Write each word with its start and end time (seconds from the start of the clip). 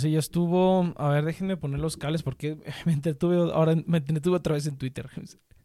sí, 0.00 0.10
ya 0.12 0.18
estuvo. 0.18 0.92
A 0.96 1.08
ver, 1.10 1.24
déjenme 1.24 1.56
poner 1.56 1.80
los 1.80 1.96
cables 1.96 2.22
porque 2.22 2.58
me 2.86 2.92
entretuve 2.92 3.36
ahora, 3.52 3.76
me 3.86 3.98
entretuve 3.98 4.36
otra 4.36 4.54
vez 4.54 4.66
en 4.66 4.76
Twitter. 4.76 5.08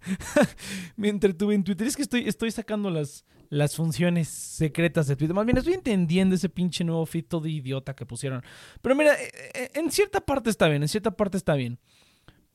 me 0.95 1.09
entretuve 1.09 1.55
en 1.55 1.63
Twitter. 1.63 1.87
Es 1.87 1.95
que 1.95 2.03
estoy, 2.03 2.27
estoy 2.27 2.51
sacando 2.51 2.89
las, 2.89 3.25
las 3.49 3.75
funciones 3.75 4.27
secretas 4.27 5.07
de 5.07 5.15
Twitter. 5.15 5.33
Más 5.33 5.45
bien, 5.45 5.57
estoy 5.57 5.73
entendiendo 5.73 6.35
ese 6.35 6.49
pinche 6.49 6.83
nuevo 6.83 7.05
feed 7.05 7.25
todo 7.25 7.47
idiota 7.47 7.95
que 7.95 8.05
pusieron. 8.05 8.43
Pero 8.81 8.95
mira, 8.95 9.13
eh, 9.13 9.31
eh, 9.53 9.71
en 9.73 9.91
cierta 9.91 10.21
parte 10.21 10.49
está 10.49 10.67
bien, 10.67 10.83
en 10.83 10.89
cierta 10.89 11.11
parte 11.11 11.37
está 11.37 11.55
bien. 11.55 11.79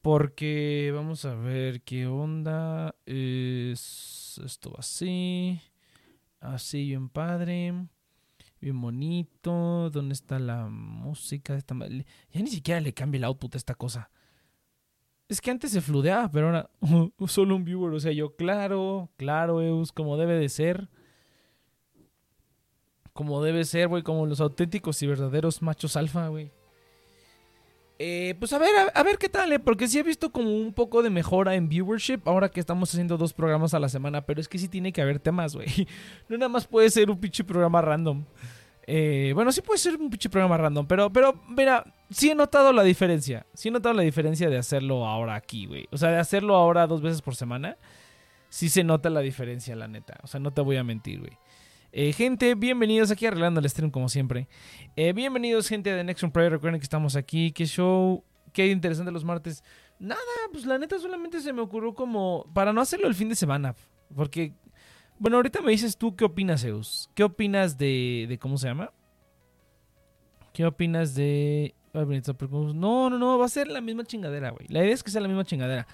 Porque 0.02 0.90
vamos 0.94 1.24
a 1.24 1.34
ver 1.34 1.82
qué 1.82 2.06
onda. 2.06 2.94
Es 3.04 4.40
esto 4.44 4.74
así. 4.78 5.60
Así, 6.40 6.86
bien 6.86 7.10
padre. 7.10 7.74
Bien 8.60 8.78
bonito. 8.80 9.90
¿Dónde 9.90 10.12
está 10.12 10.38
la 10.38 10.66
música? 10.68 11.56
Esta... 11.56 11.74
Ya 11.74 12.42
ni 12.42 12.50
siquiera 12.50 12.80
le 12.80 12.92
cambia 12.92 13.18
el 13.18 13.24
output 13.24 13.54
a 13.54 13.58
esta 13.58 13.74
cosa. 13.74 14.10
Es 15.28 15.40
que 15.40 15.50
antes 15.50 15.70
se 15.70 15.80
fludeaba, 15.80 16.30
pero 16.30 16.46
ahora 16.46 16.70
solo 17.26 17.56
un 17.56 17.64
viewer. 17.64 17.94
O 17.94 18.00
sea, 18.00 18.12
yo, 18.12 18.36
claro, 18.36 19.10
claro, 19.16 19.62
Eus, 19.62 19.92
como 19.92 20.16
debe 20.16 20.34
de 20.34 20.48
ser. 20.48 20.88
Como 23.12 23.42
debe 23.42 23.64
ser, 23.64 23.88
güey, 23.88 24.02
como 24.02 24.26
los 24.26 24.40
auténticos 24.40 25.02
y 25.02 25.06
verdaderos 25.06 25.62
machos 25.62 25.96
alfa, 25.96 26.28
güey. 26.28 26.52
Eh, 28.02 28.34
pues 28.38 28.50
a 28.54 28.58
ver, 28.58 28.70
a, 28.94 29.02
ver 29.02 29.18
qué 29.18 29.28
tal, 29.28 29.52
¿eh? 29.52 29.58
Porque 29.58 29.86
sí 29.86 29.98
he 29.98 30.02
visto 30.02 30.32
como 30.32 30.56
un 30.56 30.72
poco 30.72 31.02
de 31.02 31.10
mejora 31.10 31.54
en 31.54 31.68
viewership 31.68 32.20
ahora 32.24 32.48
que 32.48 32.58
estamos 32.58 32.88
haciendo 32.88 33.18
dos 33.18 33.34
programas 33.34 33.74
a 33.74 33.78
la 33.78 33.90
semana, 33.90 34.24
pero 34.24 34.40
es 34.40 34.48
que 34.48 34.58
sí 34.58 34.68
tiene 34.68 34.90
que 34.90 35.02
haber 35.02 35.18
temas, 35.18 35.54
güey. 35.54 35.68
No 36.30 36.38
nada 36.38 36.48
más 36.48 36.66
puede 36.66 36.88
ser 36.88 37.10
un 37.10 37.20
pinche 37.20 37.44
programa 37.44 37.82
random. 37.82 38.24
Eh, 38.86 39.32
bueno, 39.34 39.52
sí 39.52 39.60
puede 39.60 39.78
ser 39.78 39.96
un 39.96 40.08
pinche 40.08 40.30
programa 40.30 40.56
random, 40.56 40.86
pero, 40.86 41.12
pero, 41.12 41.42
mira, 41.46 41.84
sí 42.08 42.30
he 42.30 42.34
notado 42.34 42.72
la 42.72 42.84
diferencia. 42.84 43.44
Sí 43.52 43.68
he 43.68 43.70
notado 43.70 43.94
la 43.94 44.02
diferencia 44.02 44.48
de 44.48 44.56
hacerlo 44.56 45.06
ahora 45.06 45.34
aquí, 45.34 45.66
güey. 45.66 45.86
O 45.90 45.98
sea, 45.98 46.08
de 46.08 46.18
hacerlo 46.20 46.54
ahora 46.54 46.86
dos 46.86 47.02
veces 47.02 47.20
por 47.20 47.36
semana. 47.36 47.76
Sí 48.48 48.70
se 48.70 48.82
nota 48.82 49.10
la 49.10 49.20
diferencia, 49.20 49.76
la 49.76 49.88
neta. 49.88 50.18
O 50.22 50.26
sea, 50.26 50.40
no 50.40 50.54
te 50.54 50.62
voy 50.62 50.78
a 50.78 50.84
mentir, 50.84 51.20
güey. 51.20 51.36
Eh, 51.92 52.12
gente, 52.12 52.54
bienvenidos 52.54 53.10
aquí 53.10 53.26
arreglando 53.26 53.58
el 53.58 53.68
stream 53.68 53.90
como 53.90 54.08
siempre. 54.08 54.48
Eh, 54.94 55.12
bienvenidos, 55.12 55.66
gente 55.68 55.92
de 55.92 56.04
Next 56.04 56.24
Prayer. 56.26 56.52
Recuerden 56.52 56.78
que 56.78 56.84
estamos 56.84 57.16
aquí. 57.16 57.50
Qué 57.50 57.66
show, 57.66 58.22
qué 58.52 58.68
interesante 58.68 59.10
los 59.10 59.24
martes. 59.24 59.64
Nada, 59.98 60.20
pues 60.52 60.66
la 60.66 60.78
neta 60.78 61.00
solamente 61.00 61.40
se 61.40 61.52
me 61.52 61.60
ocurrió 61.60 61.92
como 61.92 62.48
para 62.54 62.72
no 62.72 62.80
hacerlo 62.80 63.08
el 63.08 63.16
fin 63.16 63.28
de 63.28 63.34
semana. 63.34 63.74
Porque, 64.14 64.54
bueno, 65.18 65.38
ahorita 65.38 65.62
me 65.62 65.72
dices 65.72 65.96
tú 65.96 66.14
qué 66.14 66.24
opinas, 66.24 66.62
Zeus. 66.62 67.10
¿Qué 67.14 67.24
opinas 67.24 67.76
de, 67.76 68.26
de 68.28 68.38
cómo 68.38 68.56
se 68.56 68.68
llama? 68.68 68.92
¿Qué 70.52 70.64
opinas 70.66 71.16
de... 71.16 71.74
No, 71.92 73.10
no, 73.10 73.18
no, 73.18 73.36
va 73.36 73.46
a 73.46 73.48
ser 73.48 73.66
la 73.66 73.80
misma 73.80 74.04
chingadera, 74.04 74.50
güey. 74.50 74.68
La 74.68 74.84
idea 74.84 74.94
es 74.94 75.02
que 75.02 75.10
sea 75.10 75.20
la 75.20 75.26
misma 75.26 75.44
chingadera. 75.44 75.88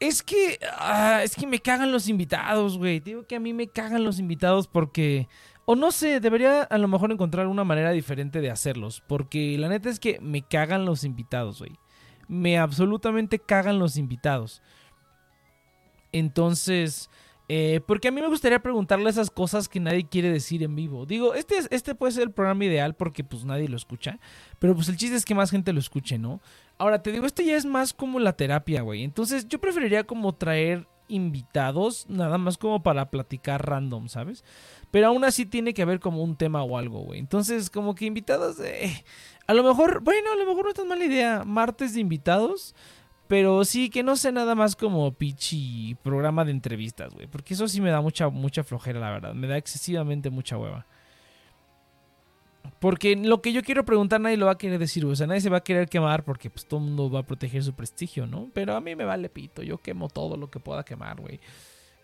Es 0.00 0.22
que. 0.22 0.58
Ah, 0.78 1.22
es 1.22 1.34
que 1.34 1.46
me 1.46 1.60
cagan 1.60 1.92
los 1.92 2.08
invitados, 2.08 2.78
güey. 2.78 3.00
Digo 3.00 3.26
que 3.26 3.36
a 3.36 3.40
mí 3.40 3.52
me 3.52 3.68
cagan 3.68 4.04
los 4.04 4.18
invitados 4.18 4.68
porque. 4.68 5.28
O 5.64 5.76
no 5.76 5.90
sé, 5.90 6.20
debería 6.20 6.62
a 6.62 6.78
lo 6.78 6.88
mejor 6.88 7.12
encontrar 7.12 7.46
una 7.46 7.64
manera 7.64 7.90
diferente 7.90 8.40
de 8.40 8.50
hacerlos. 8.50 9.02
Porque 9.06 9.58
la 9.58 9.68
neta 9.68 9.88
es 9.88 10.00
que 10.00 10.18
me 10.20 10.42
cagan 10.42 10.84
los 10.84 11.04
invitados, 11.04 11.58
güey. 11.58 11.72
Me 12.28 12.58
absolutamente 12.58 13.38
cagan 13.38 13.78
los 13.78 13.96
invitados. 13.96 14.62
Entonces. 16.12 17.10
Eh, 17.50 17.80
porque 17.86 18.08
a 18.08 18.10
mí 18.10 18.20
me 18.20 18.28
gustaría 18.28 18.60
preguntarle 18.60 19.08
esas 19.08 19.30
cosas 19.30 19.68
que 19.68 19.80
nadie 19.80 20.06
quiere 20.06 20.30
decir 20.30 20.62
en 20.62 20.76
vivo. 20.76 21.06
Digo, 21.06 21.34
este, 21.34 21.56
este 21.70 21.94
puede 21.94 22.12
ser 22.12 22.24
el 22.24 22.30
programa 22.30 22.66
ideal 22.66 22.94
porque 22.94 23.24
pues 23.24 23.44
nadie 23.44 23.68
lo 23.68 23.76
escucha. 23.76 24.18
Pero 24.58 24.74
pues 24.74 24.88
el 24.88 24.98
chiste 24.98 25.16
es 25.16 25.24
que 25.24 25.34
más 25.34 25.50
gente 25.50 25.72
lo 25.72 25.80
escuche, 25.80 26.18
¿no? 26.18 26.40
Ahora 26.76 27.02
te 27.02 27.10
digo, 27.10 27.26
esto 27.26 27.42
ya 27.42 27.56
es 27.56 27.64
más 27.64 27.94
como 27.94 28.20
la 28.20 28.34
terapia, 28.34 28.82
güey. 28.82 29.02
Entonces 29.02 29.48
yo 29.48 29.58
preferiría 29.60 30.04
como 30.04 30.34
traer 30.34 30.86
invitados, 31.08 32.04
nada 32.10 32.36
más 32.36 32.58
como 32.58 32.82
para 32.82 33.10
platicar 33.10 33.66
random, 33.66 34.08
¿sabes? 34.08 34.44
Pero 34.90 35.06
aún 35.06 35.24
así 35.24 35.46
tiene 35.46 35.72
que 35.72 35.80
haber 35.80 36.00
como 36.00 36.22
un 36.22 36.36
tema 36.36 36.62
o 36.62 36.76
algo, 36.76 37.00
güey. 37.00 37.18
Entonces 37.18 37.70
como 37.70 37.94
que 37.94 38.04
invitados, 38.04 38.60
eh, 38.60 39.04
a 39.46 39.54
lo 39.54 39.62
mejor, 39.62 40.02
bueno, 40.02 40.30
a 40.32 40.36
lo 40.36 40.44
mejor 40.44 40.64
no 40.64 40.68
es 40.68 40.76
tan 40.76 40.88
mala 40.88 41.04
idea. 41.04 41.44
Martes 41.44 41.94
de 41.94 42.00
invitados. 42.00 42.74
Pero 43.28 43.62
sí, 43.64 43.90
que 43.90 44.02
no 44.02 44.16
sea 44.16 44.32
nada 44.32 44.54
más 44.54 44.74
como 44.74 45.12
pichi 45.12 45.94
programa 46.02 46.46
de 46.46 46.50
entrevistas, 46.50 47.12
güey. 47.12 47.26
Porque 47.26 47.52
eso 47.54 47.68
sí 47.68 47.80
me 47.80 47.90
da 47.90 48.00
mucha, 48.00 48.30
mucha 48.30 48.64
flojera, 48.64 48.98
la 48.98 49.10
verdad. 49.10 49.34
Me 49.34 49.46
da 49.46 49.58
excesivamente 49.58 50.30
mucha 50.30 50.56
hueva. 50.56 50.86
Porque 52.80 53.16
lo 53.16 53.42
que 53.42 53.52
yo 53.52 53.62
quiero 53.62 53.84
preguntar 53.84 54.20
nadie 54.20 54.36
lo 54.36 54.46
va 54.46 54.52
a 54.52 54.58
querer 54.58 54.78
decir. 54.78 55.04
O 55.04 55.14
sea, 55.14 55.26
nadie 55.26 55.42
se 55.42 55.50
va 55.50 55.58
a 55.58 55.64
querer 55.64 55.88
quemar 55.88 56.24
porque 56.24 56.48
pues 56.48 56.66
todo 56.66 56.80
el 56.80 56.86
mundo 56.86 57.10
va 57.10 57.20
a 57.20 57.26
proteger 57.26 57.62
su 57.62 57.74
prestigio, 57.74 58.26
¿no? 58.26 58.50
Pero 58.54 58.74
a 58.74 58.80
mí 58.80 58.96
me 58.96 59.04
vale 59.04 59.28
pito. 59.28 59.62
Yo 59.62 59.78
quemo 59.78 60.08
todo 60.08 60.36
lo 60.38 60.50
que 60.50 60.58
pueda 60.58 60.82
quemar, 60.82 61.20
güey. 61.20 61.38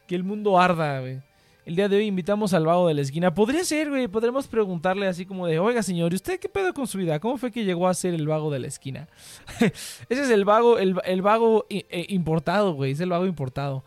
Que 0.07 0.15
el 0.17 0.25
mundo 0.25 0.61
arda, 0.61 1.01
güey. 1.01 1.23
El 1.65 1.77
día 1.77 1.89
de 1.89 1.97
hoy 1.97 2.07
invitamos 2.07 2.53
al 2.53 2.67
vago 2.67 2.89
de 2.89 2.95
la 2.95 3.01
esquina. 3.01 3.33
Podría 3.33 3.65
ser, 3.65 3.89
güey. 3.89 4.07
Podremos 4.07 4.47
preguntarle 4.47 5.07
así 5.07 5.25
como 5.25 5.47
de, 5.47 5.59
oiga, 5.59 5.83
señor, 5.83 6.13
¿y 6.13 6.17
usted 6.17 6.39
qué 6.39 6.49
pedo 6.49 6.75
con 6.75 6.87
su 6.87 6.99
vida? 6.99 7.19
¿Cómo 7.21 7.39
fue 7.39 7.51
que 7.51 7.65
llegó 7.65 7.89
a 7.89 7.95
ser 7.95 8.13
el 8.13 8.29
vago 8.29 8.51
de 8.51 8.59
la 8.59 8.67
esquina? 8.67 9.09
Ese 9.61 10.23
es 10.23 10.31
el 10.31 10.45
vago, 10.45 10.79
el, 10.79 11.23
vago 11.23 11.65
eh, 11.71 12.07
importado, 12.11 12.75
güey. 12.75 12.93
Es 12.93 13.01
el 13.01 13.09
vago 13.09 13.25
importado. 13.25 13.83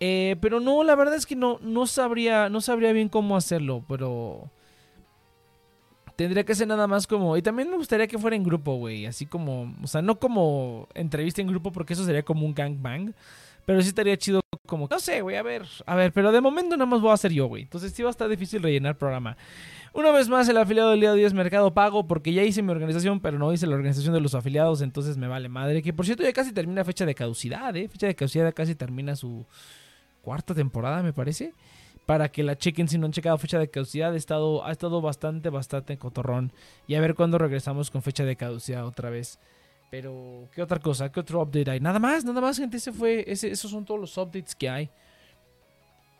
Eh, 0.00 0.36
pero 0.40 0.58
no, 0.58 0.82
la 0.84 0.94
verdad 0.94 1.16
es 1.16 1.26
que 1.26 1.36
no, 1.36 1.58
no 1.60 1.86
sabría, 1.86 2.48
no 2.48 2.62
sabría 2.62 2.92
bien 2.92 3.10
cómo 3.10 3.36
hacerlo, 3.36 3.84
pero 3.86 4.50
tendría 6.16 6.44
que 6.44 6.54
ser 6.54 6.66
nada 6.66 6.86
más 6.86 7.06
como. 7.06 7.36
Y 7.36 7.42
también 7.42 7.70
me 7.70 7.76
gustaría 7.76 8.06
que 8.06 8.16
fuera 8.16 8.36
en 8.36 8.42
grupo, 8.42 8.76
güey. 8.76 9.04
Así 9.04 9.26
como. 9.26 9.74
O 9.82 9.86
sea, 9.86 10.00
no 10.00 10.18
como 10.18 10.88
entrevista 10.94 11.42
en 11.42 11.48
grupo, 11.48 11.72
porque 11.72 11.92
eso 11.92 12.04
sería 12.04 12.24
como 12.24 12.46
un 12.46 12.54
gangbang. 12.54 13.14
Pero 13.68 13.82
sí 13.82 13.88
estaría 13.88 14.16
chido 14.16 14.40
como, 14.66 14.88
no 14.90 14.98
sé, 14.98 15.20
güey, 15.20 15.36
a 15.36 15.42
ver, 15.42 15.66
a 15.84 15.94
ver, 15.94 16.10
pero 16.10 16.32
de 16.32 16.40
momento 16.40 16.74
nada 16.74 16.86
más 16.86 17.02
voy 17.02 17.10
a 17.10 17.12
hacer 17.12 17.32
yo, 17.32 17.48
güey. 17.48 17.64
Entonces 17.64 17.92
sí 17.92 18.02
va 18.02 18.08
a 18.08 18.12
estar 18.12 18.26
difícil 18.26 18.62
rellenar 18.62 18.96
programa. 18.96 19.36
Una 19.92 20.10
vez 20.10 20.26
más, 20.30 20.48
el 20.48 20.56
afiliado 20.56 20.92
del 20.92 21.00
día 21.00 21.10
de 21.10 21.16
hoy 21.16 21.24
es 21.24 21.34
Mercado 21.34 21.74
Pago, 21.74 22.06
porque 22.06 22.32
ya 22.32 22.42
hice 22.44 22.62
mi 22.62 22.70
organización, 22.70 23.20
pero 23.20 23.38
no 23.38 23.52
hice 23.52 23.66
la 23.66 23.74
organización 23.74 24.14
de 24.14 24.22
los 24.22 24.34
afiliados, 24.34 24.80
entonces 24.80 25.18
me 25.18 25.28
vale 25.28 25.50
madre. 25.50 25.82
Que 25.82 25.92
por 25.92 26.06
cierto 26.06 26.22
ya 26.22 26.32
casi 26.32 26.52
termina 26.52 26.82
fecha 26.82 27.04
de 27.04 27.14
caducidad, 27.14 27.76
¿eh? 27.76 27.90
Fecha 27.90 28.06
de 28.06 28.14
caducidad 28.14 28.54
casi 28.54 28.74
termina 28.74 29.14
su 29.16 29.44
cuarta 30.22 30.54
temporada, 30.54 31.02
me 31.02 31.12
parece. 31.12 31.52
Para 32.06 32.30
que 32.30 32.42
la 32.44 32.56
chequen 32.56 32.88
si 32.88 32.96
no 32.96 33.04
han 33.04 33.12
checado 33.12 33.36
fecha 33.36 33.58
de 33.58 33.68
caducidad, 33.68 34.14
ha 34.14 34.16
estado, 34.16 34.64
ha 34.64 34.72
estado 34.72 35.02
bastante, 35.02 35.50
bastante 35.50 35.98
cotorrón. 35.98 36.52
Y 36.86 36.94
a 36.94 37.02
ver 37.02 37.14
cuándo 37.14 37.36
regresamos 37.36 37.90
con 37.90 38.00
fecha 38.00 38.24
de 38.24 38.34
caducidad 38.34 38.86
otra 38.86 39.10
vez. 39.10 39.38
Pero, 39.90 40.48
¿qué 40.54 40.62
otra 40.62 40.78
cosa? 40.78 41.10
¿Qué 41.10 41.20
otro 41.20 41.42
update 41.42 41.70
hay? 41.70 41.80
Nada 41.80 41.98
más, 41.98 42.24
nada 42.24 42.40
más, 42.40 42.58
gente. 42.58 42.76
Ese 42.76 42.92
fue, 42.92 43.24
ese, 43.26 43.50
esos 43.50 43.70
son 43.70 43.84
todos 43.84 43.98
los 43.98 44.16
updates 44.18 44.54
que 44.54 44.68
hay. 44.68 44.90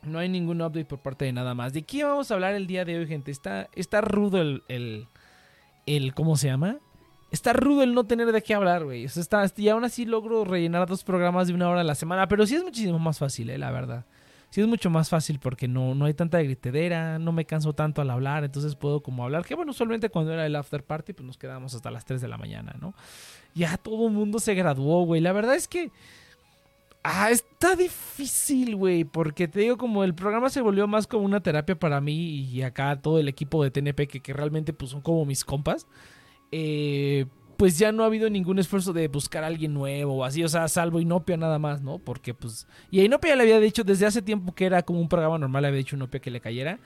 No 0.03 0.19
hay 0.19 0.29
ningún 0.29 0.63
update 0.63 0.87
por 0.87 1.01
parte 1.01 1.27
de 1.27 1.33
nada 1.33 1.55
más. 1.55 1.73
¿De 1.73 1.83
qué 1.83 2.05
vamos 2.05 2.31
a 2.31 2.35
hablar 2.35 2.55
el 2.55 2.67
día 2.67 2.85
de 2.85 2.99
hoy, 2.99 3.07
gente? 3.07 3.31
Está, 3.31 3.69
está 3.75 4.01
rudo 4.01 4.41
el, 4.41 4.63
el, 5.87 6.15
¿Cómo 6.15 6.37
se 6.37 6.47
llama? 6.47 6.79
Está 7.31 7.53
rudo 7.53 7.83
el 7.83 7.95
no 7.95 8.05
tener 8.05 8.33
de 8.33 8.43
qué 8.43 8.55
hablar, 8.55 8.85
güey. 8.85 9.05
O 9.05 9.09
sea, 9.09 9.21
está, 9.21 9.45
y 9.57 9.69
aún 9.69 9.85
así 9.85 10.07
logro 10.07 10.45
rellenar 10.45 10.89
dos 10.89 11.05
programas 11.05 11.49
de 11.49 11.55
una 11.55 11.69
hora 11.69 11.83
a 11.83 11.85
la 11.85 11.95
semana. 11.95 12.27
Pero 12.27 12.47
sí 12.47 12.55
es 12.55 12.65
muchísimo 12.65 12.99
más 12.99 13.19
fácil, 13.19 13.51
eh, 13.51 13.59
la 13.59 13.71
verdad 13.71 14.07
sí 14.51 14.61
es 14.61 14.67
mucho 14.67 14.91
más 14.91 15.09
fácil 15.09 15.39
porque 15.39 15.69
no, 15.69 15.95
no 15.95 16.07
hay 16.07 16.15
tanta 16.15 16.41
gritedera, 16.41 17.19
no 17.19 17.33
me 17.33 17.45
canso 17.45 17.75
tanto 17.75 18.01
al 18.01 18.11
hablar, 18.11 18.45
entonces 18.45 18.75
puedo 18.77 19.03
como 19.03 19.25
hablar. 19.25 19.45
Que 19.45 19.55
bueno, 19.55 19.73
usualmente 19.73 20.09
cuando 20.09 20.33
era 20.33 20.47
el 20.47 20.57
after 20.57 20.83
party, 20.83 21.13
pues 21.13 21.27
nos 21.27 21.39
quedábamos 21.39 21.75
hasta 21.75 21.91
las 21.91 22.05
3 22.05 22.21
de 22.21 22.29
la 22.29 22.39
mañana, 22.39 22.75
¿no? 22.81 22.95
Ya 23.55 23.77
todo 23.77 24.07
el 24.09 24.13
mundo 24.13 24.39
se 24.39 24.55
graduó, 24.55 25.05
güey. 25.05 25.21
La 25.21 25.33
verdad 25.33 25.55
es 25.55 25.69
que. 25.69 25.91
Ah, 27.03 27.31
está 27.31 27.77
difícil, 27.77 28.77
güey, 28.77 29.05
porque 29.05 29.49
te 29.49 29.61
digo, 29.61 29.79
como 29.79 30.05
el 30.05 30.15
programa 30.15 30.51
se 30.51 30.61
volvió 30.61 30.87
más 30.87 31.07
como 31.07 31.25
una 31.25 31.41
terapia 31.41 31.79
para 31.79 32.01
mí 32.01 32.41
y 32.43 32.63
acá 32.63 33.01
todo 33.01 33.19
el 33.19 33.29
equipo 33.29 33.63
de 33.63 33.71
TNP, 33.71 34.09
que, 34.09 34.21
que 34.21 34.33
realmente 34.33 34.73
pues 34.73 34.91
son 34.91 35.01
como 35.01 35.25
mis 35.25 35.45
compas. 35.45 35.87
Eh, 36.53 37.27
pues 37.59 37.77
ya 37.77 37.91
no 37.91 38.05
ha 38.05 38.07
habido 38.07 38.31
ningún 38.31 38.61
esfuerzo 38.61 38.93
de 38.93 39.09
buscar 39.09 39.43
a 39.43 39.49
alguien 39.49 39.75
nuevo 39.75 40.19
o 40.19 40.25
así, 40.25 40.45
o 40.45 40.49
sea, 40.49 40.69
salvo 40.69 41.01
Inopia 41.01 41.37
nada 41.37 41.59
más, 41.59 41.83
¿no? 41.83 41.99
Porque 41.99 42.33
pues... 42.33 42.69
Y 42.89 43.01
a 43.01 43.05
Inopia 43.05 43.35
le 43.35 43.43
había 43.43 43.59
dicho 43.59 43.83
desde 43.83 44.07
hace 44.07 44.23
tiempo 44.23 44.55
que 44.55 44.65
era 44.65 44.83
como 44.83 45.01
un 45.01 45.09
programa 45.09 45.39
normal, 45.39 45.63
le 45.63 45.69
había 45.69 45.79
dicho 45.79 45.97
Inopia 45.97 46.21
que 46.21 46.31
le 46.31 46.41
cayera, 46.41 46.79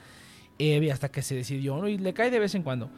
eh, 0.57 0.91
hasta 0.91 1.11
que 1.11 1.21
se 1.21 1.35
decidió, 1.35 1.77
¿no? 1.77 1.87
Y 1.87 1.99
le 1.99 2.15
cae 2.15 2.31
de 2.31 2.39
vez 2.39 2.55
en 2.55 2.63
cuando. 2.63 2.89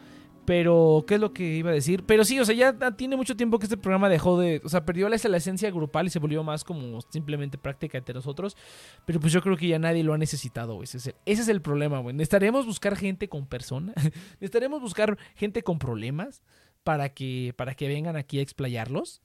Pero, 0.46 1.04
¿qué 1.06 1.16
es 1.16 1.20
lo 1.20 1.32
que 1.32 1.56
iba 1.56 1.70
a 1.70 1.74
decir? 1.74 2.04
Pero 2.06 2.24
sí, 2.24 2.38
o 2.38 2.44
sea, 2.44 2.54
ya 2.54 2.72
tiene 2.92 3.16
mucho 3.16 3.36
tiempo 3.36 3.58
que 3.58 3.66
este 3.66 3.76
programa 3.76 4.08
dejó 4.08 4.38
de. 4.38 4.62
O 4.64 4.68
sea, 4.68 4.84
perdió 4.84 5.08
la, 5.08 5.16
la 5.22 5.36
esencia 5.36 5.70
grupal 5.72 6.06
y 6.06 6.10
se 6.10 6.20
volvió 6.20 6.44
más 6.44 6.62
como 6.62 7.00
simplemente 7.10 7.58
práctica 7.58 7.98
entre 7.98 8.14
nosotros. 8.14 8.56
Pero 9.04 9.18
pues 9.18 9.32
yo 9.32 9.42
creo 9.42 9.56
que 9.56 9.66
ya 9.66 9.80
nadie 9.80 10.04
lo 10.04 10.14
ha 10.14 10.18
necesitado, 10.18 10.74
güey. 10.76 10.84
Ese 10.84 11.14
es 11.26 11.48
el, 11.48 11.60
problema, 11.60 11.98
güey. 11.98 12.14
Necesitaremos 12.14 12.64
buscar 12.64 12.96
gente 12.96 13.28
con 13.28 13.46
persona. 13.46 13.92
Necesitaremos 14.40 14.80
buscar 14.80 15.18
gente 15.34 15.62
con 15.62 15.80
problemas 15.80 16.42
para 16.84 17.08
que, 17.08 17.52
para 17.56 17.74
que 17.74 17.88
vengan 17.88 18.14
aquí 18.14 18.38
a 18.38 18.42
explayarlos. 18.42 19.22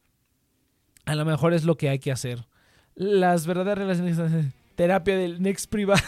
A 1.05 1.13
lo 1.13 1.23
mejor 1.23 1.53
es 1.53 1.65
lo 1.65 1.77
que 1.77 1.89
hay 1.89 1.99
que 1.99 2.11
hacer. 2.11 2.47
Las 2.95 3.45
verdaderas 3.45 3.77
relaciones. 3.77 4.17
Terapia 4.75 5.15
del 5.17 5.39
next 5.39 5.69
privada. 5.69 6.01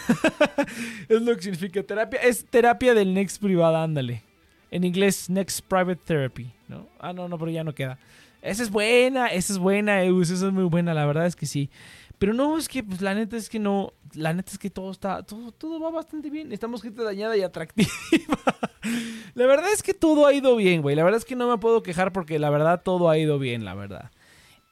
es 1.07 1.21
lo 1.21 1.35
que 1.35 1.43
significa 1.43 1.83
terapia. 1.83 2.19
Es 2.21 2.45
terapia 2.45 2.95
del 2.95 3.13
next 3.13 3.39
privada, 3.39 3.83
ándale. 3.83 4.23
En 4.73 4.83
inglés, 4.83 5.29
Next 5.29 5.61
Private 5.67 6.01
Therapy, 6.03 6.51
¿no? 6.67 6.89
Ah, 6.97 7.13
no, 7.13 7.27
no, 7.27 7.37
pero 7.37 7.51
ya 7.51 7.63
no 7.63 7.75
queda. 7.75 7.99
Esa 8.41 8.63
es 8.63 8.71
buena, 8.71 9.27
esa 9.27 9.53
es 9.53 9.59
buena, 9.59 10.03
Eus, 10.03 10.31
esa 10.31 10.47
es 10.47 10.51
muy 10.51 10.63
buena, 10.63 10.95
la 10.95 11.05
verdad 11.05 11.27
es 11.27 11.35
que 11.35 11.45
sí. 11.45 11.69
Pero 12.17 12.33
no, 12.33 12.57
es 12.57 12.67
que, 12.67 12.83
pues 12.83 12.99
la 12.99 13.13
neta 13.13 13.37
es 13.37 13.49
que 13.49 13.59
no, 13.59 13.93
la 14.15 14.33
neta 14.33 14.51
es 14.51 14.57
que 14.57 14.71
todo 14.71 14.89
está, 14.89 15.21
todo, 15.21 15.51
todo 15.51 15.79
va 15.79 15.91
bastante 15.91 16.31
bien. 16.31 16.51
Estamos 16.51 16.81
gente 16.81 17.03
dañada 17.03 17.37
y 17.37 17.43
atractiva. 17.43 17.87
la 19.35 19.45
verdad 19.45 19.71
es 19.71 19.83
que 19.83 19.93
todo 19.93 20.25
ha 20.25 20.33
ido 20.33 20.55
bien, 20.55 20.81
güey. 20.81 20.95
La 20.95 21.03
verdad 21.03 21.19
es 21.19 21.25
que 21.25 21.35
no 21.35 21.47
me 21.47 21.59
puedo 21.59 21.83
quejar 21.83 22.11
porque 22.11 22.39
la 22.39 22.49
verdad 22.49 22.81
todo 22.83 23.11
ha 23.11 23.17
ido 23.19 23.37
bien, 23.37 23.65
la 23.65 23.75
verdad. 23.75 24.09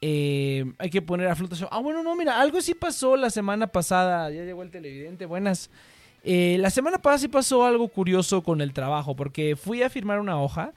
Eh, 0.00 0.64
hay 0.78 0.90
que 0.90 1.00
poner 1.00 1.28
a 1.28 1.36
flotación. 1.36 1.68
Ah, 1.70 1.78
bueno, 1.78 2.02
no, 2.02 2.16
mira, 2.16 2.40
algo 2.40 2.60
sí 2.60 2.74
pasó 2.74 3.16
la 3.16 3.30
semana 3.30 3.68
pasada. 3.68 4.30
Ya 4.30 4.42
llegó 4.42 4.64
el 4.64 4.72
televidente, 4.72 5.26
buenas. 5.26 5.70
Eh, 6.24 6.56
la 6.60 6.70
semana 6.70 6.98
pasada 6.98 7.18
sí 7.18 7.28
pasó 7.28 7.64
algo 7.64 7.88
curioso 7.88 8.42
con 8.42 8.60
el 8.60 8.72
trabajo, 8.72 9.16
porque 9.16 9.56
fui 9.56 9.82
a 9.82 9.90
firmar 9.90 10.20
una 10.20 10.40
hoja 10.40 10.72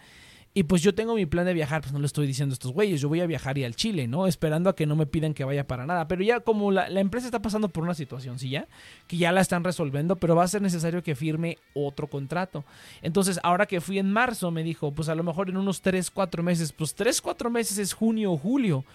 y 0.58 0.64
pues 0.64 0.82
yo 0.82 0.96
tengo 0.96 1.16
mi 1.16 1.26
plan 1.26 1.46
de 1.46 1.54
viajar, 1.54 1.82
pues 1.82 1.92
no 1.92 2.00
le 2.00 2.06
estoy 2.06 2.26
diciendo 2.26 2.54
a 2.54 2.56
estos 2.56 2.72
güeyes, 2.72 3.02
yo 3.02 3.10
voy 3.10 3.20
a 3.20 3.26
viajar 3.26 3.58
y 3.58 3.66
al 3.66 3.76
Chile, 3.76 4.08
¿no? 4.08 4.26
Esperando 4.26 4.70
a 4.70 4.76
que 4.76 4.86
no 4.86 4.96
me 4.96 5.06
pidan 5.06 5.34
que 5.34 5.44
vaya 5.44 5.68
para 5.68 5.86
nada. 5.86 6.08
Pero 6.08 6.24
ya 6.24 6.40
como 6.40 6.72
la, 6.72 6.88
empresa 6.88 7.28
está 7.28 7.42
pasando 7.42 7.68
por 7.68 7.84
una 7.84 7.94
situación, 7.94 8.40
¿sí 8.40 8.52
ya? 8.52 8.66
Que 9.06 9.18
ya 9.18 9.34
la 9.34 9.42
están 9.42 9.66
resolviendo, 9.66 10.16
pero 10.16 10.34
va 10.34 10.46
a 10.46 10.48
ser 10.48 10.62
necesario 10.62 11.04
que 11.04 11.14
firme 11.14 11.58
otro 11.74 12.08
contrato. 12.08 12.64
Entonces, 13.02 13.38
ahora 13.44 13.66
que 13.66 13.82
fui 13.82 14.00
en 14.00 14.10
marzo, 14.10 14.50
me 14.50 14.64
dijo, 14.64 14.94
pues 14.94 15.10
a 15.10 15.16
lo 15.16 15.24
mejor 15.24 15.50
en 15.50 15.58
unos 15.58 15.82
3, 15.82 16.10
4 16.10 16.42
meses, 16.42 16.72
pues 16.72 16.96
3, 16.96 17.22
4 17.22 17.50
meses 17.50 17.78
es 17.78 17.92
junio 17.92 18.32
o 18.32 18.38
julio. 18.38 18.86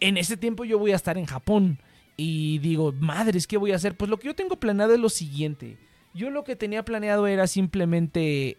En 0.00 0.16
ese 0.16 0.38
tiempo 0.38 0.64
yo 0.64 0.78
voy 0.78 0.92
a 0.92 0.96
estar 0.96 1.18
en 1.18 1.26
Japón. 1.26 1.78
Y 2.16 2.58
digo, 2.58 2.92
madres, 2.92 3.46
¿qué 3.46 3.56
voy 3.56 3.72
a 3.72 3.76
hacer? 3.76 3.96
Pues 3.96 4.10
lo 4.10 4.18
que 4.18 4.28
yo 4.28 4.34
tengo 4.34 4.56
planeado 4.56 4.94
es 4.94 5.00
lo 5.00 5.08
siguiente. 5.08 5.76
Yo 6.14 6.30
lo 6.30 6.44
que 6.44 6.56
tenía 6.56 6.84
planeado 6.84 7.26
era 7.26 7.46
simplemente 7.46 8.56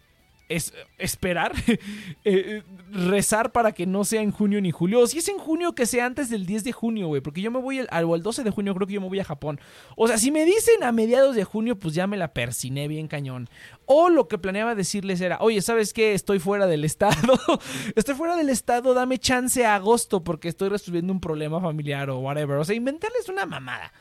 es 0.50 0.74
esperar, 0.98 1.54
eh, 1.68 1.80
eh, 2.24 2.64
rezar 2.92 3.52
para 3.52 3.74
que 3.74 3.86
no 3.86 4.06
sea 4.06 4.22
en 4.22 4.32
junio 4.32 4.62
ni 4.62 4.72
julio. 4.72 5.02
O 5.02 5.08
si 5.08 5.20
es 5.20 5.28
en 5.28 5.38
junio, 5.38 5.74
que 5.74 5.86
sea 5.86 6.06
antes 6.06 6.30
del 6.30 6.46
10 6.46 6.64
de 6.64 6.72
junio, 6.72 7.08
güey. 7.08 7.22
Porque 7.22 7.42
yo 7.42 7.52
me 7.52 7.60
voy, 7.60 7.86
al, 7.90 8.06
o 8.06 8.16
el 8.16 8.24
12 8.24 8.44
de 8.44 8.52
junio, 8.52 8.74
creo 8.76 8.88
que 8.88 8.94
yo 8.94 9.02
me 9.02 9.10
voy 9.10 9.20
a 9.20 9.26
Japón. 9.26 9.60
O 9.96 10.08
sea, 10.08 10.18
si 10.18 10.32
me 10.32 10.46
dicen 10.46 10.84
a 10.84 10.92
mediados 10.92 11.36
de 11.36 11.44
junio, 11.44 11.78
pues 11.78 11.94
ya 11.94 12.08
me 12.08 12.18
la 12.18 12.34
persiné 12.34 12.88
bien 12.88 13.08
cañón. 13.08 13.50
O 13.86 14.10
lo 14.10 14.28
que 14.28 14.38
planeaba 14.38 14.76
decirles 14.76 15.22
era, 15.22 15.38
oye, 15.42 15.62
¿sabes 15.62 15.94
qué? 15.94 16.14
Estoy 16.14 16.40
fuera 16.40 16.68
del 16.68 16.86
estado. 16.86 17.38
estoy 17.96 18.16
fuera 18.16 18.36
del 18.36 18.50
estado, 18.50 18.94
dame 18.94 19.18
chance 19.18 19.66
a 19.66 19.76
agosto 19.76 20.24
porque 20.24 20.48
estoy 20.48 20.70
resolviendo 20.70 21.12
un 21.14 21.20
problema 21.20 21.60
familiar 21.60 22.10
o 22.10 22.20
whatever. 22.20 22.58
O 22.58 22.66
sea, 22.66 22.76
inventarles 22.76 23.30
una 23.30 23.46
mamada. 23.46 23.92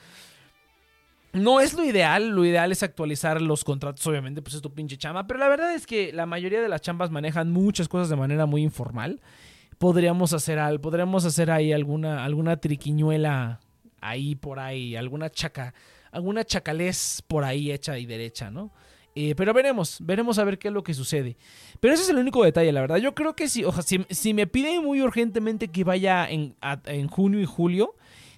No 1.36 1.60
es 1.60 1.74
lo 1.74 1.84
ideal, 1.84 2.30
lo 2.30 2.44
ideal 2.44 2.72
es 2.72 2.82
actualizar 2.82 3.42
los 3.42 3.62
contratos, 3.62 4.06
obviamente, 4.06 4.40
pues 4.40 4.54
es 4.54 4.62
tu 4.62 4.72
pinche 4.72 4.96
chamba, 4.96 5.26
pero 5.26 5.38
la 5.38 5.48
verdad 5.48 5.74
es 5.74 5.86
que 5.86 6.12
la 6.12 6.24
mayoría 6.24 6.62
de 6.62 6.68
las 6.68 6.80
chambas 6.80 7.10
manejan 7.10 7.50
muchas 7.50 7.88
cosas 7.88 8.08
de 8.08 8.16
manera 8.16 8.46
muy 8.46 8.62
informal. 8.62 9.20
Podríamos 9.78 10.32
hacer 10.32 10.58
algo, 10.58 10.80
podríamos 10.80 11.26
hacer 11.26 11.50
ahí 11.50 11.72
alguna, 11.72 12.24
alguna 12.24 12.56
triquiñuela 12.56 13.60
ahí 14.00 14.34
por 14.34 14.58
ahí, 14.58 14.96
alguna 14.96 15.28
chaca, 15.28 15.74
alguna 16.10 16.44
chacalés 16.44 17.22
por 17.26 17.44
ahí 17.44 17.70
hecha 17.70 17.98
y 17.98 18.06
derecha, 18.06 18.50
¿no? 18.50 18.72
Eh, 19.14 19.34
pero 19.34 19.52
veremos, 19.52 19.98
veremos 20.00 20.38
a 20.38 20.44
ver 20.44 20.58
qué 20.58 20.68
es 20.68 20.74
lo 20.74 20.82
que 20.82 20.94
sucede. 20.94 21.36
Pero 21.80 21.94
ese 21.94 22.04
es 22.04 22.08
el 22.10 22.18
único 22.18 22.44
detalle, 22.44 22.72
la 22.72 22.82
verdad. 22.82 22.96
Yo 22.96 23.14
creo 23.14 23.34
que 23.34 23.48
si, 23.48 23.64
si, 23.84 24.06
si 24.10 24.34
me 24.34 24.46
piden 24.46 24.84
muy 24.84 25.02
urgentemente 25.02 25.68
que 25.68 25.84
vaya 25.84 26.28
en, 26.28 26.54
en 26.86 27.08
junio 27.08 27.40
y 27.40 27.46
julio, 27.46 27.94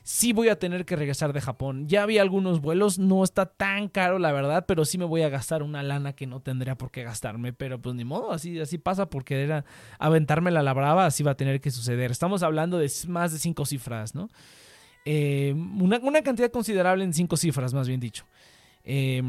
sí 0.09 0.33
voy 0.33 0.49
a 0.49 0.59
tener 0.59 0.87
que 0.87 0.97
regresar 0.97 1.35
de 1.35 1.43
Japón. 1.43 1.87
Ya 1.87 2.03
había 2.03 2.23
algunos 2.23 2.63
vuelos, 2.63 2.99
no 2.99 3.23
está 3.23 3.45
tan 3.45 3.89
caro 3.89 4.19
la 4.19 4.33
verdad, 4.33 4.65
pero 4.67 4.87
sí 4.87 4.97
me 4.97 5.05
voy 5.05 5.21
a 5.21 5.29
gastar 5.29 5.63
una 5.63 5.83
lana 5.83 6.15
que 6.15 6.27
no 6.27 6.41
tendría 6.41 6.79
por 6.79 6.91
qué 6.91 7.03
gastarme, 7.03 7.53
pero 7.53 7.79
pues 7.79 7.95
ni 7.95 8.07
modo, 8.07 8.33
así, 8.33 8.59
así 8.59 8.79
pasa 8.79 9.11
por 9.11 9.23
querer 9.27 9.67
aventarme 9.99 10.51
la 10.51 10.73
brava, 10.73 11.05
así 11.05 11.23
va 11.23 11.33
a 11.33 11.37
tener 11.37 11.61
que 11.61 11.71
suceder. 11.71 12.11
Estamos 12.11 12.43
hablando 12.43 12.79
de 12.79 12.91
más 13.07 13.33
de 13.33 13.39
cinco 13.39 13.67
cifras, 13.67 14.15
¿no? 14.15 14.31
Eh, 15.05 15.53
una, 15.55 15.99
una, 15.99 16.23
cantidad 16.23 16.51
considerable 16.51 17.05
en 17.05 17.13
cinco 17.13 17.37
cifras, 17.37 17.75
más 17.75 17.87
bien 17.87 18.01
dicho. 18.01 18.25
Eh, 18.85 19.23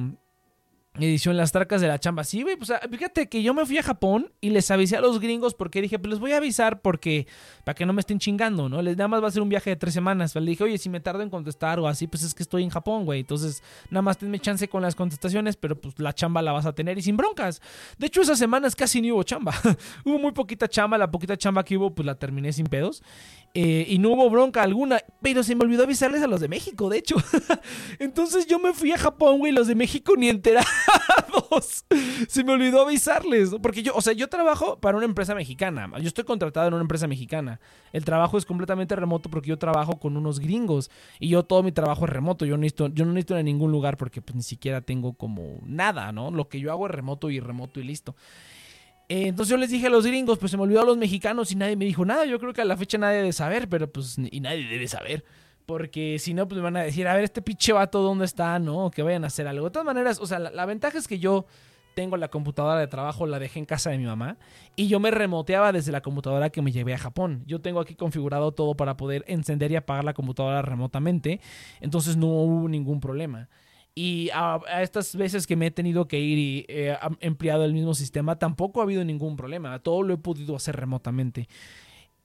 edición 1.06 1.38
Las 1.38 1.51
Tracas 1.51 1.82
de 1.82 1.88
la 1.88 2.00
Chamba. 2.00 2.24
Sí, 2.24 2.44
güey, 2.44 2.56
pues 2.56 2.72
fíjate 2.89 3.29
que 3.29 3.44
yo 3.44 3.53
me 3.53 3.65
fui 3.65 3.77
a 3.77 3.84
Japón 3.84 4.32
y 4.41 4.50
les 4.50 4.70
avisé 4.72 4.98
a 4.98 5.01
los 5.01 5.20
gringos 5.20 5.53
porque 5.53 5.82
dije, 5.82 6.00
pues 6.00 6.12
les 6.12 6.20
voy 6.20 6.32
a 6.32 6.38
avisar 6.38 6.82
porque 6.82 7.27
para 7.63 7.75
que 7.75 7.86
no 7.86 7.94
me 7.94 8.00
estén 8.00 8.20
chingando, 8.20 8.70
¿no? 8.70 8.82
Les 8.82 8.98
nada 8.98 9.08
más 9.08 9.24
va 9.24 9.27
a 9.27 9.32
ser 9.32 9.41
un 9.41 9.50
viaje 9.50 9.70
de 9.70 9.75
tres 9.75 9.94
semanas. 9.94 10.36
Le 10.36 10.41
dije, 10.50 10.63
oye, 10.63 10.77
si 10.77 10.89
me 10.89 11.00
tardo 11.00 11.22
en 11.22 11.29
contestar 11.29 11.79
o 11.79 11.88
así, 11.88 12.08
pues 12.08 12.24
es 12.24 12.34
que 12.34 12.44
estoy 12.44 12.63
en 12.63 12.70
Japón, 12.70 13.06
güey. 13.06 13.22
Entonces, 13.22 13.62
nada 13.89 14.01
más 14.01 14.18
tenme 14.18 14.39
chance 14.39 14.68
con 14.68 14.82
las 14.82 14.96
contestaciones, 14.96 15.56
pero 15.58 15.79
pues 15.79 16.00
la 16.00 16.13
chamba 16.13 16.41
la 16.41 16.51
vas 16.51 16.65
a 16.65 16.74
tener 16.74 16.98
y 16.98 17.01
sin 17.01 17.18
broncas. 17.18 17.62
De 17.98 18.08
hecho, 18.08 18.22
esas 18.22 18.39
semanas 18.39 18.75
casi 18.75 19.01
ni 19.01 19.12
hubo 19.12 19.24
chamba. 19.24 19.53
hubo 20.06 20.18
muy 20.18 20.32
poquita 20.32 20.68
chamba, 20.68 20.98
la 20.98 21.12
poquita 21.12 21.38
chamba 21.38 21.63
que 21.63 21.77
hubo, 21.77 21.94
pues 21.94 22.06
la 22.06 22.15
terminé 22.15 22.51
sin 22.53 22.65
pedos. 22.65 23.03
Eh, 23.53 23.86
y 23.88 23.98
no 23.98 24.10
hubo 24.10 24.29
bronca 24.29 24.62
alguna, 24.62 25.00
pero 25.22 25.44
se 25.44 25.56
me 25.56 25.63
olvidó 25.63 25.84
avisarles 25.84 26.22
a 26.22 26.27
los 26.27 26.39
de 26.39 26.48
México, 26.48 26.89
de 26.89 27.00
hecho. 27.00 27.15
Entonces 28.00 28.46
yo 28.46 28.60
me 28.60 28.74
fui 28.74 28.91
a 28.91 28.98
Japón, 28.98 29.39
güey, 29.39 29.51
los 29.51 29.68
de 29.68 29.75
México 29.75 30.13
ni 30.15 30.29
enterados. 30.93 31.86
se 32.27 32.43
me 32.43 32.53
olvidó 32.53 32.81
avisarles, 32.81 33.51
porque 33.62 33.84
yo, 33.84 33.93
o 33.96 34.01
sea, 34.01 34.13
yo 34.13 34.27
trabajo 34.27 34.79
para 34.79 34.98
una 34.98 35.05
empresa 35.05 35.36
mexicana. 35.36 35.89
Yo 36.00 36.08
estoy 36.08 36.24
contratado 36.24 36.67
en 36.67 36.74
una 36.74 36.81
empresa 36.81 37.08
mexicana. 37.08 37.60
El 37.93 38.05
trabajo 38.05 38.38
es 38.38 38.46
completamente 38.46 38.96
remoto 38.96 39.29
porque 39.29 39.50
yo 39.50 39.58
trabajo 39.58 40.00
con 40.00 40.17
unos 40.17 40.39
gringos 40.39 40.89
y 41.19 41.29
yo 41.29 41.43
todo 41.43 41.63
mi 41.63 41.72
trabajo 41.72 42.05
es 42.05 42.12
remoto. 42.12 42.46
Yo, 42.46 42.58
necesito, 42.58 42.88
yo 42.88 43.05
no 43.05 43.13
necesito 43.13 43.36
a 43.36 43.43
ningún 43.43 43.72
lugar 43.72 43.98
porque 43.98 44.22
pues 44.22 44.36
ni 44.36 44.43
siquiera 44.43 44.81
tengo 44.81 45.13
como 45.13 45.60
nada, 45.65 46.12
¿no? 46.12 46.31
Lo 46.31 46.50
que 46.50 46.60
yo 46.60 46.72
hago 46.72 46.88
es 46.88 46.91
remoto 46.91 47.29
y 47.29 47.39
remoto 47.39 47.79
y 47.79 47.84
listo. 47.84 48.15
Eh, 49.10 49.27
entonces 49.27 49.50
yo 49.50 49.58
les 49.58 49.72
dije 49.72 49.88
a 49.88 49.89
los 49.89 50.05
gringos, 50.05 50.38
pues 50.38 50.51
se 50.51 50.58
me 50.58 50.63
olvidó 50.63 50.81
a 50.81 50.86
los 50.86 50.96
mexicanos 50.98 51.51
y 51.51 51.55
nadie 51.55 51.75
me 51.75 51.86
dijo 51.86 52.05
nada. 52.05 52.25
Yo 52.25 52.39
creo 52.39 52.53
que 52.53 52.62
a 52.62 52.65
la 52.65 52.77
fecha 52.77 52.98
nadie 52.98 53.17
debe 53.17 53.34
saber, 53.34 53.67
pero 53.67 53.91
pues 53.91 54.17
y 54.19 54.39
nadie 54.39 54.67
debe 54.67 54.88
saber. 54.88 55.25
Porque 55.70 56.18
si 56.18 56.34
no, 56.34 56.48
pues 56.48 56.58
me 56.58 56.64
van 56.64 56.78
a 56.78 56.82
decir, 56.82 57.08
a 57.08 57.14
ver, 57.14 57.26
este 57.26 57.44
pinche 57.44 57.72
vato, 57.74 58.02
¿dónde 58.02 58.26
está? 58.26 58.58
No, 58.58 58.90
que 58.90 59.04
vayan 59.04 59.24
a 59.24 59.28
hacer 59.28 59.48
algo. 59.48 59.66
De 59.66 59.72
todas 59.72 59.86
maneras, 59.86 60.18
o 60.20 60.26
sea, 60.26 60.40
la, 60.40 60.66
ventaja 60.66 60.98
es 60.98 61.08
que 61.08 61.20
yo 61.20 61.46
tengo 61.94 62.18
la 62.18 62.30
computadora 62.30 62.80
de 62.80 62.88
trabajo, 62.88 63.28
la 63.28 63.38
dejé 63.38 63.60
en 63.60 63.66
casa 63.66 63.92
de 63.92 64.00
mi 64.00 64.06
mamá 64.06 64.38
y 64.76 64.88
yo 64.88 65.00
me 65.00 65.12
remoteaba 65.12 65.72
desde 65.72 65.92
la 65.92 66.02
computadora 66.02 66.50
que 66.50 66.64
me 66.64 66.72
llevé 66.72 66.96
a 66.96 66.98
Japón. 66.98 67.44
Yo 67.46 67.62
tengo 67.62 67.82
aquí 67.82 67.94
configurado 67.94 68.52
todo 68.52 68.74
para 68.74 68.98
poder 68.98 69.24
encender 69.28 69.72
y 69.72 69.76
apagar 69.76 70.04
la 70.04 70.16
computadora 70.16 70.64
remotamente, 70.64 71.40
entonces 71.82 72.18
no 72.18 72.26
hubo 72.26 72.68
ningún 72.68 73.00
problema. 73.00 73.48
Y 73.94 74.32
a, 74.34 74.60
estas 74.82 75.16
veces 75.16 75.46
que 75.46 75.56
me 75.56 75.68
he 75.68 75.72
tenido 75.72 76.08
que 76.08 76.20
ir 76.20 76.40
y 76.40 76.66
he 76.68 76.98
empleado 77.20 77.64
el 77.64 77.74
mismo 77.74 77.94
sistema, 77.94 78.40
tampoco 78.40 78.80
ha 78.80 78.86
habido 78.86 79.06
ningún 79.06 79.38
problema. 79.38 79.78
Todo 79.78 80.02
lo 80.02 80.16
he 80.16 80.18
podido 80.18 80.56
hacer 80.56 80.76
remotamente. 80.78 81.48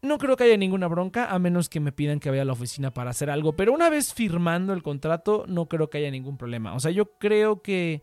No 0.05 0.19
creo 0.19 0.37
que 0.37 0.45
haya 0.45 0.57
ninguna 0.57 0.87
bronca, 0.87 1.31
a 1.33 1.39
menos 1.39 1.69
que 1.69 1.81
me 1.81 1.93
pidan 1.93 2.21
que 2.21 2.31
vaya 2.31 2.43
a 2.43 2.45
la 2.45 2.53
oficina 2.53 2.93
para 2.93 3.11
hacer 3.11 3.31
algo. 3.31 3.57
Pero 3.57 3.73
una 3.73 3.89
vez 3.89 4.13
firmando 4.13 4.73
el 4.73 4.83
contrato, 4.83 5.45
no 5.49 5.67
creo 5.67 5.89
que 5.89 5.99
haya 5.99 6.11
ningún 6.11 6.37
problema. 6.37 6.75
O 6.75 6.81
sea, 6.81 6.91
yo 6.91 7.19
creo 7.19 7.63
que 7.63 8.03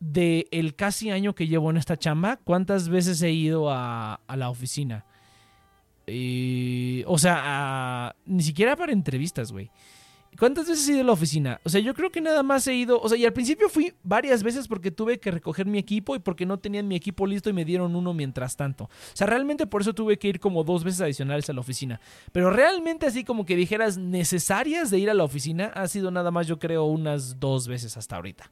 de 0.00 0.46
el 0.50 0.74
casi 0.74 1.10
año 1.10 1.34
que 1.34 1.46
llevo 1.46 1.70
en 1.70 1.76
esta 1.76 1.96
chamba, 1.96 2.38
¿cuántas 2.42 2.88
veces 2.88 3.20
he 3.22 3.32
ido 3.32 3.70
a, 3.70 4.14
a 4.26 4.36
la 4.36 4.50
oficina? 4.50 5.04
o 7.06 7.18
sea, 7.18 8.14
ni 8.26 8.42
siquiera 8.42 8.76
para 8.76 8.92
entrevistas, 8.92 9.50
güey. 9.52 9.70
¿Cuántas 10.38 10.68
veces 10.68 10.88
he 10.88 10.92
ido 10.92 11.00
a 11.00 11.04
la 11.04 11.12
oficina? 11.12 11.60
O 11.64 11.68
sea, 11.68 11.80
yo 11.80 11.94
creo 11.94 12.10
que 12.10 12.20
nada 12.20 12.42
más 12.42 12.66
he 12.66 12.74
ido. 12.74 13.00
O 13.00 13.08
sea, 13.08 13.16
y 13.16 13.24
al 13.24 13.32
principio 13.32 13.68
fui 13.68 13.94
varias 14.02 14.42
veces 14.42 14.68
porque 14.68 14.90
tuve 14.90 15.18
que 15.18 15.30
recoger 15.30 15.66
mi 15.66 15.78
equipo 15.78 16.14
y 16.14 16.18
porque 16.18 16.44
no 16.44 16.58
tenían 16.58 16.88
mi 16.88 16.96
equipo 16.96 17.26
listo 17.26 17.48
y 17.48 17.52
me 17.52 17.64
dieron 17.64 17.96
uno 17.96 18.12
mientras 18.12 18.56
tanto. 18.56 18.84
O 18.84 18.90
sea, 19.14 19.26
realmente 19.26 19.66
por 19.66 19.80
eso 19.80 19.94
tuve 19.94 20.18
que 20.18 20.28
ir 20.28 20.40
como 20.40 20.62
dos 20.62 20.84
veces 20.84 21.00
adicionales 21.00 21.48
a 21.48 21.52
la 21.54 21.60
oficina. 21.60 22.00
Pero 22.32 22.50
realmente, 22.50 23.06
así 23.06 23.24
como 23.24 23.46
que 23.46 23.56
dijeras 23.56 23.96
necesarias 23.96 24.90
de 24.90 24.98
ir 24.98 25.08
a 25.08 25.14
la 25.14 25.24
oficina, 25.24 25.66
ha 25.74 25.88
sido 25.88 26.10
nada 26.10 26.30
más, 26.30 26.46
yo 26.46 26.58
creo, 26.58 26.84
unas 26.84 27.40
dos 27.40 27.66
veces 27.66 27.96
hasta 27.96 28.16
ahorita. 28.16 28.50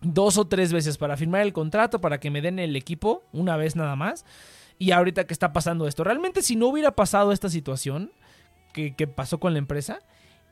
Dos 0.00 0.38
o 0.38 0.46
tres 0.46 0.72
veces 0.72 0.96
para 0.96 1.16
firmar 1.16 1.42
el 1.42 1.52
contrato, 1.52 2.00
para 2.00 2.18
que 2.18 2.30
me 2.30 2.40
den 2.40 2.58
el 2.58 2.76
equipo, 2.76 3.24
una 3.32 3.56
vez 3.56 3.76
nada 3.76 3.96
más. 3.96 4.24
Y 4.78 4.92
ahorita 4.92 5.26
que 5.26 5.34
está 5.34 5.52
pasando 5.52 5.86
esto. 5.86 6.02
Realmente, 6.02 6.40
si 6.40 6.56
no 6.56 6.68
hubiera 6.68 6.92
pasado 6.92 7.32
esta 7.32 7.50
situación 7.50 8.10
que, 8.72 8.94
que 8.94 9.06
pasó 9.06 9.38
con 9.38 9.52
la 9.52 9.58
empresa 9.58 10.00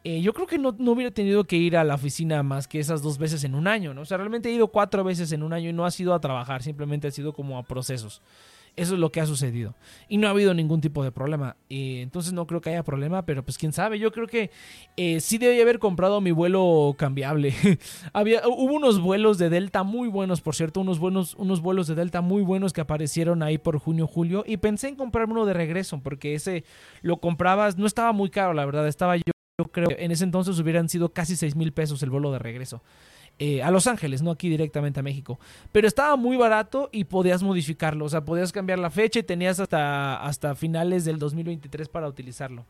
eh, 0.05 0.21
yo 0.21 0.35
creo 0.35 0.47
que 0.47 0.59
no, 0.59 0.75
no, 0.79 0.93
hubiera 0.93 1.11
tenido 1.11 1.45
que 1.45 1.57
ir 1.57 1.77
a 1.77 1.85
la 1.85 1.95
oficina 1.95 2.43
más 2.43 2.69
que 2.69 2.79
esas 2.79 3.03
dos 3.03 3.17
veces 3.17 3.43
en 3.43 3.55
un 3.55 3.67
año, 3.67 3.95
¿no? 3.95 4.03
O 4.03 4.05
sea, 4.05 4.19
realmente 4.19 4.51
he 4.51 4.53
ido 4.53 4.69
cuatro 4.69 5.03
veces 5.03 5.33
en 5.33 5.43
un 5.43 5.55
año 5.55 5.71
y 5.71 5.73
no 5.73 5.87
ha 5.87 5.91
sido 5.91 6.13
a 6.15 6.21
trabajar, 6.21 6.63
simplemente 6.63 7.09
ha 7.09 7.11
sido 7.11 7.33
como 7.33 7.59
a 7.59 7.63
procesos. 7.63 8.21
Eso 8.77 8.95
es 8.95 9.01
lo 9.01 9.13
que 9.13 9.21
ha 9.21 9.27
sucedido. 9.27 9.75
Y 10.09 10.17
no 10.17 10.27
ha 10.27 10.31
habido 10.31 10.53
ningún 10.53 10.81
tipo 10.81 11.05
de 11.05 11.13
problema. 11.13 11.57
Eh, 11.71 12.01
entonces 12.03 12.33
no 12.33 12.47
creo 12.47 12.61
que 12.61 12.71
haya 12.71 12.83
problema, 12.83 13.25
pero 13.25 13.45
pues 13.45 13.57
quién 13.57 13.73
sabe. 13.73 14.01
Yo 14.01 14.11
creo 14.11 14.27
que 14.27 14.51
eh, 14.97 15.21
sí 15.21 15.39
debí 15.39 15.61
haber 15.61 15.79
comprado 15.79 16.21
mi 16.21 16.33
vuelo 16.33 16.95
cambiable. 16.99 17.55
Había, 18.13 18.43
hubo 18.49 18.75
unos 18.75 19.01
vuelos 19.01 19.39
de 19.39 19.49
Delta 19.49 19.85
muy 19.85 20.09
buenos, 20.09 20.41
por 20.41 20.57
cierto, 20.57 20.81
unos, 20.81 20.99
buenos, 20.99 21.35
unos 21.37 21.61
vuelos 21.61 21.87
de 21.87 21.95
Delta 21.95 22.21
muy 22.21 22.43
buenos 22.43 22.73
que 22.73 22.81
aparecieron 22.81 23.45
ahí 23.45 23.59
por 23.59 23.79
junio, 23.79 24.09
julio. 24.09 24.43
Y 24.45 24.57
pensé 24.57 24.89
en 24.89 24.97
comprarme 24.97 25.35
uno 25.35 25.47
de 25.47 25.55
regreso, 25.55 26.01
porque 26.03 26.35
ese 26.35 26.65
lo 27.01 27.19
comprabas, 27.19 27.79
no 27.79 27.87
estaba 27.87 28.13
muy 28.13 28.29
caro, 28.29 28.55
la 28.55 28.67
verdad. 28.67 28.89
Estaba 28.89 29.17
yo 29.17 29.34
yo 29.57 29.67
creo 29.67 29.89
que 29.89 30.05
en 30.05 30.11
ese 30.11 30.25
entonces 30.25 30.59
hubieran 30.59 30.89
sido 30.89 31.11
casi 31.11 31.37
6 31.37 31.55
mil 31.55 31.73
pesos 31.73 32.03
el 32.03 32.11
vuelo 32.11 32.33
de 32.33 32.41
regreso. 32.41 32.83
eh, 33.39 33.63
a 33.63 33.71
Los 33.71 33.87
Ángeles, 33.87 34.23
no 34.23 34.31
aquí 34.33 34.49
directamente 34.49 35.01
a 35.01 35.03
México. 35.03 35.39
Pero 35.73 35.87
estaba 35.87 36.17
muy 36.17 36.37
barato 36.37 36.89
y 36.93 37.05
podías 37.05 37.43
modificarlo. 37.43 38.05
O 38.05 38.09
sea, 38.09 38.25
podías 38.25 38.53
cambiar 38.53 38.79
la 38.79 38.91
fecha 38.91 39.21
y 39.21 39.23
tenías 39.23 39.61
hasta, 39.61 40.17
hasta 40.25 40.55
finales 40.55 41.05
del 41.05 41.19
2023 41.19 41.89
para 41.89 42.09
utilizarlo. 42.09 42.65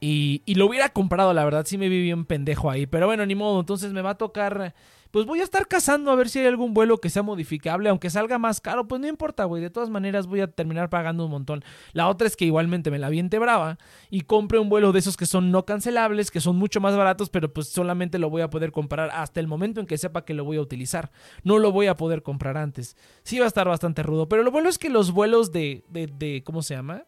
Y, 0.00 0.42
y, 0.44 0.56
lo 0.56 0.66
hubiera 0.66 0.90
comprado, 0.90 1.32
la 1.32 1.44
verdad, 1.44 1.64
sí 1.66 1.78
me 1.78 1.88
vi 1.88 2.02
bien 2.02 2.24
pendejo 2.24 2.70
ahí. 2.70 2.86
Pero 2.86 3.06
bueno, 3.06 3.24
ni 3.26 3.34
modo, 3.34 3.60
entonces 3.60 3.92
me 3.92 4.02
va 4.02 4.10
a 4.10 4.18
tocar 4.18 4.74
pues 5.16 5.24
voy 5.24 5.40
a 5.40 5.44
estar 5.44 5.66
cazando 5.66 6.10
a 6.10 6.14
ver 6.14 6.28
si 6.28 6.40
hay 6.40 6.46
algún 6.46 6.74
vuelo 6.74 6.98
que 6.98 7.08
sea 7.08 7.22
modificable, 7.22 7.88
aunque 7.88 8.10
salga 8.10 8.36
más 8.36 8.60
caro, 8.60 8.86
pues 8.86 9.00
no 9.00 9.08
importa, 9.08 9.44
güey, 9.44 9.62
de 9.62 9.70
todas 9.70 9.88
maneras 9.88 10.26
voy 10.26 10.42
a 10.42 10.46
terminar 10.46 10.90
pagando 10.90 11.24
un 11.24 11.30
montón. 11.30 11.64
La 11.94 12.08
otra 12.08 12.26
es 12.26 12.36
que 12.36 12.44
igualmente 12.44 12.90
me 12.90 12.98
la 12.98 13.08
viente 13.08 13.38
brava 13.38 13.78
y 14.10 14.20
compre 14.20 14.58
un 14.58 14.68
vuelo 14.68 14.92
de 14.92 14.98
esos 14.98 15.16
que 15.16 15.24
son 15.24 15.50
no 15.50 15.64
cancelables, 15.64 16.30
que 16.30 16.42
son 16.42 16.56
mucho 16.56 16.82
más 16.82 16.94
baratos, 16.98 17.30
pero 17.30 17.50
pues 17.50 17.68
solamente 17.68 18.18
lo 18.18 18.28
voy 18.28 18.42
a 18.42 18.50
poder 18.50 18.72
comprar 18.72 19.08
hasta 19.10 19.40
el 19.40 19.46
momento 19.46 19.80
en 19.80 19.86
que 19.86 19.96
sepa 19.96 20.26
que 20.26 20.34
lo 20.34 20.44
voy 20.44 20.58
a 20.58 20.60
utilizar. 20.60 21.10
No 21.44 21.58
lo 21.58 21.72
voy 21.72 21.86
a 21.86 21.96
poder 21.96 22.22
comprar 22.22 22.58
antes. 22.58 22.94
Sí 23.22 23.38
va 23.38 23.46
a 23.46 23.48
estar 23.48 23.66
bastante 23.66 24.02
rudo, 24.02 24.28
pero 24.28 24.42
lo 24.42 24.50
bueno 24.50 24.68
es 24.68 24.76
que 24.76 24.90
los 24.90 25.12
vuelos 25.12 25.50
de, 25.50 25.82
de, 25.88 26.08
de 26.08 26.42
¿cómo 26.44 26.60
se 26.60 26.74
llama? 26.74 27.04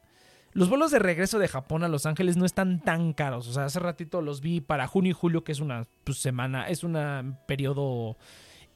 Los 0.59 0.69
vuelos 0.69 0.91
de 0.91 0.99
regreso 0.99 1.38
de 1.38 1.47
Japón 1.47 1.85
a 1.85 1.88
Los 1.88 2.05
Ángeles 2.05 2.37
no 2.37 2.45
están 2.45 2.81
tan 2.81 3.12
caros. 3.12 3.47
O 3.47 3.53
sea, 3.53 3.67
hace 3.67 3.79
ratito 3.79 4.21
los 4.23 4.41
vi 4.41 4.61
para 4.61 4.88
junio 4.88 5.11
y 5.11 5.12
julio, 5.12 5.45
que 5.45 5.53
es 5.53 5.61
una 5.61 5.87
pues, 6.03 6.19
semana, 6.19 6.67
es 6.67 6.83
un 6.83 7.37
periodo, 7.47 8.17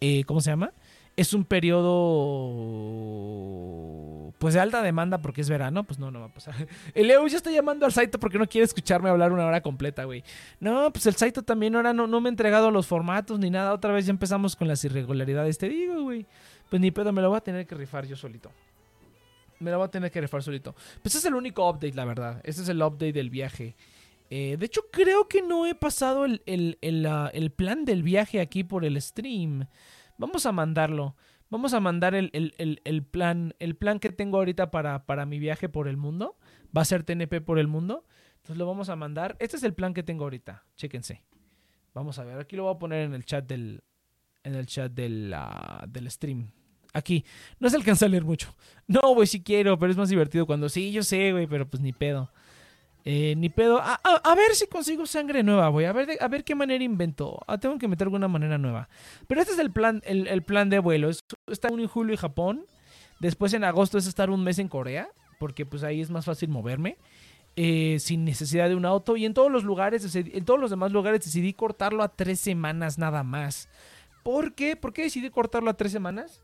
eh, 0.01 0.23
¿cómo 0.23 0.41
se 0.41 0.51
llama? 0.51 0.73
Es 1.17 1.35
un 1.35 1.45
periodo 1.45 1.83
pues 4.39 4.55
de 4.55 4.61
alta 4.61 4.81
demanda 4.81 5.19
porque 5.19 5.41
es 5.41 5.51
verano, 5.51 5.83
pues 5.83 5.99
no, 5.99 6.12
no 6.12 6.21
va 6.21 6.27
a 6.27 6.33
pasar. 6.33 6.55
El 6.95 7.09
Leo 7.09 7.27
ya 7.27 7.37
está 7.37 7.51
llamando 7.51 7.85
al 7.85 7.93
Saito 7.93 8.21
porque 8.21 8.39
no 8.39 8.49
quiere 8.49 8.65
escucharme 8.65 9.11
hablar 9.11 9.33
una 9.33 9.45
hora 9.45 9.61
completa, 9.61 10.05
güey. 10.05 10.23
No, 10.61 10.93
pues 10.93 11.05
el 11.07 11.17
Saito 11.17 11.43
también 11.43 11.75
ahora 11.75 11.93
no, 11.93 12.07
no 12.07 12.21
me 12.21 12.29
ha 12.29 12.31
entregado 12.31 12.71
los 12.71 12.87
formatos 12.87 13.41
ni 13.41 13.51
nada. 13.51 13.73
Otra 13.73 13.93
vez 13.93 14.07
ya 14.07 14.12
empezamos 14.12 14.55
con 14.55 14.69
las 14.69 14.85
irregularidades. 14.85 15.59
Te 15.59 15.69
digo, 15.69 16.01
güey. 16.03 16.27
Pues 16.71 16.81
ni 16.81 16.93
pedo, 16.93 17.12
me 17.12 17.23
lo 17.23 17.29
voy 17.29 17.39
a 17.39 17.41
tener 17.41 17.67
que 17.67 17.75
rifar 17.75 18.07
yo 18.07 18.15
solito 18.15 18.53
me 19.62 19.71
la 19.71 19.76
voy 19.76 19.87
a 19.87 19.90
tener 19.90 20.11
que 20.11 20.21
refar 20.21 20.42
solito. 20.42 20.75
Pues 21.02 21.14
es 21.14 21.25
el 21.25 21.35
único 21.35 21.69
update, 21.69 21.95
la 21.95 22.04
verdad. 22.04 22.40
Este 22.45 22.62
es 22.62 22.69
el 22.69 22.83
update 22.83 23.12
del 23.12 23.31
viaje. 23.31 23.76
Eh, 24.31 24.57
de 24.59 24.66
hecho, 24.66 24.83
creo 24.90 25.28
que 25.28 25.42
no 25.42 25.66
he 25.66 25.75
pasado 25.75 26.25
el, 26.25 26.42
el, 26.47 27.50
plan 27.52 27.85
del 27.85 28.02
viaje 28.02 28.40
aquí 28.40 28.64
por 28.64 28.85
el 28.85 29.00
stream. 29.00 29.66
Vamos 30.19 30.47
a 30.47 30.52
mandarlo. 30.52 31.16
Vamos 31.50 31.75
a 31.75 31.81
mandar 31.81 32.14
el, 32.14 32.31
plan. 33.11 33.54
El 33.59 33.76
plan 33.76 33.99
que 33.99 34.11
tengo 34.11 34.38
ahorita 34.38 34.71
para, 34.71 35.04
para 35.04 35.26
mi 35.26 35.38
viaje 35.38 35.69
por 35.69 35.87
el 35.87 35.97
mundo. 35.97 36.38
Va 36.76 36.83
a 36.83 36.87
ser 36.87 37.02
TNP 37.02 37.42
por 37.42 37.59
el 37.59 37.69
mundo. 37.69 38.07
Entonces 38.37 38.57
lo 38.57 38.66
vamos 38.66 38.88
a 38.88 38.97
mandar. 38.97 39.37
Este 39.38 39.57
es 39.57 39.62
el 39.62 39.75
plan 39.75 39.92
que 39.92 40.02
tengo 40.02 40.25
ahorita. 40.25 40.64
Chéquense. 40.76 41.23
Vamos 41.92 42.19
a 42.19 42.25
ver. 42.25 42.38
Aquí 42.38 42.57
lo 42.57 42.64
voy 42.64 42.75
a 42.75 42.78
poner 42.78 43.04
en 43.04 43.14
el 43.14 43.25
chat 43.25 43.47
del. 43.47 43.83
En 44.45 44.54
el 44.54 44.66
chat 44.66 44.90
del, 44.90 45.33
uh, 45.37 45.87
del 45.87 46.11
stream 46.11 46.50
aquí. 46.93 47.25
No 47.59 47.71
se 47.71 47.77
alcanza 47.77 48.07
a 48.07 48.09
leer 48.09 48.25
mucho. 48.25 48.55
No, 48.87 49.15
güey, 49.15 49.27
sí 49.27 49.43
quiero, 49.43 49.79
pero 49.79 49.93
es 49.93 49.99
más 49.99 50.09
divertido 50.09 50.47
cuando 50.47 50.69
sí, 50.69 50.93
yo 50.93 51.03
sé, 51.03 51.33
güey, 51.33 51.47
pero 51.47 51.69
pues 51.69 51.83
ni 51.83 51.93
pedo. 51.93 52.31
Eh, 53.05 53.35
ni 53.37 53.49
pedo. 53.49 53.81
A, 53.83 54.35
ver 54.37 54.55
si 54.55 54.67
consigo 54.67 55.07
sangre 55.07 55.43
nueva, 55.43 55.69
güey. 55.69 55.87
A 55.87 55.93
ver, 55.93 56.19
a 56.21 56.29
ver 56.29 56.45
qué 56.45 56.55
manera 56.55 56.83
invento. 56.85 57.41
Ah, 57.47 57.59
tengo 57.59 57.79
que 57.79 57.89
meter 57.89 58.07
alguna 58.07 58.29
manera 58.29 58.59
nueva. 58.59 58.89
Pero 59.27 59.41
este 59.41 59.55
es 59.55 59.59
el 59.59 59.73
plan, 59.73 60.03
el, 60.05 60.43
plan 60.43 60.71
de 60.71 60.79
vuelo. 60.79 61.09
Es, 61.09 61.25
estar 61.49 61.73
en 61.73 61.87
julio 61.89 62.15
y 62.15 62.17
Japón. 62.17 62.65
Después 63.19 63.55
en 63.55 63.65
agosto 63.65 63.99
es 63.99 64.07
estar 64.07 64.31
un 64.31 64.45
mes 64.45 64.59
en 64.59 64.69
Corea. 64.69 65.09
Porque 65.41 65.67
pues 65.67 65.83
ahí 65.83 66.01
es 66.01 66.11
más 66.11 66.25
fácil 66.25 66.49
moverme. 66.49 66.97
Eh, 67.57 67.99
sin 67.99 68.25
necesidad 68.25 68.69
de 68.69 68.77
un 68.77 68.85
auto. 68.85 69.17
Y 69.17 69.25
en 69.25 69.35
todos 69.35 69.51
los 69.51 69.65
lugares, 69.65 70.15
en 70.15 70.45
todos 70.45 70.61
los 70.61 70.71
demás 70.71 70.93
lugares 70.93 71.25
decidí 71.25 71.55
cortarlo 71.55 72.05
a 72.05 72.09
tres 72.09 72.39
semanas 72.39 72.99
nada 72.99 73.25
más. 73.25 73.69
¿Por 74.23 74.55
qué? 74.55 74.77
¿Por 74.77 74.93
qué 74.93 75.03
decidí 75.03 75.29
cortarlo 75.31 75.71
a 75.71 75.75
tres 75.75 75.91
semanas? 75.91 76.41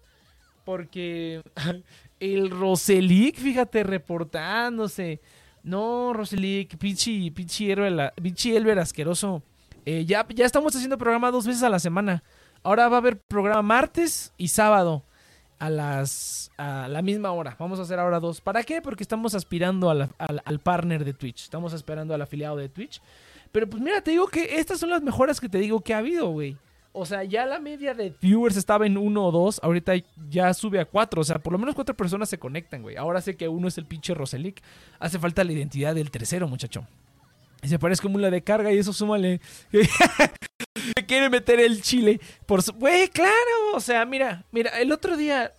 Porque 0.68 1.40
el 2.20 2.50
Roselic, 2.50 3.38
fíjate, 3.38 3.84
reportándose. 3.84 5.22
No, 5.62 6.12
Roselic, 6.12 6.76
pinche, 6.76 7.32
pinche, 7.32 7.74
pinche 8.20 8.54
Elber 8.54 8.78
asqueroso. 8.78 9.42
Eh, 9.86 10.04
ya, 10.04 10.26
ya 10.28 10.44
estamos 10.44 10.76
haciendo 10.76 10.98
programa 10.98 11.30
dos 11.30 11.46
veces 11.46 11.62
a 11.62 11.70
la 11.70 11.78
semana. 11.78 12.22
Ahora 12.62 12.86
va 12.90 12.96
a 12.96 12.98
haber 12.98 13.18
programa 13.18 13.62
martes 13.62 14.34
y 14.36 14.48
sábado 14.48 15.04
a 15.58 15.70
las 15.70 16.50
a 16.58 16.86
la 16.86 17.00
misma 17.00 17.32
hora. 17.32 17.56
Vamos 17.58 17.78
a 17.78 17.82
hacer 17.84 17.98
ahora 17.98 18.20
dos. 18.20 18.42
¿Para 18.42 18.62
qué? 18.62 18.82
Porque 18.82 19.04
estamos 19.04 19.34
aspirando 19.34 19.88
al 19.88 20.58
partner 20.62 21.06
de 21.06 21.14
Twitch. 21.14 21.44
Estamos 21.44 21.72
esperando 21.72 22.12
al 22.12 22.20
afiliado 22.20 22.58
de 22.58 22.68
Twitch. 22.68 23.00
Pero 23.52 23.70
pues 23.70 23.82
mira, 23.82 24.02
te 24.02 24.10
digo 24.10 24.26
que 24.26 24.58
estas 24.58 24.80
son 24.80 24.90
las 24.90 25.00
mejoras 25.00 25.40
que 25.40 25.48
te 25.48 25.56
digo 25.56 25.80
que 25.80 25.94
ha 25.94 25.98
habido, 25.98 26.28
güey. 26.28 26.58
O 26.92 27.06
sea, 27.06 27.22
ya 27.22 27.46
la 27.46 27.60
media 27.60 27.94
de 27.94 28.14
viewers 28.20 28.56
estaba 28.56 28.86
en 28.86 28.96
uno 28.96 29.26
o 29.26 29.30
dos. 29.30 29.60
Ahorita 29.62 29.92
ya 30.28 30.52
sube 30.54 30.80
a 30.80 30.84
cuatro. 30.84 31.20
O 31.20 31.24
sea, 31.24 31.38
por 31.38 31.52
lo 31.52 31.58
menos 31.58 31.74
cuatro 31.74 31.96
personas 31.96 32.28
se 32.28 32.38
conectan, 32.38 32.82
güey. 32.82 32.96
Ahora 32.96 33.20
sé 33.20 33.36
que 33.36 33.48
uno 33.48 33.68
es 33.68 33.78
el 33.78 33.86
pinche 33.86 34.14
Roselic. 34.14 34.62
Hace 34.98 35.18
falta 35.18 35.44
la 35.44 35.52
identidad 35.52 35.94
del 35.94 36.10
tercero, 36.10 36.48
muchacho. 36.48 36.86
Y 37.62 37.68
se 37.68 37.78
parece 37.78 38.02
como 38.02 38.18
la 38.18 38.30
de 38.30 38.42
carga 38.42 38.72
y 38.72 38.78
eso 38.78 38.92
súmale. 38.92 39.40
Me 40.96 41.06
quiere 41.06 41.28
meter 41.28 41.60
el 41.60 41.82
chile. 41.82 42.20
Por 42.46 42.62
su... 42.62 42.72
Güey, 42.72 43.08
claro. 43.08 43.74
O 43.74 43.80
sea, 43.80 44.04
mira, 44.04 44.44
mira, 44.50 44.80
el 44.80 44.90
otro 44.90 45.16
día 45.16 45.52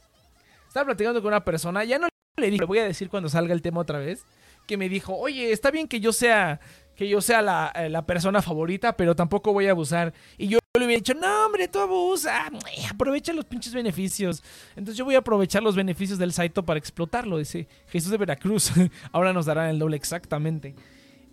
estaba 0.68 0.88
platicando 0.88 1.22
con 1.22 1.30
una 1.30 1.46
persona. 1.46 1.84
Ya 1.84 2.00
no 2.00 2.08
le 2.38 2.48
dije, 2.48 2.60
le 2.60 2.66
voy 2.66 2.80
a 2.80 2.86
decir 2.86 3.10
cuando 3.10 3.30
salga 3.30 3.54
el 3.54 3.62
tema 3.62 3.82
otra 3.82 4.00
vez. 4.00 4.26
Que 4.66 4.78
me 4.78 4.90
dijo, 4.90 5.16
oye, 5.16 5.52
está 5.52 5.72
bien 5.72 5.88
que 5.88 6.00
yo 6.00 6.14
sea 6.14 6.60
que 6.96 7.08
yo 7.08 7.22
sea 7.22 7.42
la, 7.42 7.72
eh, 7.76 7.88
la, 7.88 8.06
persona 8.06 8.42
favorita, 8.42 8.98
pero 8.98 9.16
tampoco 9.16 9.54
voy 9.54 9.68
a 9.68 9.72
abusar. 9.72 10.14
Y 10.38 10.50
yo 10.50 10.60
hubiera 10.90 11.00
dicho, 11.00 11.14
no, 11.14 11.46
hombre, 11.46 11.68
tú 11.68 11.80
abusa, 11.80 12.50
aprovecha 12.90 13.34
los 13.34 13.46
pinches 13.46 13.74
beneficios. 13.74 14.44
Entonces 14.76 14.98
yo 14.98 15.06
voy 15.06 15.16
a 15.16 15.20
aprovechar 15.20 15.64
los 15.64 15.76
beneficios 15.76 16.20
del 16.20 16.34
Saito 16.34 16.64
para 16.64 16.78
explotarlo, 16.78 17.38
dice 17.38 17.68
Jesús 17.88 18.12
de 18.12 18.18
Veracruz. 18.18 18.72
Ahora 19.12 19.34
nos 19.34 19.46
darán 19.46 19.70
el 19.70 19.80
doble 19.80 19.96
exactamente. 19.96 20.76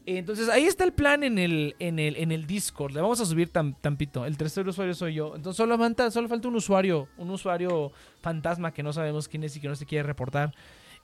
Entonces 0.07 0.49
ahí 0.49 0.64
está 0.64 0.85
el 0.85 0.92
plan 0.92 1.25
en 1.25 1.37
el, 1.37 1.75
en 1.81 1.99
el, 1.99 2.16
en 2.16 2.31
el 2.31 2.47
Discord. 2.47 2.92
Le 2.92 3.01
vamos 3.01 3.21
a 3.21 3.27
subir 3.27 3.51
tan, 3.51 3.75
tampito. 3.75 4.25
El 4.25 4.37
tercer 4.37 4.66
usuario 4.69 4.95
soy 4.95 5.14
yo. 5.14 5.35
Entonces 5.35 5.57
solo 5.57 5.77
falta, 5.77 6.11
solo 6.12 6.29
falta 6.29 6.47
un 6.47 6.55
usuario, 6.55 7.09
un 7.16 7.29
usuario 7.31 7.90
fantasma 8.21 8.73
que 8.73 8.85
no 8.85 8.92
sabemos 8.92 9.27
quién 9.27 9.42
es 9.42 9.57
y 9.57 9.61
que 9.61 9.66
no 9.66 9.75
se 9.75 9.85
quiere 9.85 10.05
reportar. 10.05 10.55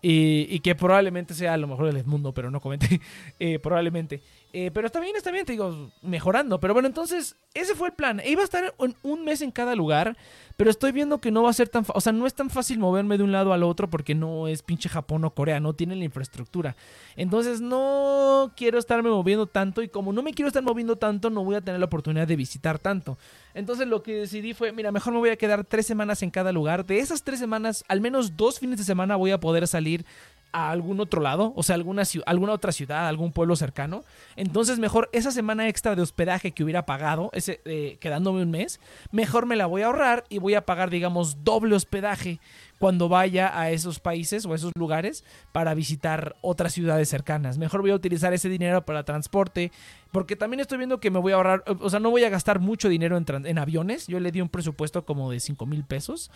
Y, 0.04 0.58
que 0.60 0.74
probablemente 0.74 1.32
sea 1.32 1.54
a 1.54 1.56
lo 1.56 1.68
mejor 1.68 1.88
el 1.88 1.96
Edmundo, 1.96 2.34
pero 2.34 2.50
no 2.50 2.60
comenté. 2.60 3.00
Eh, 3.38 3.58
probablemente. 3.58 4.20
Eh, 4.52 4.70
pero 4.72 4.86
está 4.86 5.00
bien, 5.00 5.16
está 5.16 5.30
bien, 5.30 5.44
te 5.46 5.52
digo, 5.52 5.90
mejorando. 6.02 6.60
Pero 6.60 6.74
bueno, 6.74 6.88
entonces, 6.88 7.36
ese 7.54 7.74
fue 7.74 7.88
el 7.88 7.94
plan. 7.94 8.20
Iba 8.24 8.42
a 8.42 8.44
estar 8.44 8.74
un 8.78 9.24
mes 9.24 9.42
en 9.42 9.50
cada 9.50 9.74
lugar, 9.74 10.16
pero 10.56 10.70
estoy 10.70 10.92
viendo 10.92 11.20
que 11.20 11.30
no 11.30 11.42
va 11.42 11.50
a 11.50 11.54
ser 11.54 11.68
tan... 11.68 11.84
O 11.94 12.00
sea, 12.00 12.12
no 12.12 12.26
es 12.26 12.34
tan 12.34 12.50
fácil 12.50 12.78
moverme 12.78 13.18
de 13.18 13.24
un 13.24 13.32
lado 13.32 13.52
al 13.52 13.62
otro 13.62 13.88
porque 13.88 14.14
no 14.14 14.48
es 14.48 14.62
pinche 14.62 14.88
Japón 14.88 15.24
o 15.24 15.30
Corea, 15.30 15.60
no 15.60 15.74
tienen 15.74 15.98
la 15.98 16.04
infraestructura. 16.04 16.76
Entonces, 17.16 17.60
no 17.60 18.52
quiero 18.56 18.78
estarme 18.78 19.10
moviendo 19.10 19.46
tanto 19.46 19.82
y 19.82 19.88
como 19.88 20.12
no 20.12 20.22
me 20.22 20.32
quiero 20.32 20.48
estar 20.48 20.62
moviendo 20.62 20.96
tanto, 20.96 21.30
no 21.30 21.44
voy 21.44 21.56
a 21.56 21.60
tener 21.60 21.80
la 21.80 21.86
oportunidad 21.86 22.26
de 22.26 22.36
visitar 22.36 22.78
tanto. 22.78 23.18
Entonces, 23.54 23.86
lo 23.86 24.02
que 24.02 24.14
decidí 24.14 24.54
fue, 24.54 24.72
mira, 24.72 24.92
mejor 24.92 25.12
me 25.12 25.18
voy 25.18 25.30
a 25.30 25.36
quedar 25.36 25.64
tres 25.64 25.86
semanas 25.86 26.22
en 26.22 26.30
cada 26.30 26.52
lugar. 26.52 26.86
De 26.86 26.98
esas 26.98 27.22
tres 27.22 27.38
semanas, 27.38 27.84
al 27.88 28.00
menos 28.00 28.36
dos 28.36 28.58
fines 28.58 28.78
de 28.78 28.84
semana 28.84 29.16
voy 29.16 29.30
a 29.30 29.40
poder 29.40 29.66
salir 29.66 30.04
a 30.52 30.70
algún 30.70 31.00
otro 31.00 31.20
lado, 31.20 31.52
o 31.56 31.62
sea, 31.62 31.74
alguna, 31.74 32.02
alguna 32.26 32.52
otra 32.52 32.72
ciudad, 32.72 33.08
algún 33.08 33.32
pueblo 33.32 33.56
cercano. 33.56 34.04
Entonces, 34.36 34.78
mejor 34.78 35.08
esa 35.12 35.30
semana 35.30 35.68
extra 35.68 35.96
de 35.96 36.02
hospedaje 36.02 36.52
que 36.52 36.62
hubiera 36.62 36.86
pagado, 36.86 37.30
ese, 37.32 37.60
eh, 37.64 37.96
quedándome 38.00 38.42
un 38.42 38.50
mes, 38.50 38.80
mejor 39.10 39.46
me 39.46 39.56
la 39.56 39.66
voy 39.66 39.82
a 39.82 39.86
ahorrar 39.86 40.24
y 40.28 40.38
voy 40.38 40.54
a 40.54 40.66
pagar, 40.66 40.90
digamos, 40.90 41.44
doble 41.44 41.74
hospedaje 41.74 42.38
cuando 42.78 43.08
vaya 43.08 43.56
a 43.58 43.70
esos 43.70 44.00
países 44.00 44.44
o 44.44 44.52
a 44.52 44.56
esos 44.56 44.72
lugares 44.76 45.24
para 45.52 45.72
visitar 45.72 46.34
otras 46.40 46.72
ciudades 46.72 47.08
cercanas. 47.08 47.56
Mejor 47.56 47.80
voy 47.80 47.92
a 47.92 47.94
utilizar 47.94 48.32
ese 48.32 48.48
dinero 48.48 48.84
para 48.84 49.04
transporte, 49.04 49.70
porque 50.10 50.34
también 50.34 50.60
estoy 50.60 50.78
viendo 50.78 50.98
que 50.98 51.10
me 51.10 51.20
voy 51.20 51.32
a 51.32 51.36
ahorrar, 51.36 51.62
o 51.80 51.88
sea, 51.88 52.00
no 52.00 52.10
voy 52.10 52.24
a 52.24 52.28
gastar 52.28 52.58
mucho 52.58 52.88
dinero 52.88 53.16
en, 53.16 53.24
en 53.46 53.58
aviones. 53.58 54.08
Yo 54.08 54.18
le 54.18 54.32
di 54.32 54.40
un 54.40 54.48
presupuesto 54.48 55.04
como 55.04 55.30
de 55.30 55.38
5 55.38 55.64
mil 55.64 55.84
pesos. 55.84 56.30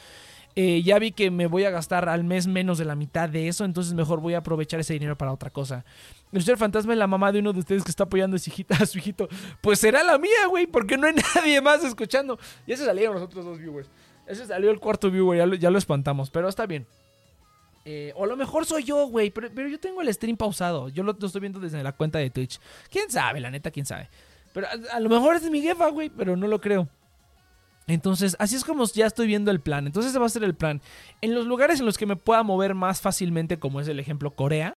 Eh, 0.59 0.83
ya 0.83 0.99
vi 0.99 1.13
que 1.13 1.31
me 1.31 1.47
voy 1.47 1.65
a 1.65 1.71
gastar 1.71 2.09
al 2.09 2.25
mes 2.25 2.47
menos 2.47 2.79
de 2.79 2.87
la 2.87 2.95
mitad 2.95 3.29
de 3.29 3.47
eso, 3.47 3.67
entonces 3.67 3.93
mejor 3.93 4.21
voy 4.21 4.33
a 4.33 4.39
aprovechar 4.39 4.81
ese 4.81 4.95
dinero 4.95 5.17
para 5.17 5.31
otra 5.31 5.51
cosa. 5.51 5.85
El 6.33 6.43
señor 6.43 6.57
fantasma 6.57 6.95
es 6.95 6.99
la 6.99 7.07
mamá 7.07 7.31
de 7.31 7.41
uno 7.41 7.53
de 7.53 7.59
ustedes 7.59 7.85
que 7.85 7.91
está 7.91 8.05
apoyando 8.05 8.37
a 8.37 8.39
su, 8.39 8.49
hijita, 8.49 8.75
a 8.75 8.87
su 8.87 8.97
hijito. 8.97 9.29
Pues 9.61 9.79
será 9.79 10.03
la 10.03 10.17
mía, 10.17 10.47
güey, 10.49 10.67
porque 10.67 10.97
no 10.97 11.07
hay 11.07 11.15
nadie 11.35 11.61
más 11.61 11.85
escuchando. 11.85 12.39
Y 12.67 12.73
ese 12.73 12.87
salieron 12.87 13.15
los 13.15 13.25
otros 13.25 13.45
dos 13.45 13.59
viewers. 13.59 13.91
Ese 14.27 14.47
salió 14.47 14.71
el 14.71 14.81
cuarto 14.81 15.11
viewer, 15.11 15.39
ya 15.39 15.47
lo, 15.47 15.55
ya 15.57 15.71
lo 15.71 15.77
espantamos, 15.77 16.31
pero 16.31 16.49
está 16.49 16.65
bien. 16.65 16.87
Eh, 17.85 18.15
o 18.17 18.25
a 18.25 18.27
lo 18.27 18.37
mejor 18.37 18.65
soy 18.65 18.83
yo, 18.83 19.07
güey, 19.09 19.31
pero, 19.31 19.69
yo 19.69 19.79
tengo 19.79 20.01
el 20.01 20.13
stream 20.13 20.39
pausado. 20.39 20.89
Yo 20.89 21.03
lo, 21.03 21.13
estoy 21.13 21.41
viendo 21.41 21.61
desde 21.61 21.83
la 21.83 21.93
cuenta 21.93 22.19
de 22.19 22.31
Twitch. 22.31 22.59
¿Quién 22.91 23.11
sabe, 23.11 23.41
la 23.41 23.51
neta, 23.51 23.71
quién 23.71 23.85
sabe? 23.85 24.09
Pero 24.55 24.67
a, 24.69 24.97
a 24.97 25.01
lo 25.01 25.11
mejor 25.11 25.37
es 25.37 25.49
mi 25.51 25.61
jefa, 25.61 25.89
güey, 25.91 26.09
pero 26.09 26.35
no 26.35 26.49
lo 26.49 26.63
creo. 26.63 26.89
Entonces, 27.89 28.37
así 28.41 28.57
es 28.57 28.65
como 28.65 28.85
ya 28.87 29.07
estoy 29.07 29.27
viendo 29.29 29.51
el 29.51 29.61
plan. 29.61 29.87
Entonces, 29.87 30.11
ese 30.11 30.19
va 30.19 30.27
a 30.27 30.31
ser 30.31 30.43
el 30.43 30.55
plan. 30.55 30.81
En 31.21 31.35
los 31.35 31.47
lugares 31.47 31.79
en 31.79 31.87
los 31.87 31.97
que 31.97 32.07
me 32.07 32.17
pueda 32.17 32.43
mover 32.43 32.75
más 32.75 33.01
fácilmente, 33.01 33.59
como 33.59 33.81
es 33.81 33.87
el 33.87 34.01
ejemplo 34.01 34.35
Corea, 34.35 34.77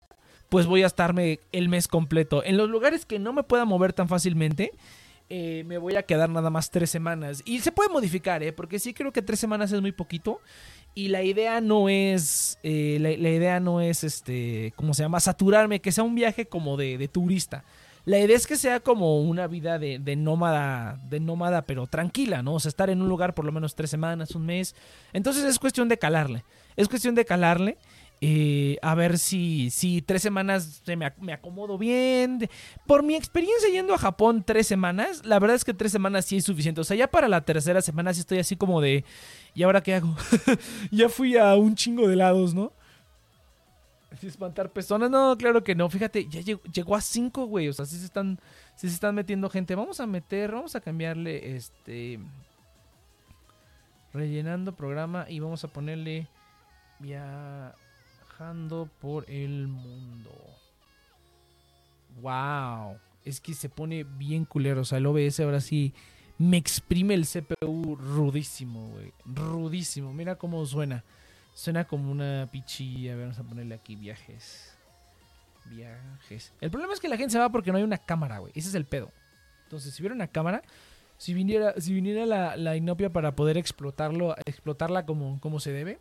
pues 0.50 0.68
voy 0.68 0.84
a 0.84 0.88
estarme 0.88 1.40
el 1.52 1.70
mes 1.70 1.88
completo. 1.88 2.44
En 2.44 2.58
los 2.58 2.70
lugares 2.70 3.06
que 3.06 3.20
no 3.20 3.34
me 3.34 3.44
pueda 3.44 3.66
mover 3.66 3.94
tan 3.94 4.08
fácilmente, 4.08 4.72
eh, 5.30 5.64
me 5.66 5.78
voy 5.78 5.96
a 5.96 6.04
quedar 6.04 6.30
nada 6.30 6.52
más 6.52 6.70
tres 6.70 6.92
semanas. 6.92 7.42
Y 7.46 7.60
se 7.60 7.72
puede 7.72 7.90
modificar, 7.90 8.44
¿eh? 8.44 8.54
Porque 8.54 8.78
sí 8.80 8.94
creo 8.94 9.12
que 9.12 9.22
tres 9.22 9.40
semanas 9.40 9.72
es 9.72 9.82
muy 9.82 9.92
poquito. 9.92 10.42
Y 10.94 11.08
la 11.08 11.24
idea 11.24 11.62
no 11.62 11.90
es, 11.90 12.60
eh, 12.62 12.98
la, 13.00 13.12
idea 13.12 13.60
no 13.60 13.82
es, 13.82 14.04
este, 14.04 14.74
¿cómo 14.76 14.94
se 14.94 15.04
llama? 15.04 15.20
Saturarme, 15.20 15.82
que 15.82 15.92
sea 15.92 16.04
un 16.04 16.16
viaje 16.16 16.48
como 16.48 16.78
de, 16.78 16.98
de 16.98 17.08
turista. 17.08 17.64
La 18.06 18.20
idea 18.20 18.36
es 18.36 18.48
que 18.48 18.56
sea 18.56 18.80
como 18.80 19.22
una 19.22 19.48
vida 19.48 19.78
de, 19.78 20.00
de, 20.00 20.16
nómada, 20.16 21.00
de 21.10 21.20
nómada, 21.20 21.64
pero 21.64 21.88
tranquila, 21.88 22.42
¿no? 22.42 22.56
O 22.56 22.60
sea, 22.60 22.70
estar 22.70 22.90
en 22.90 23.02
un 23.02 23.10
lugar 23.10 23.34
por 23.34 23.46
lo 23.46 23.52
menos 23.52 23.76
tres 23.76 23.90
semanas, 23.90 24.36
un 24.36 24.46
mes. 24.46 24.76
Entonces 25.14 25.44
es 25.44 25.60
cuestión 25.60 25.90
de 25.90 25.98
calarle. 25.98 26.44
Es 26.76 26.88
cuestión 26.88 27.16
de 27.16 27.26
calarle. 27.26 27.78
Eh, 28.22 28.78
a 28.82 28.96
ver 28.96 29.18
si, 29.18 29.70
si 29.70 30.02
tres 30.02 30.22
semanas 30.22 30.82
me, 30.86 31.14
me, 31.20 31.34
acomodo 31.34 31.78
bien. 31.78 32.50
Por 32.86 33.04
mi 33.04 33.16
experiencia 33.16 33.70
yendo 33.70 33.94
a 33.94 33.98
Japón 33.98 34.44
tres 34.46 34.68
semanas, 34.68 35.26
la 35.26 35.40
verdad 35.40 35.56
es 35.56 35.64
que 35.64 35.74
tres 35.74 35.92
semanas 35.92 36.26
sí 36.26 36.38
es 36.38 36.46
suficiente. 36.46 36.82
O 36.82 36.84
sea, 36.84 36.98
ya 36.98 37.08
para 37.08 37.30
la 37.30 37.42
tercera 37.42 37.82
semana 37.82 38.14
sí 38.14 38.22
estoy 38.22 38.40
así 38.40 38.56
como 38.58 38.82
de, 38.82 39.06
¿y 39.54 39.64
ahora 39.64 39.82
qué 39.82 39.96
hago? 39.96 40.16
ya 40.92 41.08
fui 41.08 41.38
a 41.38 41.56
un 41.56 41.76
chingo 41.76 42.08
de 42.08 42.18
lados, 42.18 42.54
¿no? 42.54 42.74
Espantar 44.22 44.72
personas, 44.72 45.10
no, 45.10 45.38
claro 45.38 45.64
que 45.64 45.76
no. 45.76 45.90
Fíjate, 45.90 46.28
ya 46.28 46.42
llegó, 46.42 46.96
a 46.96 47.02
cinco, 47.02 47.46
güey. 47.46 47.68
O 47.68 47.74
sea, 47.74 47.86
sí 47.86 47.98
se 47.98 48.06
están, 48.06 48.40
sí 48.76 48.88
se 48.88 48.94
están 48.94 49.16
metiendo 49.16 49.50
gente. 49.50 49.76
Vamos 49.76 50.00
a 50.00 50.08
meter, 50.08 50.52
vamos 50.52 50.76
a 50.76 50.82
cambiarle 50.82 51.56
este. 51.56 52.20
Rellenando 54.14 54.76
programa 54.76 55.26
y 55.30 55.40
vamos 55.40 55.64
a 55.64 55.68
ponerle. 55.68 56.28
Ya 57.00 57.74
por 59.02 59.30
el 59.30 59.68
mundo. 59.68 60.32
Wow. 62.22 62.98
Es 63.26 63.42
que 63.42 63.54
se 63.54 63.70
pone 63.70 64.04
bien 64.04 64.46
culero. 64.46 64.82
O 64.82 64.86
sea, 64.86 64.98
el 64.98 65.06
OBS 65.06 65.42
ahora 65.42 65.60
sí 65.60 65.94
me 66.38 66.58
exprime 66.58 67.16
el 67.16 67.26
CPU 67.26 67.96
rudísimo, 67.96 68.90
güey. 68.92 69.12
Rudísimo. 69.26 70.14
Mira 70.14 70.36
cómo 70.36 70.66
suena. 70.66 71.04
Suena 71.60 71.84
como 71.84 72.10
una 72.10 72.48
pichilla. 72.50 73.12
A 73.12 73.16
ver, 73.18 73.26
vamos 73.26 73.40
a 73.40 73.44
ponerle 73.44 73.76
aquí 73.76 73.98
viajes. 73.98 74.74
Viajes. 75.66 76.54
El 76.62 76.72
problema 76.72 76.94
es 76.94 77.02
que 77.02 77.10
la 77.10 77.18
gente 77.18 77.34
se 77.34 77.38
va 77.38 77.50
porque 77.50 77.70
no 77.74 77.78
hay 77.78 77.84
una 77.84 77.98
cámara, 77.98 78.40
güey. 78.40 78.54
Ese 78.56 78.70
es 78.70 78.76
el 78.76 78.86
pedo. 78.86 79.12
Entonces, 79.66 79.94
si 79.94 80.02
hubiera 80.02 80.16
una 80.16 80.28
cámara, 80.28 80.64
si 81.18 81.34
viniera, 81.34 81.74
si 81.78 81.94
viniera 81.94 82.26
la, 82.26 82.56
la 82.56 82.78
inopia 82.78 83.10
para 83.10 83.36
poder 83.36 83.58
explotarlo, 83.58 84.38
explotarla 84.46 85.06
como, 85.06 85.42
como 85.42 85.60
se 85.60 85.74
debe, 85.74 86.00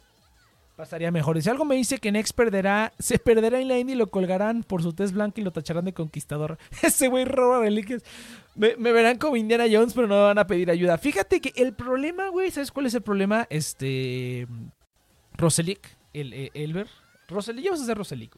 pasaría 0.77 1.11
mejor. 1.11 1.43
Si 1.43 1.51
algo 1.51 1.65
me 1.65 1.75
dice 1.75 1.99
que 1.99 2.13
Nex 2.13 2.33
perderá, 2.33 2.93
se 3.01 3.19
perderá 3.19 3.59
en 3.59 3.67
la 3.67 3.81
India 3.81 3.97
y 3.97 3.99
lo 3.99 4.13
colgarán 4.13 4.63
por 4.63 4.81
su 4.85 4.93
test 4.93 5.13
blanco 5.13 5.41
y 5.41 5.45
lo 5.45 5.51
tacharán 5.51 5.87
de 5.87 5.93
conquistador. 5.93 6.57
Ese 6.85 7.09
güey 7.09 7.25
roba 7.25 7.59
reliquias. 7.59 8.05
Me, 8.55 8.77
verán 8.77 9.19
como 9.19 9.37
Indiana 9.37 9.65
Jones, 9.69 9.93
pero 9.93 10.07
no 10.07 10.15
me 10.15 10.23
van 10.23 10.39
a 10.39 10.47
pedir 10.47 10.71
ayuda. 10.71 10.99
Fíjate 10.99 11.41
que 11.41 11.53
el 11.61 11.73
problema, 11.73 12.29
güey, 12.29 12.53
¿sabes 12.53 12.71
cuál 12.71 12.87
es 12.87 12.95
el 12.95 13.03
problema? 13.03 13.49
Este. 13.51 14.47
Roselic, 15.39 15.97
el, 16.13 16.35
el 16.35 16.51
Elber. 16.53 16.89
Roselic, 17.29 17.65
ya 17.65 17.71
vas 17.71 17.81
a 17.81 17.87
ser 17.87 17.97
Roselic, 17.97 18.35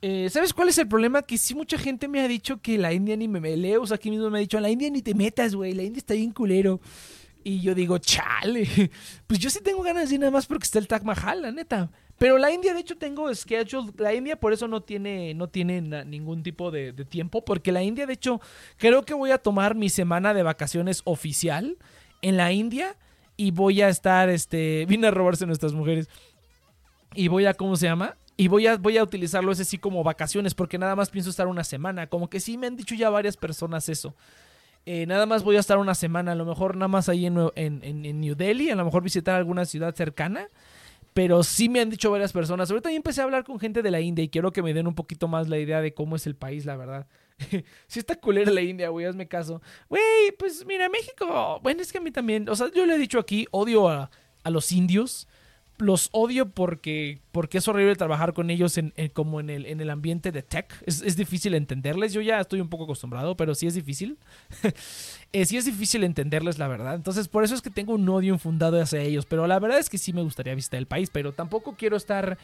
eh, 0.00 0.28
¿Sabes 0.30 0.54
cuál 0.54 0.68
es 0.68 0.78
el 0.78 0.86
problema? 0.86 1.22
Que 1.22 1.36
sí 1.36 1.56
mucha 1.56 1.76
gente 1.76 2.06
me 2.06 2.20
ha 2.20 2.28
dicho 2.28 2.62
que 2.62 2.78
la 2.78 2.92
India 2.92 3.16
ni 3.16 3.26
me, 3.26 3.40
me 3.40 3.76
o 3.78 3.86
sea, 3.86 3.96
aquí 3.96 4.10
mismo 4.10 4.30
me 4.30 4.38
ha 4.38 4.40
dicho, 4.40 4.60
la 4.60 4.70
India 4.70 4.88
ni 4.90 5.02
te 5.02 5.12
metas, 5.12 5.56
güey, 5.56 5.74
la 5.74 5.82
India 5.82 5.98
está 5.98 6.14
bien 6.14 6.30
culero. 6.30 6.80
Y 7.42 7.60
yo 7.60 7.74
digo, 7.74 7.98
chale, 7.98 8.68
pues 9.26 9.40
yo 9.40 9.50
sí 9.50 9.60
tengo 9.60 9.82
ganas 9.82 10.08
de 10.08 10.16
ir 10.16 10.20
nada 10.20 10.30
más 10.30 10.46
porque 10.46 10.64
está 10.64 10.78
el 10.78 10.86
Taj 10.86 11.02
Mahal, 11.02 11.42
la 11.42 11.50
neta. 11.50 11.90
Pero 12.18 12.36
la 12.36 12.50
India, 12.50 12.74
de 12.74 12.80
hecho, 12.80 12.96
tengo 12.96 13.32
schedule. 13.34 13.92
La 13.96 14.12
India 14.12 14.38
por 14.38 14.52
eso 14.52 14.66
no 14.66 14.82
tiene, 14.82 15.34
no 15.34 15.48
tiene 15.48 15.80
ningún 16.04 16.42
tipo 16.42 16.70
de, 16.72 16.92
tiempo. 16.92 17.44
Porque 17.44 17.70
la 17.70 17.82
India, 17.82 18.06
de 18.06 18.14
hecho, 18.14 18.40
creo 18.76 19.04
que 19.04 19.14
voy 19.14 19.30
a 19.30 19.38
tomar 19.38 19.76
mi 19.76 19.88
semana 19.88 20.34
de 20.34 20.42
vacaciones 20.42 21.00
oficial 21.04 21.78
en 22.20 22.36
la 22.36 22.52
India. 22.52 22.96
Y 23.38 23.52
voy 23.52 23.80
a 23.80 23.88
estar, 23.88 24.28
este. 24.28 24.84
Vine 24.86 25.06
a 25.06 25.10
robarse 25.12 25.46
nuestras 25.46 25.72
mujeres. 25.72 26.08
Y 27.14 27.28
voy 27.28 27.46
a, 27.46 27.54
¿cómo 27.54 27.76
se 27.76 27.86
llama? 27.86 28.16
Y 28.36 28.48
voy 28.48 28.66
a, 28.66 28.76
voy 28.76 28.98
a 28.98 29.02
utilizarlo 29.04 29.52
ese 29.52 29.64
sí 29.64 29.78
como 29.78 30.02
vacaciones. 30.02 30.54
Porque 30.54 30.76
nada 30.76 30.96
más 30.96 31.08
pienso 31.08 31.30
estar 31.30 31.46
una 31.46 31.62
semana. 31.62 32.08
Como 32.08 32.28
que 32.28 32.40
sí 32.40 32.58
me 32.58 32.66
han 32.66 32.76
dicho 32.76 32.96
ya 32.96 33.10
varias 33.10 33.36
personas 33.36 33.88
eso. 33.88 34.12
Eh, 34.86 35.06
nada 35.06 35.24
más 35.24 35.44
voy 35.44 35.56
a 35.56 35.60
estar 35.60 35.78
una 35.78 35.94
semana, 35.94 36.32
a 36.32 36.34
lo 36.34 36.46
mejor 36.46 36.74
nada 36.74 36.88
más 36.88 37.08
ahí 37.10 37.26
en, 37.26 37.38
en, 37.54 38.20
New 38.20 38.34
Delhi, 38.34 38.70
a 38.70 38.74
lo 38.74 38.86
mejor 38.86 39.02
visitar 39.02 39.36
alguna 39.36 39.66
ciudad 39.66 39.94
cercana. 39.94 40.48
Pero 41.14 41.42
sí 41.44 41.68
me 41.68 41.80
han 41.80 41.90
dicho 41.90 42.10
varias 42.10 42.32
personas. 42.32 42.70
Ahorita 42.70 42.90
ya 42.90 42.96
empecé 42.96 43.20
a 43.20 43.24
hablar 43.24 43.44
con 43.44 43.60
gente 43.60 43.82
de 43.82 43.90
la 43.90 44.00
India 44.00 44.24
y 44.24 44.30
quiero 44.30 44.50
que 44.50 44.62
me 44.62 44.74
den 44.74 44.86
un 44.86 44.94
poquito 44.94 45.28
más 45.28 45.48
la 45.48 45.58
idea 45.58 45.80
de 45.80 45.94
cómo 45.94 46.16
es 46.16 46.26
el 46.26 46.34
país, 46.34 46.64
la 46.64 46.76
verdad. 46.76 47.06
Si 47.86 47.98
está 47.98 48.16
culera 48.16 48.50
la 48.50 48.60
India, 48.62 48.88
güey, 48.88 49.06
hazme 49.06 49.28
caso. 49.28 49.62
Güey, 49.88 50.32
pues 50.38 50.64
mira, 50.66 50.88
México. 50.88 51.60
Bueno, 51.62 51.82
es 51.82 51.92
que 51.92 51.98
a 51.98 52.00
mí 52.00 52.10
también. 52.10 52.48
O 52.48 52.56
sea, 52.56 52.70
yo 52.74 52.84
le 52.86 52.94
he 52.94 52.98
dicho 52.98 53.18
aquí, 53.18 53.46
odio 53.50 53.88
a, 53.88 54.10
a 54.42 54.50
los 54.50 54.72
indios 54.72 55.28
los 55.80 56.08
odio 56.12 56.50
porque, 56.50 57.20
porque 57.32 57.58
es 57.58 57.68
horrible 57.68 57.94
trabajar 57.96 58.32
con 58.32 58.50
ellos 58.50 58.78
en, 58.78 58.92
como 59.12 59.40
en 59.40 59.50
el, 59.50 59.66
en 59.66 59.80
el 59.80 59.90
ambiente 59.90 60.32
de 60.32 60.42
tech. 60.42 60.82
Es, 60.86 61.16
difícil 61.16 61.54
entenderles. 61.54 62.12
Yo 62.12 62.20
ya 62.20 62.40
estoy 62.40 62.60
un 62.60 62.68
poco 62.68 62.84
acostumbrado, 62.84 63.36
pero 63.36 63.54
sí 63.54 63.66
es 63.66 63.74
difícil. 63.74 64.18
eh, 65.32 65.46
sí 65.46 65.56
es 65.56 65.64
difícil 65.64 66.04
entenderles, 66.04 66.58
la 66.58 66.68
verdad. 66.68 66.94
Entonces, 66.94 67.28
por 67.28 67.44
eso 67.44 67.54
es 67.54 67.62
que 67.62 67.70
tengo 67.70 67.94
un 67.94 68.08
odio 68.08 68.34
infundado 68.34 68.80
hacia 68.80 69.00
ellos. 69.00 69.26
Pero 69.26 69.46
la 69.46 69.58
verdad 69.58 69.78
es 69.78 69.88
que 69.88 69.98
sí 69.98 70.12
me 70.12 70.22
gustaría 70.22 70.54
visitar 70.54 70.78
el 70.78 70.86
país, 70.86 71.10
pero 71.12 71.32
tampoco 71.32 71.74
quiero 71.76 71.96
estar... 71.96 72.38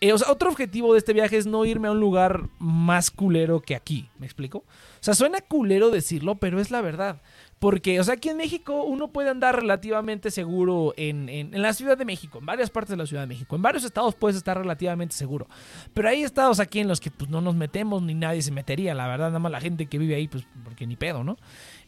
Eh, 0.00 0.12
o 0.12 0.18
sea, 0.18 0.30
otro 0.30 0.50
objetivo 0.50 0.92
de 0.92 0.98
este 0.98 1.14
viaje 1.14 1.38
es 1.38 1.46
no 1.46 1.64
irme 1.64 1.88
a 1.88 1.92
un 1.92 2.00
lugar 2.00 2.48
más 2.58 3.10
culero 3.10 3.60
que 3.60 3.74
aquí. 3.74 4.08
¿Me 4.18 4.26
explico? 4.26 4.58
O 4.58 4.64
sea, 5.00 5.14
suena 5.14 5.40
culero 5.40 5.90
decirlo, 5.90 6.34
pero 6.36 6.60
es 6.60 6.70
la 6.70 6.82
verdad. 6.82 7.22
Porque, 7.58 7.98
o 8.00 8.04
sea, 8.04 8.14
aquí 8.14 8.28
en 8.28 8.36
México 8.36 8.82
uno 8.84 9.08
puede 9.08 9.30
andar 9.30 9.56
relativamente 9.56 10.30
seguro 10.30 10.92
en, 10.98 11.30
en, 11.30 11.62
la 11.62 11.72
Ciudad 11.72 11.96
de 11.96 12.04
México, 12.04 12.38
en 12.38 12.44
varias 12.44 12.68
partes 12.68 12.90
de 12.90 12.98
la 12.98 13.06
Ciudad 13.06 13.22
de 13.22 13.28
México. 13.28 13.56
En 13.56 13.62
varios 13.62 13.82
estados 13.84 14.14
puedes 14.14 14.36
estar 14.36 14.58
relativamente 14.58 15.14
seguro. 15.14 15.48
Pero 15.94 16.08
hay 16.10 16.22
estados 16.22 16.60
aquí 16.60 16.80
en 16.80 16.88
los 16.88 17.00
que 17.00 17.10
pues 17.10 17.30
no 17.30 17.40
nos 17.40 17.54
metemos 17.54 18.02
ni 18.02 18.12
nadie 18.12 18.42
se 18.42 18.52
metería, 18.52 18.94
la 18.94 19.08
verdad, 19.08 19.28
nada 19.28 19.38
más 19.38 19.50
la 19.50 19.60
gente 19.60 19.86
que 19.86 19.98
vive 19.98 20.14
ahí, 20.14 20.28
pues 20.28 20.44
porque 20.64 20.86
ni 20.86 20.96
pedo, 20.96 21.24
¿no? 21.24 21.38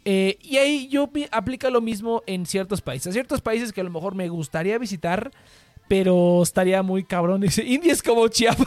Eh, 0.07 0.39
y 0.41 0.57
ahí 0.57 0.89
yo 0.89 1.11
aplica 1.31 1.69
lo 1.69 1.83
mismo 1.83 2.23
en 2.27 2.47
ciertos 2.47 2.81
países. 2.81 3.13
Ciertos 3.13 3.43
países 3.43 3.73
que 3.75 3.83
a 3.83 3.85
lo 3.85 3.91
mejor 3.91 4.15
me 4.15 4.29
gustaría 4.31 4.79
visitar, 4.79 5.31
pero 5.87 6.43
estaría 6.43 6.83
muy 6.83 7.05
cabrón. 7.05 7.41
Dice, 7.43 7.63
India 7.63 7.93
es 7.93 8.03
como 8.03 8.27
Chiapas. 8.29 8.67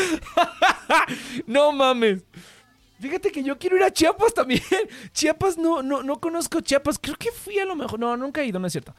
no 1.46 1.72
mames. 1.72 2.24
Fíjate 3.02 3.32
que 3.32 3.42
yo 3.42 3.58
quiero 3.58 3.76
ir 3.76 3.82
a 3.82 3.92
Chiapas 3.92 4.32
también. 4.32 4.62
Chiapas 5.12 5.58
no, 5.58 5.82
no, 5.82 6.04
no 6.04 6.20
conozco 6.20 6.60
Chiapas. 6.60 7.00
Creo 7.00 7.16
que 7.16 7.32
fui 7.32 7.58
a 7.58 7.64
lo 7.64 7.74
mejor. 7.74 7.98
No, 7.98 8.16
nunca 8.16 8.42
he 8.42 8.46
ido, 8.46 8.60
no 8.60 8.68
es 8.68 8.72
cierto. 8.72 8.94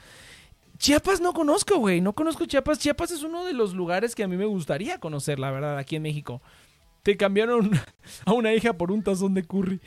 Chiapas 0.78 1.22
no 1.22 1.32
conozco, 1.32 1.78
güey. 1.78 2.02
No 2.02 2.12
conozco 2.12 2.46
Chiapas. 2.46 2.80
Chiapas 2.80 3.12
es 3.12 3.24
uno 3.24 3.46
de 3.46 3.54
los 3.54 3.74
lugares 3.74 4.14
que 4.14 4.22
a 4.22 4.28
mí 4.28 4.36
me 4.36 4.44
gustaría 4.44 5.00
conocer, 5.00 5.40
la 5.40 5.52
verdad, 5.52 5.78
aquí 5.78 5.96
en 5.96 6.02
México. 6.02 6.42
Te 7.02 7.16
cambiaron 7.16 7.72
a 8.26 8.34
una 8.34 8.54
hija 8.54 8.74
por 8.74 8.92
un 8.92 9.02
tazón 9.04 9.36
de 9.36 9.44
curry. 9.44 9.80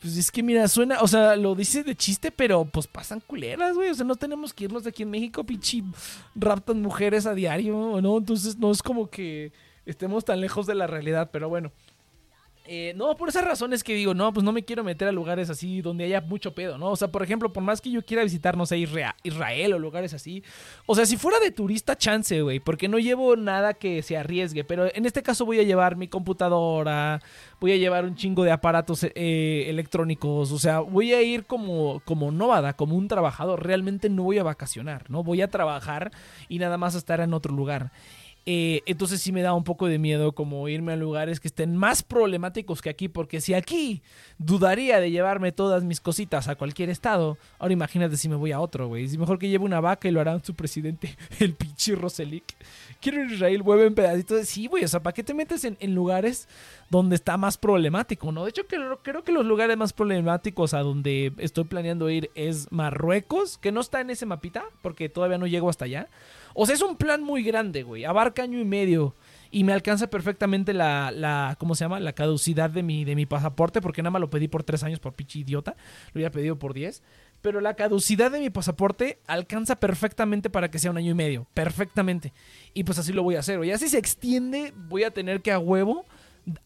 Pues 0.00 0.16
es 0.18 0.30
que 0.30 0.44
mira, 0.44 0.68
suena, 0.68 1.00
o 1.00 1.08
sea, 1.08 1.34
lo 1.34 1.56
dices 1.56 1.84
de 1.84 1.96
chiste, 1.96 2.30
pero 2.30 2.64
pues 2.66 2.86
pasan 2.86 3.18
culeras, 3.26 3.74
güey. 3.74 3.90
O 3.90 3.94
sea, 3.94 4.04
no 4.04 4.14
tenemos 4.14 4.54
que 4.54 4.64
irnos 4.64 4.84
de 4.84 4.90
aquí 4.90 5.02
en 5.02 5.10
México, 5.10 5.42
pinche 5.42 5.82
raptan 6.36 6.80
mujeres 6.80 7.26
a 7.26 7.34
diario, 7.34 8.00
¿no? 8.00 8.18
Entonces 8.18 8.56
no 8.56 8.70
es 8.70 8.84
como 8.84 9.10
que 9.10 9.50
estemos 9.84 10.24
tan 10.24 10.40
lejos 10.40 10.68
de 10.68 10.76
la 10.76 10.86
realidad, 10.86 11.30
pero 11.32 11.48
bueno. 11.48 11.72
Eh, 12.66 12.94
no, 12.96 13.14
por 13.14 13.28
esas 13.28 13.44
razones 13.44 13.84
que 13.84 13.94
digo, 13.94 14.14
no, 14.14 14.32
pues 14.32 14.42
no 14.42 14.50
me 14.50 14.64
quiero 14.64 14.82
meter 14.82 15.06
a 15.06 15.12
lugares 15.12 15.50
así 15.50 15.82
donde 15.82 16.04
haya 16.04 16.22
mucho 16.22 16.54
pedo, 16.54 16.78
¿no? 16.78 16.90
O 16.92 16.96
sea, 16.96 17.08
por 17.08 17.22
ejemplo, 17.22 17.52
por 17.52 17.62
más 17.62 17.82
que 17.82 17.90
yo 17.90 18.02
quiera 18.02 18.22
visitar, 18.22 18.56
no 18.56 18.64
sé, 18.64 18.78
Israel 18.78 19.74
o 19.74 19.78
lugares 19.78 20.14
así. 20.14 20.42
O 20.86 20.94
sea, 20.94 21.04
si 21.04 21.18
fuera 21.18 21.38
de 21.40 21.50
turista, 21.50 21.94
chance, 21.94 22.40
güey, 22.40 22.60
porque 22.60 22.88
no 22.88 22.98
llevo 22.98 23.36
nada 23.36 23.74
que 23.74 24.02
se 24.02 24.16
arriesgue. 24.16 24.64
Pero 24.64 24.88
en 24.94 25.04
este 25.04 25.22
caso 25.22 25.44
voy 25.44 25.60
a 25.60 25.62
llevar 25.62 25.96
mi 25.96 26.08
computadora, 26.08 27.20
voy 27.60 27.72
a 27.72 27.76
llevar 27.76 28.06
un 28.06 28.14
chingo 28.14 28.44
de 28.44 28.52
aparatos 28.52 29.04
eh, 29.04 29.66
electrónicos. 29.68 30.50
O 30.50 30.58
sea, 30.58 30.80
voy 30.80 31.12
a 31.12 31.20
ir 31.20 31.44
como, 31.44 32.00
como 32.06 32.32
nóvada, 32.32 32.72
como 32.72 32.96
un 32.96 33.08
trabajador. 33.08 33.62
Realmente 33.62 34.08
no 34.08 34.22
voy 34.22 34.38
a 34.38 34.42
vacacionar, 34.42 35.10
¿no? 35.10 35.22
Voy 35.22 35.42
a 35.42 35.48
trabajar 35.48 36.12
y 36.48 36.58
nada 36.60 36.78
más 36.78 36.94
estar 36.94 37.20
en 37.20 37.34
otro 37.34 37.54
lugar. 37.54 37.92
Eh, 38.46 38.82
entonces 38.84 39.22
sí 39.22 39.32
me 39.32 39.40
da 39.40 39.54
un 39.54 39.64
poco 39.64 39.86
de 39.86 39.98
miedo 39.98 40.32
como 40.32 40.68
irme 40.68 40.92
a 40.92 40.96
lugares 40.96 41.40
que 41.40 41.48
estén 41.48 41.76
más 41.76 42.02
problemáticos 42.02 42.82
que 42.82 42.90
aquí, 42.90 43.08
porque 43.08 43.40
si 43.40 43.54
aquí 43.54 44.02
dudaría 44.36 45.00
de 45.00 45.10
llevarme 45.10 45.50
todas 45.50 45.82
mis 45.82 46.00
cositas 46.00 46.48
a 46.48 46.56
cualquier 46.56 46.90
estado, 46.90 47.38
ahora 47.58 47.72
imagínate 47.72 48.18
si 48.18 48.28
me 48.28 48.36
voy 48.36 48.52
a 48.52 48.60
otro, 48.60 48.88
güey. 48.88 49.08
Si 49.08 49.16
mejor 49.16 49.38
que 49.38 49.48
lleve 49.48 49.64
una 49.64 49.80
vaca 49.80 50.08
y 50.08 50.10
lo 50.10 50.20
hará 50.20 50.38
su 50.44 50.54
presidente, 50.54 51.16
el 51.40 51.54
pinche 51.54 51.94
Roselic. 51.94 52.44
Quiero 53.00 53.22
ir 53.22 53.30
a 53.30 53.34
Israel, 53.34 53.62
vuelve 53.62 53.86
en 53.86 53.94
pedacitos. 53.94 54.46
Sí, 54.46 54.66
güey, 54.66 54.84
o 54.84 54.88
sea, 54.88 55.02
¿para 55.02 55.14
qué 55.14 55.22
te 55.22 55.32
metes 55.32 55.64
en, 55.64 55.94
lugares 55.94 56.48
donde 56.90 57.14
está 57.14 57.36
más 57.36 57.56
problemático, 57.56 58.30
no? 58.32 58.44
De 58.44 58.50
hecho, 58.50 58.66
creo, 58.66 58.98
creo 59.02 59.22
que 59.22 59.32
los 59.32 59.46
lugares 59.46 59.76
más 59.76 59.92
problemáticos 59.92 60.74
a 60.74 60.80
donde 60.80 61.32
estoy 61.38 61.64
planeando 61.64 62.10
ir 62.10 62.30
es 62.34 62.70
Marruecos, 62.72 63.56
que 63.58 63.72
no 63.72 63.80
está 63.80 64.00
en 64.00 64.10
ese 64.10 64.26
mapita, 64.26 64.64
porque 64.82 65.08
todavía 65.08 65.38
no 65.38 65.46
llego 65.46 65.70
hasta 65.70 65.86
allá. 65.86 66.08
O 66.54 66.66
sea, 66.66 66.74
es 66.74 66.82
un 66.82 66.96
plan 66.96 67.22
muy 67.22 67.42
grande, 67.42 67.82
güey. 67.82 68.04
Abarca 68.04 68.42
año 68.42 68.58
y 68.58 68.64
medio. 68.64 69.14
y 69.50 69.62
me 69.62 69.72
alcanza 69.72 70.08
perfectamente 70.08 70.72
la, 70.72 71.12
la 71.12 71.56
¿cómo 71.60 71.74
se 71.74 71.84
llama? 71.84 72.00
La 72.00 72.12
caducidad 72.12 72.70
de 72.70 72.82
mi, 72.82 73.04
de 73.04 73.14
mi 73.14 73.26
pasaporte, 73.26 73.80
porque 73.80 74.02
nada 74.02 74.10
más 74.10 74.20
lo 74.20 74.30
pedí 74.30 74.48
por 74.48 74.64
tres 74.64 74.82
años 74.82 74.98
por 74.98 75.12
pinche 75.12 75.40
idiota, 75.40 75.76
lo 76.12 76.18
había 76.18 76.30
pedido 76.32 76.58
por 76.58 76.74
diez. 76.74 77.02
Pero 77.40 77.60
la 77.60 77.74
caducidad 77.74 78.30
de 78.30 78.40
mi 78.40 78.50
pasaporte 78.50 79.18
alcanza 79.26 79.76
perfectamente 79.78 80.48
para 80.50 80.70
que 80.70 80.78
sea 80.78 80.90
un 80.90 80.96
año 80.96 81.10
y 81.10 81.14
medio. 81.14 81.46
Perfectamente. 81.54 82.32
Y 82.72 82.84
pues 82.84 82.98
así 82.98 83.12
lo 83.12 83.22
voy 83.22 83.36
a 83.36 83.40
hacer. 83.40 83.62
Y 83.64 83.70
así 83.70 83.88
se 83.88 83.98
extiende, 83.98 84.72
voy 84.74 85.04
a 85.04 85.10
tener 85.10 85.42
que 85.42 85.52
a 85.52 85.58
huevo 85.58 86.06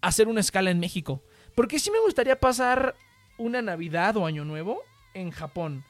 hacer 0.00 0.28
una 0.28 0.40
escala 0.40 0.70
en 0.70 0.78
México. 0.80 1.20
Porque 1.54 1.78
sí 1.78 1.90
me 1.90 2.00
gustaría 2.00 2.38
pasar 2.38 2.94
una 3.38 3.60
Navidad 3.60 4.16
o 4.16 4.24
Año 4.24 4.44
Nuevo 4.44 4.82
en 5.14 5.30
Japón. 5.30 5.84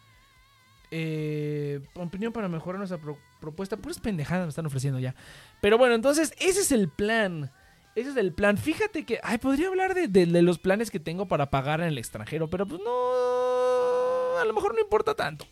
Eh, 0.91 1.81
opinión 1.95 2.33
para 2.33 2.49
mejorar 2.49 2.79
nuestra 2.79 2.99
propuesta. 3.41 3.77
Puras 3.77 4.01
pendejadas 4.01 4.47
me 4.47 4.51
están 4.51 4.67
ofreciendo 4.67 4.99
ya. 4.99 5.15
Pero 5.61 5.79
bueno, 5.79 5.95
entonces 5.95 6.35
ese 6.39 6.61
es 6.61 6.73
el 6.73 6.89
plan. 6.89 7.51
Ese 7.95 8.11
es 8.11 8.17
el 8.17 8.33
plan. 8.33 8.59
Fíjate 8.59 9.05
que. 9.05 9.21
Ay, 9.23 9.39
podría 9.39 9.69
hablar 9.69 9.95
de, 9.95 10.09
de 10.09 10.43
los 10.43 10.59
planes 10.59 10.91
que 10.91 11.01
tengo 11.01 11.27
para 11.27 11.51
pagar 11.51 11.81
en 11.81 11.89
el 11.89 11.99
extranjero. 11.99 12.49
Pero 12.49 12.67
pues 12.67 12.81
no. 12.85 14.39
A 14.39 14.45
lo 14.45 14.53
mejor 14.53 14.75
no 14.75 14.81
importa 14.81 15.15
tanto. 15.15 15.47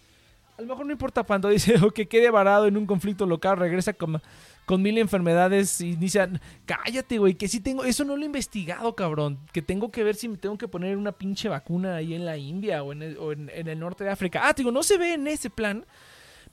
A 0.59 0.63
lo 0.63 0.69
mejor 0.69 0.87
no 0.87 0.93
importa 0.93 1.23
cuando 1.23 1.49
dice 1.51 1.75
o 1.83 1.91
que 1.91 2.09
quede 2.09 2.31
varado 2.31 2.67
en 2.67 2.77
un 2.77 2.87
conflicto 2.87 3.27
local, 3.27 3.59
regresa 3.59 3.93
con, 3.93 4.21
con 4.65 4.83
mil 4.83 4.97
enfermedades 4.99 5.81
y 5.81 5.93
inician. 5.93 6.41
Cállate, 6.65 7.19
güey, 7.19 7.35
que 7.35 7.49
sí 7.49 7.61
tengo. 7.61 7.85
Eso 7.85 8.05
no 8.05 8.17
lo 8.17 8.23
he 8.23 8.27
investigado, 8.27 8.95
cabrón. 8.95 9.39
Que 9.53 9.63
tengo 9.63 9.91
que 9.91 10.03
ver 10.03 10.15
si 10.15 10.29
me 10.29 10.37
tengo 10.37 10.57
que 10.57 10.69
poner 10.69 10.97
una 10.97 11.13
pinche 11.13 11.49
vacuna 11.49 11.97
ahí 11.97 12.15
en 12.15 12.25
la 12.25 12.39
India 12.39 12.83
o 12.83 12.93
en 12.93 13.03
el, 13.03 13.79
norte 13.79 14.05
de 14.05 14.11
África. 14.11 14.43
Ah, 14.45 14.55
digo, 14.55 14.73
no 14.73 14.83
se 14.83 14.99
ve 14.99 15.15
en 15.15 15.27
ese 15.27 15.51
plan. 15.51 15.85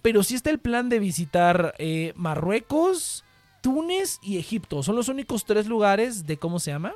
Pero 0.03 0.21
sí 0.21 0.35
está 0.35 0.51
el 0.51 0.59
plan 0.59 0.89
de 0.89 0.99
visitar 0.99 1.73
eh, 1.79 2.13
Marruecos, 2.15 3.23
Túnez 3.61 4.19
y 4.21 4.37
Egipto. 4.37 4.83
Son 4.83 4.95
los 4.95 5.07
únicos 5.07 5.45
tres 5.45 5.65
lugares 5.65 6.27
de. 6.27 6.37
¿Cómo 6.37 6.59
se 6.59 6.71
llama? 6.71 6.93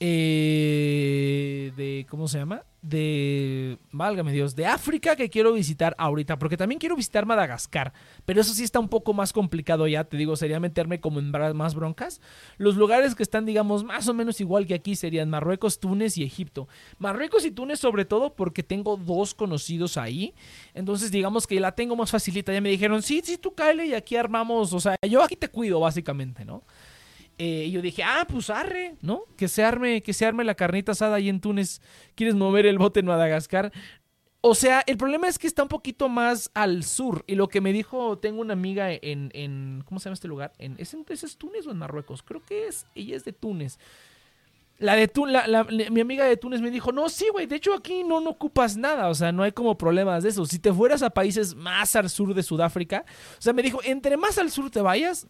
Eh, 0.00 1.72
de. 1.76 2.06
¿Cómo 2.08 2.28
se 2.28 2.38
llama? 2.38 2.62
de, 2.82 3.78
válgame 3.90 4.32
Dios, 4.32 4.54
de 4.54 4.66
África 4.66 5.16
que 5.16 5.28
quiero 5.28 5.52
visitar 5.52 5.94
ahorita, 5.98 6.38
porque 6.38 6.56
también 6.56 6.78
quiero 6.78 6.96
visitar 6.96 7.26
Madagascar, 7.26 7.92
pero 8.24 8.40
eso 8.40 8.54
sí 8.54 8.62
está 8.62 8.78
un 8.78 8.88
poco 8.88 9.12
más 9.12 9.32
complicado 9.32 9.86
ya, 9.86 10.04
te 10.04 10.16
digo, 10.16 10.36
sería 10.36 10.60
meterme 10.60 11.00
como 11.00 11.18
en 11.18 11.30
más 11.54 11.74
broncas. 11.74 12.20
Los 12.56 12.76
lugares 12.76 13.14
que 13.14 13.22
están, 13.22 13.46
digamos, 13.46 13.84
más 13.84 14.08
o 14.08 14.14
menos 14.14 14.40
igual 14.40 14.66
que 14.66 14.74
aquí 14.74 14.96
serían 14.96 15.30
Marruecos, 15.30 15.80
Túnez 15.80 16.16
y 16.16 16.22
Egipto. 16.22 16.68
Marruecos 16.98 17.44
y 17.44 17.50
Túnez 17.50 17.80
sobre 17.80 18.04
todo 18.04 18.34
porque 18.34 18.62
tengo 18.62 18.96
dos 18.96 19.34
conocidos 19.34 19.96
ahí, 19.96 20.34
entonces 20.74 21.10
digamos 21.10 21.46
que 21.46 21.60
la 21.60 21.72
tengo 21.72 21.96
más 21.96 22.10
facilita, 22.10 22.52
ya 22.52 22.60
me 22.60 22.70
dijeron, 22.70 23.02
sí, 23.02 23.20
sí, 23.24 23.38
tú 23.38 23.54
cáele 23.54 23.86
y 23.86 23.94
aquí 23.94 24.16
armamos, 24.16 24.72
o 24.72 24.80
sea, 24.80 24.96
yo 25.08 25.22
aquí 25.22 25.36
te 25.36 25.48
cuido 25.48 25.80
básicamente, 25.80 26.44
¿no? 26.44 26.62
Eh, 27.38 27.66
y 27.66 27.70
yo 27.70 27.80
dije, 27.80 28.02
ah, 28.02 28.26
pues 28.28 28.50
arre, 28.50 28.96
¿no? 29.00 29.22
Que 29.36 29.46
se 29.46 29.62
arme, 29.62 30.02
que 30.02 30.12
se 30.12 30.26
arme 30.26 30.42
la 30.44 30.56
carnita 30.56 30.92
asada 30.92 31.16
ahí 31.16 31.28
en 31.28 31.40
Túnez. 31.40 31.80
¿Quieres 32.16 32.34
mover 32.34 32.66
el 32.66 32.78
bote 32.78 33.00
en 33.00 33.06
Madagascar? 33.06 33.72
O 34.40 34.54
sea, 34.54 34.82
el 34.86 34.96
problema 34.96 35.28
es 35.28 35.38
que 35.38 35.46
está 35.46 35.62
un 35.62 35.68
poquito 35.68 36.08
más 36.08 36.50
al 36.54 36.84
sur. 36.84 37.24
Y 37.26 37.36
lo 37.36 37.48
que 37.48 37.60
me 37.60 37.72
dijo, 37.72 38.18
tengo 38.18 38.40
una 38.40 38.52
amiga 38.52 38.92
en, 38.92 39.30
en 39.34 39.82
¿cómo 39.84 40.00
se 40.00 40.04
llama 40.04 40.14
este 40.14 40.28
lugar? 40.28 40.52
En, 40.58 40.76
¿es, 40.78 40.94
¿Es 40.94 41.36
Túnez 41.36 41.66
o 41.66 41.70
en 41.70 41.78
Marruecos? 41.78 42.22
Creo 42.22 42.42
que 42.44 42.68
es, 42.68 42.86
ella 42.94 43.16
es 43.16 43.24
de 43.24 43.32
Túnez. 43.32 43.78
La 44.78 44.94
de 44.94 45.08
Túnez, 45.08 45.42
mi 45.90 46.00
amiga 46.00 46.24
de 46.24 46.36
Túnez 46.36 46.60
me 46.60 46.70
dijo, 46.70 46.92
no, 46.92 47.08
sí, 47.08 47.26
güey, 47.32 47.46
de 47.46 47.56
hecho 47.56 47.74
aquí 47.74 48.04
no, 48.04 48.20
no 48.20 48.30
ocupas 48.30 48.76
nada, 48.76 49.08
o 49.08 49.14
sea, 49.14 49.32
no 49.32 49.42
hay 49.42 49.50
como 49.50 49.76
problemas 49.76 50.22
de 50.22 50.28
eso. 50.28 50.46
Si 50.46 50.60
te 50.60 50.72
fueras 50.72 51.02
a 51.02 51.10
países 51.10 51.56
más 51.56 51.96
al 51.96 52.08
sur 52.08 52.32
de 52.32 52.44
Sudáfrica, 52.44 53.04
o 53.38 53.42
sea, 53.42 53.52
me 53.52 53.62
dijo, 53.62 53.80
entre 53.82 54.16
más 54.16 54.38
al 54.38 54.52
sur 54.52 54.70
te 54.70 54.80
vayas, 54.80 55.26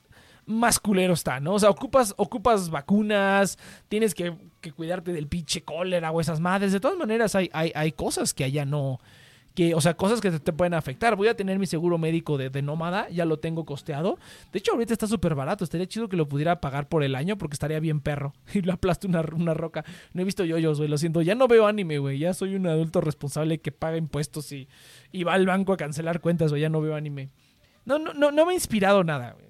más 0.49 0.81
culero 0.81 1.13
está, 1.13 1.41
¿no? 1.41 1.55
O 1.55 1.59
sea, 1.59 1.71
ocupas, 1.71 2.15
ocupas 2.17 2.71
vacunas, 2.71 3.59
tienes 3.89 4.15
que, 4.15 4.35
cuidarte 4.75 5.13
del 5.13 5.29
pinche 5.29 5.63
cólera 5.63 6.11
o 6.11 6.21
esas 6.21 6.41
madres. 6.41 6.73
De 6.73 6.81
todas 6.81 6.97
maneras, 6.97 7.35
hay, 7.35 7.51
hay, 7.53 7.71
hay 7.75 7.93
cosas 7.93 8.35
que 8.35 8.45
allá 8.45 8.65
no. 8.65 8.99
Que, 9.55 9.75
o 9.75 9.81
sea, 9.81 9.95
cosas 9.95 10.21
que 10.21 10.31
te, 10.31 10.53
pueden 10.53 10.73
afectar. 10.73 11.17
Voy 11.17 11.29
a 11.29 11.37
tener 11.37 11.59
mi 11.59 11.67
seguro 11.67 11.99
médico 11.99 12.39
de, 12.39 12.63
nómada, 12.63 13.09
ya 13.11 13.25
lo 13.25 13.41
tengo 13.41 13.67
costeado. 13.67 14.19
De 14.53 14.61
hecho, 14.61 14.73
ahorita 14.73 14.93
está 14.93 15.07
súper 15.07 15.35
barato. 15.35 15.65
Estaría 15.65 15.87
chido 15.87 16.09
que 16.09 16.17
lo 16.17 16.29
pudiera 16.29 16.61
pagar 16.61 16.89
por 16.89 17.03
el 17.03 17.15
año 17.15 17.37
porque 17.37 17.55
estaría 17.55 17.81
bien 17.81 18.01
perro. 18.01 18.33
Y 18.55 18.63
lo 18.63 18.73
aplasto 18.73 19.07
una, 19.07 19.21
una 19.35 19.55
roca. 19.55 19.85
No 20.15 20.23
he 20.23 20.25
visto 20.25 20.45
yoyos, 20.45 20.79
güey, 20.79 20.89
lo 20.89 20.97
siento. 20.97 21.21
Ya 21.21 21.35
no 21.35 21.47
veo 21.47 21.67
anime, 21.67 21.99
güey. 21.99 22.19
Ya 22.19 22.33
soy 22.33 22.55
un 22.55 22.67
adulto 22.67 23.01
responsable 23.01 23.59
que 23.59 23.73
paga 23.73 23.97
impuestos 23.99 24.51
y, 24.53 24.69
y 25.13 25.25
va 25.25 25.35
al 25.35 25.45
banco 25.45 25.75
a 25.75 25.77
cancelar 25.77 26.21
cuentas, 26.21 26.51
güey. 26.51 26.63
Ya 26.63 26.71
no 26.71 26.81
veo 26.81 26.95
anime. 26.95 27.29
No, 27.85 27.99
no, 27.99 28.15
no, 28.15 28.31
no 28.31 28.47
me 28.47 28.53
ha 28.53 28.55
inspirado 28.55 29.05
nada, 29.05 29.33
güey 29.33 29.48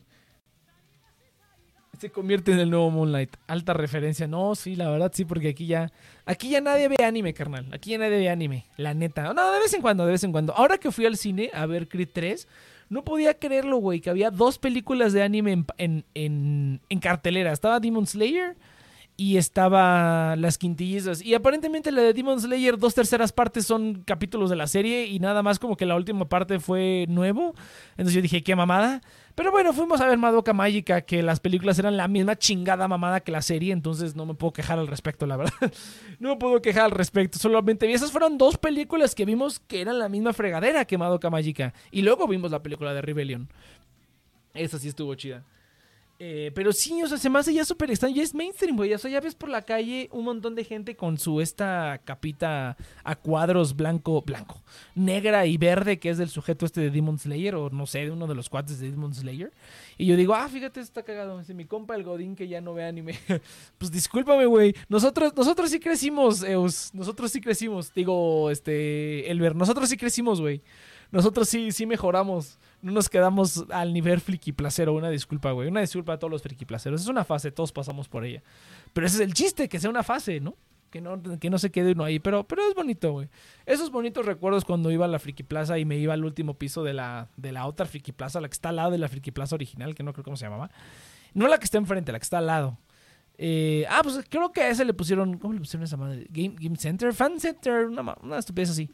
se 1.98 2.10
convierte 2.10 2.52
en 2.52 2.60
el 2.60 2.70
nuevo 2.70 2.90
Moonlight. 2.90 3.36
Alta 3.46 3.72
referencia. 3.72 4.26
No, 4.26 4.54
sí, 4.54 4.76
la 4.76 4.90
verdad 4.90 5.10
sí, 5.14 5.24
porque 5.24 5.48
aquí 5.48 5.66
ya. 5.66 5.90
Aquí 6.26 6.50
ya 6.50 6.60
nadie 6.60 6.88
ve 6.88 7.04
anime, 7.04 7.34
carnal. 7.34 7.66
Aquí 7.72 7.90
ya 7.90 7.98
nadie 7.98 8.18
ve 8.18 8.28
anime. 8.28 8.66
La 8.76 8.94
neta. 8.94 9.32
No, 9.34 9.52
de 9.52 9.60
vez 9.60 9.72
en 9.74 9.82
cuando, 9.82 10.06
de 10.06 10.12
vez 10.12 10.24
en 10.24 10.32
cuando. 10.32 10.54
Ahora 10.54 10.78
que 10.78 10.92
fui 10.92 11.06
al 11.06 11.16
cine 11.16 11.50
a 11.52 11.66
ver 11.66 11.88
Creed 11.88 12.10
3, 12.12 12.46
no 12.88 13.04
podía 13.04 13.34
creerlo, 13.34 13.78
güey, 13.78 14.00
que 14.00 14.10
había 14.10 14.30
dos 14.30 14.58
películas 14.58 15.12
de 15.12 15.22
anime 15.22 15.64
en, 15.78 16.04
en, 16.14 16.80
en, 16.88 17.00
cartelera. 17.00 17.52
Estaba 17.52 17.80
Demon 17.80 18.06
Slayer 18.06 18.56
y 19.16 19.36
estaba 19.36 20.36
Las 20.36 20.58
Quintillizas. 20.58 21.22
Y 21.22 21.34
aparentemente 21.34 21.92
la 21.92 22.02
de 22.02 22.12
Demon 22.14 22.40
Slayer, 22.40 22.78
dos 22.78 22.94
terceras 22.94 23.32
partes 23.32 23.66
son 23.66 24.02
capítulos 24.04 24.48
de 24.48 24.56
la 24.56 24.66
serie 24.66 25.06
y 25.06 25.18
nada 25.18 25.42
más 25.42 25.58
como 25.58 25.76
que 25.76 25.86
la 25.86 25.96
última 25.96 26.28
parte 26.28 26.60
fue 26.60 27.06
nuevo. 27.08 27.54
Entonces 27.92 28.14
yo 28.14 28.22
dije, 28.22 28.42
qué 28.42 28.56
mamada. 28.56 29.02
Pero 29.38 29.52
bueno, 29.52 29.72
fuimos 29.72 30.00
a 30.00 30.08
ver 30.08 30.18
Madoka 30.18 30.52
Mágica, 30.52 31.02
que 31.02 31.22
las 31.22 31.38
películas 31.38 31.78
eran 31.78 31.96
la 31.96 32.08
misma 32.08 32.34
chingada 32.34 32.88
mamada 32.88 33.20
que 33.20 33.30
la 33.30 33.40
serie, 33.40 33.72
entonces 33.72 34.16
no 34.16 34.26
me 34.26 34.34
puedo 34.34 34.52
quejar 34.52 34.80
al 34.80 34.88
respecto, 34.88 35.28
la 35.28 35.36
verdad. 35.36 35.54
no 36.18 36.30
me 36.30 36.36
puedo 36.38 36.60
quejar 36.60 36.86
al 36.86 36.90
respecto, 36.90 37.38
solamente 37.38 37.86
vi. 37.86 37.92
Esas 37.92 38.10
fueron 38.10 38.36
dos 38.36 38.58
películas 38.58 39.14
que 39.14 39.24
vimos 39.24 39.60
que 39.60 39.80
eran 39.80 40.00
la 40.00 40.08
misma 40.08 40.32
fregadera 40.32 40.86
que 40.86 40.98
Madoka 40.98 41.30
Mágica. 41.30 41.72
Y 41.92 42.02
luego 42.02 42.26
vimos 42.26 42.50
la 42.50 42.64
película 42.64 42.92
de 42.92 43.00
Rebellion. 43.00 43.48
Esa 44.54 44.76
sí 44.80 44.88
estuvo 44.88 45.14
chida. 45.14 45.44
Eh, 46.20 46.50
pero 46.52 46.72
sí, 46.72 47.00
o 47.00 47.06
sea, 47.06 47.16
se 47.16 47.30
me 47.30 47.38
hace 47.38 47.54
ya 47.54 47.64
súper 47.64 47.90
extraño. 47.90 48.16
Ya 48.16 48.24
es 48.24 48.34
mainstream, 48.34 48.76
güey. 48.76 48.92
O 48.92 48.98
sea, 48.98 49.08
ya 49.10 49.20
ves 49.20 49.36
por 49.36 49.48
la 49.48 49.62
calle 49.62 50.08
un 50.12 50.24
montón 50.24 50.56
de 50.56 50.64
gente 50.64 50.96
con 50.96 51.16
su 51.16 51.40
esta 51.40 52.00
capita 52.04 52.76
a 53.04 53.14
cuadros 53.14 53.76
blanco, 53.76 54.22
blanco, 54.22 54.60
negra 54.96 55.46
y 55.46 55.56
verde, 55.58 56.00
que 56.00 56.10
es 56.10 56.18
del 56.18 56.28
sujeto 56.28 56.66
este 56.66 56.80
de 56.80 56.90
Demon 56.90 57.18
Slayer, 57.18 57.54
o 57.54 57.70
no 57.70 57.86
sé, 57.86 58.00
de 58.00 58.10
uno 58.10 58.26
de 58.26 58.34
los 58.34 58.48
cuates 58.48 58.80
de 58.80 58.90
Demon 58.90 59.14
Slayer. 59.14 59.52
Y 59.96 60.06
yo 60.06 60.16
digo, 60.16 60.34
ah, 60.34 60.48
fíjate, 60.48 60.80
está 60.80 61.04
cagado. 61.04 61.38
Dice 61.38 61.54
mi 61.54 61.66
compa 61.66 61.94
el 61.94 62.02
Godín 62.02 62.34
que 62.34 62.48
ya 62.48 62.60
no 62.60 62.74
ve 62.74 62.84
anime. 62.84 63.16
pues 63.78 63.92
discúlpame, 63.92 64.46
güey. 64.46 64.74
Nosotros, 64.88 65.32
nosotros 65.36 65.70
sí 65.70 65.78
crecimos, 65.78 66.42
Eus. 66.42 66.92
Nosotros 66.94 67.30
sí 67.30 67.40
crecimos. 67.40 67.94
Digo, 67.94 68.50
este, 68.50 69.30
Elber, 69.30 69.54
nosotros 69.54 69.88
sí 69.88 69.96
crecimos, 69.96 70.40
güey. 70.40 70.62
Nosotros 71.12 71.48
sí, 71.48 71.70
sí 71.70 71.86
mejoramos 71.86 72.58
no 72.80 72.92
nos 72.92 73.08
quedamos 73.08 73.64
al 73.70 73.92
nivel 73.92 74.20
friki 74.20 74.52
placero. 74.52 74.94
Una 74.94 75.10
disculpa, 75.10 75.52
güey. 75.52 75.68
Una 75.68 75.80
disculpa 75.80 76.14
a 76.14 76.18
todos 76.18 76.30
los 76.30 76.42
friki 76.42 76.64
placeros. 76.64 77.02
Es 77.02 77.08
una 77.08 77.24
fase, 77.24 77.50
todos 77.50 77.72
pasamos 77.72 78.08
por 78.08 78.24
ella. 78.24 78.42
Pero 78.92 79.06
ese 79.06 79.16
es 79.16 79.22
el 79.22 79.34
chiste, 79.34 79.68
que 79.68 79.80
sea 79.80 79.90
una 79.90 80.02
fase, 80.02 80.40
¿no? 80.40 80.54
Que 80.90 81.00
no, 81.00 81.20
que 81.38 81.50
no 81.50 81.58
se 81.58 81.70
quede 81.70 81.92
uno 81.92 82.04
ahí. 82.04 82.18
Pero, 82.18 82.46
pero 82.46 82.62
es 82.66 82.74
bonito, 82.74 83.12
güey. 83.12 83.28
Esos 83.66 83.90
bonitos 83.90 84.24
recuerdos 84.24 84.64
cuando 84.64 84.90
iba 84.90 85.04
a 85.04 85.08
la 85.08 85.18
Friki 85.18 85.42
Plaza 85.42 85.78
y 85.78 85.84
me 85.84 85.98
iba 85.98 86.14
al 86.14 86.24
último 86.24 86.54
piso 86.54 86.82
de 86.82 86.94
la, 86.94 87.28
de 87.36 87.52
la 87.52 87.66
otra 87.66 87.86
Friki 87.86 88.12
Plaza, 88.12 88.40
la 88.40 88.48
que 88.48 88.54
está 88.54 88.70
al 88.70 88.76
lado 88.76 88.90
de 88.90 88.98
la 88.98 89.08
Friki 89.08 89.30
Plaza 89.30 89.54
original, 89.54 89.94
que 89.94 90.02
no 90.02 90.12
creo 90.12 90.24
cómo 90.24 90.36
se 90.36 90.46
llamaba. 90.46 90.70
No 91.34 91.46
la 91.48 91.58
que 91.58 91.64
está 91.64 91.78
enfrente, 91.78 92.12
la 92.12 92.18
que 92.18 92.24
está 92.24 92.38
al 92.38 92.46
lado. 92.46 92.78
Eh, 93.36 93.86
ah, 93.88 94.00
pues 94.02 94.24
creo 94.28 94.50
que 94.50 94.62
a 94.62 94.68
ese 94.68 94.84
le 94.84 94.94
pusieron. 94.94 95.38
¿Cómo 95.38 95.52
le 95.52 95.60
pusieron 95.60 95.84
esa 95.84 95.96
madre? 95.96 96.26
Game, 96.30 96.76
Center, 96.76 97.12
Fan 97.12 97.38
Center, 97.38 97.86
una, 97.86 98.16
una 98.22 98.38
estupidez 98.38 98.70
así. 98.70 98.90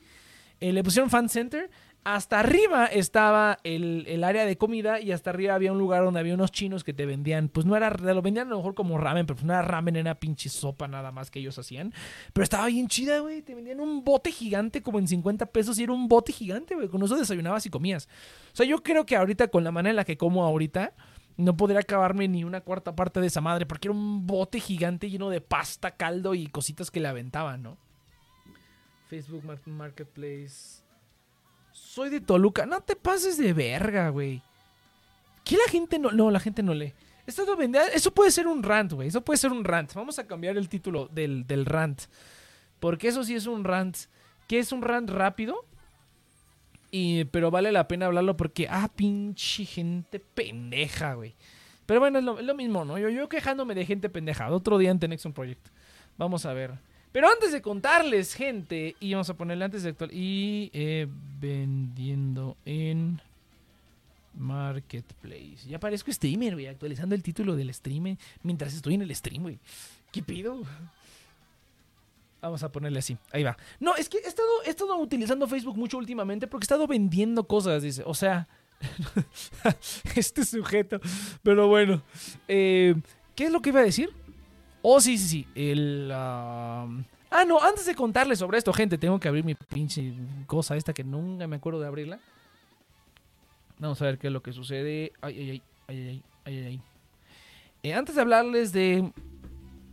Eh, 0.60 0.72
le 0.72 0.82
pusieron 0.82 1.10
Fan 1.10 1.28
Center 1.28 1.70
hasta 2.04 2.40
arriba 2.40 2.84
estaba 2.84 3.58
el, 3.64 4.22
área 4.22 4.44
de 4.44 4.58
comida 4.58 5.00
y 5.00 5.10
hasta 5.12 5.30
arriba 5.30 5.54
había 5.54 5.72
un 5.72 5.78
lugar 5.78 6.04
donde 6.04 6.20
había 6.20 6.34
unos 6.34 6.52
chinos 6.52 6.84
que 6.84 6.92
te 6.92 7.06
vendían, 7.06 7.48
pues 7.48 7.64
no 7.64 7.76
era, 7.76 7.90
lo 7.90 8.20
vendían 8.20 8.48
a 8.48 8.50
lo 8.50 8.58
mejor 8.58 8.74
como 8.74 8.98
ramen, 8.98 9.24
pero 9.24 9.36
pues 9.36 9.46
no 9.46 9.54
era 9.54 9.62
ramen, 9.62 9.96
era 9.96 10.14
pinche 10.14 10.50
sopa 10.50 10.86
nada 10.86 11.12
más 11.12 11.30
que 11.30 11.38
ellos 11.38 11.58
hacían. 11.58 11.94
Pero 12.34 12.44
estaba 12.44 12.66
bien 12.66 12.88
chida, 12.88 13.20
güey, 13.20 13.40
te 13.40 13.54
vendían 13.54 13.80
un 13.80 14.04
bote 14.04 14.30
gigante 14.30 14.82
como 14.82 14.98
en 14.98 15.08
50 15.08 15.46
pesos 15.46 15.78
y 15.78 15.84
era 15.84 15.92
un 15.92 16.06
bote 16.06 16.32
gigante, 16.32 16.74
güey, 16.74 16.88
con 16.88 17.02
eso 17.02 17.16
desayunabas 17.16 17.64
y 17.64 17.70
comías. 17.70 18.06
O 18.52 18.56
sea, 18.56 18.66
yo 18.66 18.82
creo 18.82 19.06
que 19.06 19.16
ahorita 19.16 19.48
con 19.48 19.64
la 19.64 19.72
manera 19.72 19.90
en 19.90 19.96
la 19.96 20.04
que 20.04 20.18
como 20.18 20.44
ahorita, 20.44 20.92
no 21.36 21.56
podría 21.56 21.80
acabarme 21.80 22.28
ni 22.28 22.44
una 22.44 22.60
cuarta 22.60 22.94
parte 22.94 23.20
de 23.20 23.28
esa 23.28 23.40
madre, 23.40 23.64
porque 23.64 23.88
era 23.88 23.96
un 23.96 24.26
bote 24.26 24.60
gigante 24.60 25.08
lleno 25.08 25.30
de 25.30 25.40
pasta, 25.40 25.92
caldo 25.92 26.34
y 26.34 26.46
cositas 26.48 26.90
que 26.90 27.00
le 27.00 27.08
aventaban, 27.08 27.62
¿no? 27.62 27.78
Facebook 29.08 29.42
Marketplace 29.66 30.83
soy 31.74 32.08
de 32.08 32.20
Toluca. 32.20 32.64
No 32.64 32.80
te 32.80 32.96
pases 32.96 33.36
de 33.36 33.52
verga, 33.52 34.08
güey. 34.08 34.40
¿Qué 35.44 35.56
la 35.56 35.70
gente 35.70 35.98
no.? 35.98 36.10
No, 36.12 36.30
la 36.30 36.40
gente 36.40 36.62
no 36.62 36.72
lee. 36.72 36.94
Eso 37.26 38.14
puede 38.14 38.30
ser 38.30 38.46
un 38.46 38.62
rant, 38.62 38.92
güey. 38.92 39.08
Eso 39.08 39.22
puede 39.22 39.38
ser 39.38 39.52
un 39.52 39.64
rant. 39.64 39.92
Vamos 39.94 40.18
a 40.18 40.26
cambiar 40.26 40.56
el 40.56 40.68
título 40.68 41.08
del, 41.08 41.46
del 41.46 41.66
rant. 41.66 42.02
Porque 42.80 43.08
eso 43.08 43.24
sí 43.24 43.34
es 43.34 43.46
un 43.46 43.64
rant. 43.64 43.96
Que 44.46 44.58
es 44.58 44.72
un 44.72 44.82
rant 44.82 45.10
rápido. 45.10 45.66
Y, 46.90 47.24
pero 47.24 47.50
vale 47.50 47.72
la 47.72 47.88
pena 47.88 48.06
hablarlo 48.06 48.36
porque. 48.36 48.68
Ah, 48.70 48.88
pinche 48.94 49.64
gente 49.64 50.20
pendeja, 50.20 51.14
güey. 51.14 51.34
Pero 51.86 52.00
bueno, 52.00 52.18
es 52.18 52.24
lo, 52.24 52.54
mismo, 52.54 52.84
¿no? 52.84 52.98
Yo, 52.98 53.10
yo 53.10 53.28
quejándome 53.28 53.74
de 53.74 53.84
gente 53.84 54.08
pendeja. 54.08 54.50
Otro 54.50 54.78
día 54.78 54.90
en 54.90 55.00
The 55.00 55.08
Nexon 55.08 55.32
Project. 55.32 55.68
Vamos 56.16 56.46
a 56.46 56.52
ver. 56.52 56.78
Pero 57.14 57.28
antes 57.28 57.52
de 57.52 57.62
contarles, 57.62 58.34
gente, 58.34 58.96
y 58.98 59.12
vamos 59.12 59.30
a 59.30 59.34
ponerle 59.34 59.64
antes 59.64 59.84
de 59.84 59.90
actual. 59.90 60.10
Y 60.12 60.68
eh, 60.72 61.06
vendiendo 61.40 62.56
en 62.64 63.20
Marketplace. 64.36 65.68
Ya 65.68 65.78
parezco 65.78 66.12
streamer, 66.12 66.54
güey, 66.54 66.66
actualizando 66.66 67.14
el 67.14 67.22
título 67.22 67.54
del 67.54 67.72
stream 67.72 68.16
mientras 68.42 68.74
estoy 68.74 68.94
en 68.94 69.02
el 69.02 69.14
stream, 69.14 69.42
güey. 69.42 69.60
¿Qué 70.10 70.24
pido? 70.24 70.60
Vamos 72.42 72.64
a 72.64 72.72
ponerle 72.72 72.98
así. 72.98 73.16
Ahí 73.30 73.44
va. 73.44 73.56
No, 73.78 73.94
es 73.94 74.08
que 74.08 74.18
he 74.18 74.26
estado, 74.26 74.50
he 74.66 74.70
estado 74.70 74.96
utilizando 74.96 75.46
Facebook 75.46 75.76
mucho 75.76 75.98
últimamente 75.98 76.48
porque 76.48 76.64
he 76.64 76.66
estado 76.66 76.88
vendiendo 76.88 77.46
cosas, 77.46 77.84
dice. 77.84 78.02
O 78.06 78.14
sea, 78.14 78.48
este 80.16 80.44
sujeto. 80.44 81.00
Pero 81.44 81.68
bueno. 81.68 82.02
Eh, 82.48 82.96
¿Qué 83.36 83.44
es 83.44 83.52
lo 83.52 83.62
que 83.62 83.70
iba 83.70 83.78
a 83.78 83.84
decir? 83.84 84.10
Oh, 84.86 85.00
sí, 85.00 85.16
sí, 85.16 85.28
sí. 85.28 85.46
El... 85.54 86.10
Ah, 86.12 86.86
ah, 87.30 87.44
no, 87.46 87.58
antes 87.58 87.86
de 87.86 87.94
contarles 87.94 88.38
sobre 88.38 88.58
esto, 88.58 88.70
gente, 88.70 88.98
tengo 88.98 89.18
que 89.18 89.28
abrir 89.28 89.42
mi 89.42 89.54
pinche 89.54 90.12
cosa 90.46 90.76
esta 90.76 90.92
que 90.92 91.02
nunca 91.02 91.46
me 91.46 91.56
acuerdo 91.56 91.80
de 91.80 91.86
abrirla. 91.86 92.20
Vamos 93.78 94.02
a 94.02 94.04
ver 94.04 94.18
qué 94.18 94.26
es 94.26 94.32
lo 94.34 94.42
que 94.42 94.52
sucede. 94.52 95.14
Ay, 95.22 95.38
ay, 95.38 95.50
ay, 95.50 95.62
ay, 95.88 95.96
ay, 95.96 96.22
ay, 96.44 96.64
ay. 96.66 96.80
Eh, 97.82 97.94
antes 97.94 98.14
de 98.14 98.20
hablarles 98.20 98.72
de 98.72 99.10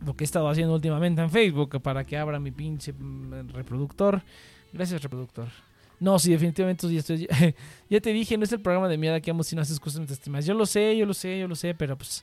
lo 0.04 0.14
que 0.14 0.24
he 0.24 0.26
estado 0.26 0.46
haciendo 0.46 0.74
últimamente 0.74 1.22
en 1.22 1.30
Facebook 1.30 1.80
para 1.80 2.04
que 2.04 2.18
abra 2.18 2.38
mi 2.38 2.50
pinche 2.50 2.92
mm, 2.92 3.48
reproductor. 3.54 4.20
Gracias, 4.74 5.02
reproductor. 5.02 5.48
No, 6.00 6.18
sí, 6.18 6.32
definitivamente 6.32 6.86
ya, 7.88 8.00
te 8.00 8.12
dije, 8.12 8.36
no 8.36 8.44
es 8.44 8.52
el 8.52 8.60
programa 8.60 8.88
de 8.88 8.98
mierda 8.98 9.22
que 9.22 9.30
amo 9.30 9.42
si 9.42 9.56
no 9.56 9.62
haces 9.62 9.80
cosas 9.80 10.06
tus 10.06 10.44
Yo 10.44 10.52
lo 10.52 10.66
sé, 10.66 10.98
yo 10.98 11.06
lo 11.06 11.14
sé, 11.14 11.38
yo 11.38 11.48
lo 11.48 11.54
sé, 11.54 11.74
pero 11.74 11.96
pues 11.96 12.22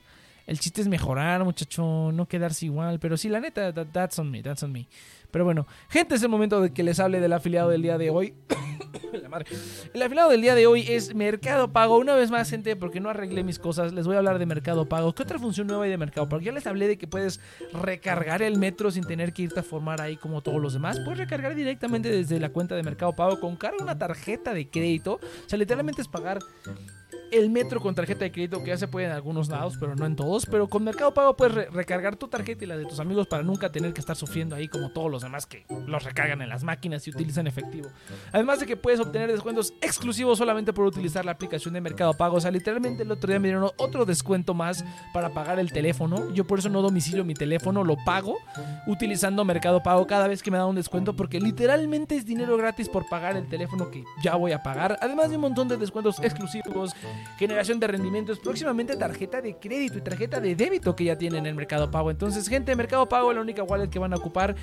el 0.50 0.58
chiste 0.58 0.80
es 0.80 0.88
mejorar, 0.88 1.44
muchacho, 1.44 2.10
no 2.12 2.26
quedarse 2.26 2.66
igual. 2.66 2.98
Pero 2.98 3.16
sí, 3.16 3.28
la 3.28 3.38
neta, 3.38 3.72
that's 3.72 4.18
on 4.18 4.32
me, 4.32 4.42
that's 4.42 4.64
on 4.64 4.72
me. 4.72 4.88
Pero 5.30 5.44
bueno, 5.44 5.66
gente, 5.88 6.14
es 6.14 6.22
el 6.22 6.28
momento 6.28 6.60
de 6.60 6.72
que 6.72 6.82
les 6.82 7.00
hable 7.00 7.20
del 7.20 7.32
afiliado 7.32 7.70
del 7.70 7.82
día 7.82 7.98
de 7.98 8.10
hoy. 8.10 8.34
El 9.94 10.02
afiliado 10.02 10.30
del 10.30 10.42
día 10.42 10.54
de 10.54 10.66
hoy 10.66 10.84
es 10.88 11.14
Mercado 11.14 11.72
Pago. 11.72 11.98
Una 11.98 12.14
vez 12.14 12.30
más, 12.30 12.50
gente, 12.50 12.74
porque 12.76 13.00
no 13.00 13.08
arreglé 13.08 13.44
mis 13.44 13.58
cosas, 13.58 13.92
les 13.92 14.06
voy 14.06 14.16
a 14.16 14.18
hablar 14.18 14.38
de 14.38 14.46
Mercado 14.46 14.88
Pago. 14.88 15.14
¿Qué 15.14 15.22
otra 15.22 15.38
función 15.38 15.66
nueva 15.66 15.84
hay 15.84 15.90
de 15.90 15.98
Mercado 15.98 16.28
Pago? 16.28 16.42
Ya 16.42 16.52
les 16.52 16.66
hablé 16.66 16.88
de 16.88 16.98
que 16.98 17.06
puedes 17.06 17.40
recargar 17.72 18.42
el 18.42 18.58
metro 18.58 18.90
sin 18.90 19.04
tener 19.04 19.32
que 19.32 19.42
irte 19.42 19.60
a 19.60 19.62
formar 19.62 20.00
ahí 20.00 20.16
como 20.16 20.42
todos 20.42 20.60
los 20.60 20.72
demás. 20.72 20.98
Puedes 21.00 21.18
recargar 21.18 21.54
directamente 21.54 22.10
desde 22.10 22.40
la 22.40 22.50
cuenta 22.50 22.74
de 22.74 22.82
Mercado 22.82 23.14
Pago 23.14 23.40
con 23.40 23.56
carga 23.56 23.82
una 23.82 23.98
tarjeta 23.98 24.52
de 24.52 24.68
crédito. 24.68 25.14
O 25.14 25.48
sea, 25.48 25.58
literalmente 25.58 26.02
es 26.02 26.08
pagar 26.08 26.38
el 27.30 27.50
metro 27.50 27.80
con 27.80 27.94
tarjeta 27.94 28.24
de 28.24 28.32
crédito, 28.32 28.62
que 28.62 28.68
ya 28.68 28.76
se 28.76 28.88
puede 28.88 29.06
en 29.06 29.12
algunos 29.12 29.48
lados, 29.48 29.74
pero 29.78 29.94
no 29.94 30.06
en 30.06 30.16
todos. 30.16 30.46
Pero 30.46 30.68
con 30.68 30.84
Mercado 30.84 31.14
Pago 31.14 31.36
puedes 31.36 31.70
recargar 31.72 32.16
tu 32.16 32.28
tarjeta 32.28 32.64
y 32.64 32.66
la 32.66 32.76
de 32.76 32.86
tus 32.86 33.00
amigos 33.00 33.26
para 33.26 33.42
nunca 33.42 33.70
tener 33.70 33.92
que 33.92 34.00
estar 34.00 34.16
sufriendo 34.16 34.56
ahí 34.56 34.68
como 34.68 34.90
todos 34.90 35.10
los 35.10 35.19
demás 35.22 35.46
que 35.46 35.64
los 35.86 36.04
recargan 36.04 36.42
en 36.42 36.48
las 36.48 36.64
máquinas 36.64 37.06
y 37.06 37.10
utilizan 37.10 37.46
efectivo. 37.46 37.88
Además 38.32 38.60
de 38.60 38.66
que 38.66 38.76
puedes 38.76 39.00
obtener 39.00 39.30
descuentos 39.30 39.74
exclusivos 39.80 40.38
solamente 40.38 40.72
por 40.72 40.86
utilizar 40.86 41.24
la 41.24 41.32
aplicación 41.32 41.74
de 41.74 41.80
Mercado 41.80 42.14
Pago. 42.14 42.36
O 42.36 42.40
sea, 42.40 42.50
literalmente 42.50 43.02
el 43.02 43.10
otro 43.10 43.28
día 43.28 43.38
me 43.38 43.48
dieron 43.48 43.70
otro 43.76 44.04
descuento 44.04 44.54
más 44.54 44.84
para 45.12 45.30
pagar 45.30 45.58
el 45.58 45.72
teléfono. 45.72 46.32
Yo 46.32 46.46
por 46.46 46.58
eso 46.58 46.68
no 46.68 46.82
domicilio 46.82 47.24
mi 47.24 47.34
teléfono, 47.34 47.84
lo 47.84 47.96
pago 48.04 48.36
utilizando 48.86 49.44
Mercado 49.44 49.82
Pago 49.82 50.06
cada 50.06 50.28
vez 50.28 50.42
que 50.42 50.50
me 50.50 50.58
da 50.58 50.66
un 50.66 50.76
descuento 50.76 51.14
porque 51.14 51.40
literalmente 51.40 52.16
es 52.16 52.24
dinero 52.24 52.56
gratis 52.56 52.88
por 52.88 53.08
pagar 53.08 53.36
el 53.36 53.48
teléfono 53.48 53.90
que 53.90 54.04
ya 54.22 54.36
voy 54.36 54.52
a 54.52 54.62
pagar. 54.62 54.98
Además 55.00 55.30
de 55.30 55.36
un 55.36 55.42
montón 55.42 55.68
de 55.68 55.76
descuentos 55.76 56.18
exclusivos 56.20 56.94
generación 57.38 57.80
de 57.80 57.86
rendimientos, 57.86 58.38
próximamente 58.38 58.96
tarjeta 58.96 59.40
de 59.40 59.56
crédito 59.56 59.98
y 59.98 60.00
tarjeta 60.00 60.40
de 60.40 60.54
débito 60.54 60.94
que 60.94 61.04
ya 61.04 61.16
tienen 61.16 61.46
en 61.46 61.56
Mercado 61.56 61.90
Pago. 61.90 62.10
Entonces, 62.10 62.48
gente, 62.48 62.74
Mercado 62.76 63.08
Pago, 63.08 63.32
la 63.32 63.40
única 63.40 63.62
wallet 63.62 63.88
que 63.88 63.98
van 63.98 64.12
a 64.12 64.16
ocupar, 64.16 64.56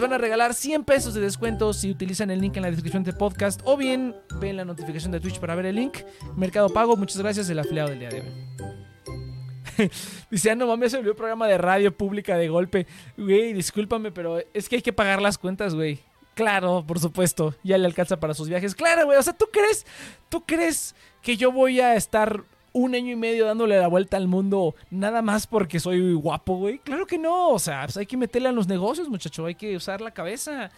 van 0.00 0.12
a 0.12 0.18
regalar 0.18 0.54
100 0.54 0.84
pesos 0.84 1.14
de 1.14 1.20
descuento 1.20 1.72
si 1.72 1.90
utilizan 1.90 2.30
el 2.30 2.40
link 2.40 2.56
en 2.56 2.62
la 2.62 2.70
descripción 2.70 3.04
del 3.04 3.16
podcast 3.16 3.60
o 3.64 3.76
bien 3.76 4.14
ven 4.40 4.56
la 4.56 4.64
notificación 4.64 5.12
de 5.12 5.20
Twitch 5.20 5.38
para 5.38 5.54
ver 5.54 5.66
el 5.66 5.76
link. 5.76 5.98
Mercado 6.36 6.68
Pago, 6.68 6.96
muchas 6.96 7.18
gracias, 7.18 7.48
el 7.50 7.58
afiliado 7.58 7.90
del 7.90 7.98
día 8.00 8.08
de 8.10 8.20
hoy. 8.20 9.88
Dice, 10.30 10.50
ah, 10.50 10.54
no 10.54 10.66
mames, 10.66 10.92
se 10.92 10.98
olvidó 10.98 11.14
programa 11.14 11.46
de 11.46 11.58
radio 11.58 11.96
pública 11.96 12.36
de 12.36 12.48
golpe. 12.48 12.86
Güey, 13.16 13.52
discúlpame, 13.52 14.10
pero 14.10 14.38
es 14.52 14.68
que 14.68 14.76
hay 14.76 14.82
que 14.82 14.92
pagar 14.92 15.22
las 15.22 15.38
cuentas, 15.38 15.74
güey. 15.74 16.00
Claro, 16.34 16.84
por 16.86 16.98
supuesto. 16.98 17.54
Ya 17.62 17.76
le 17.76 17.86
alcanza 17.86 18.18
para 18.18 18.34
sus 18.34 18.48
viajes. 18.48 18.74
Claro, 18.74 19.06
güey. 19.06 19.18
O 19.18 19.22
sea, 19.22 19.32
¿tú 19.32 19.46
crees? 19.52 19.86
¿Tú 20.28 20.44
crees 20.46 20.94
que 21.22 21.36
yo 21.36 21.52
voy 21.52 21.80
a 21.80 21.96
estar 21.96 22.44
un 22.72 22.94
año 22.94 23.12
y 23.12 23.16
medio 23.16 23.46
dándole 23.46 23.78
la 23.78 23.88
vuelta 23.88 24.16
al 24.16 24.28
mundo 24.28 24.74
nada 24.90 25.22
más 25.22 25.46
porque 25.46 25.80
soy 25.80 26.14
guapo, 26.14 26.56
güey? 26.56 26.78
Claro 26.78 27.06
que 27.06 27.18
no. 27.18 27.50
O 27.50 27.58
sea, 27.58 27.82
pues 27.84 27.96
hay 27.96 28.06
que 28.06 28.16
meterle 28.16 28.48
a 28.48 28.52
los 28.52 28.68
negocios, 28.68 29.08
muchacho. 29.08 29.46
Hay 29.46 29.54
que 29.54 29.76
usar 29.76 30.00
la 30.00 30.10
cabeza. 30.10 30.70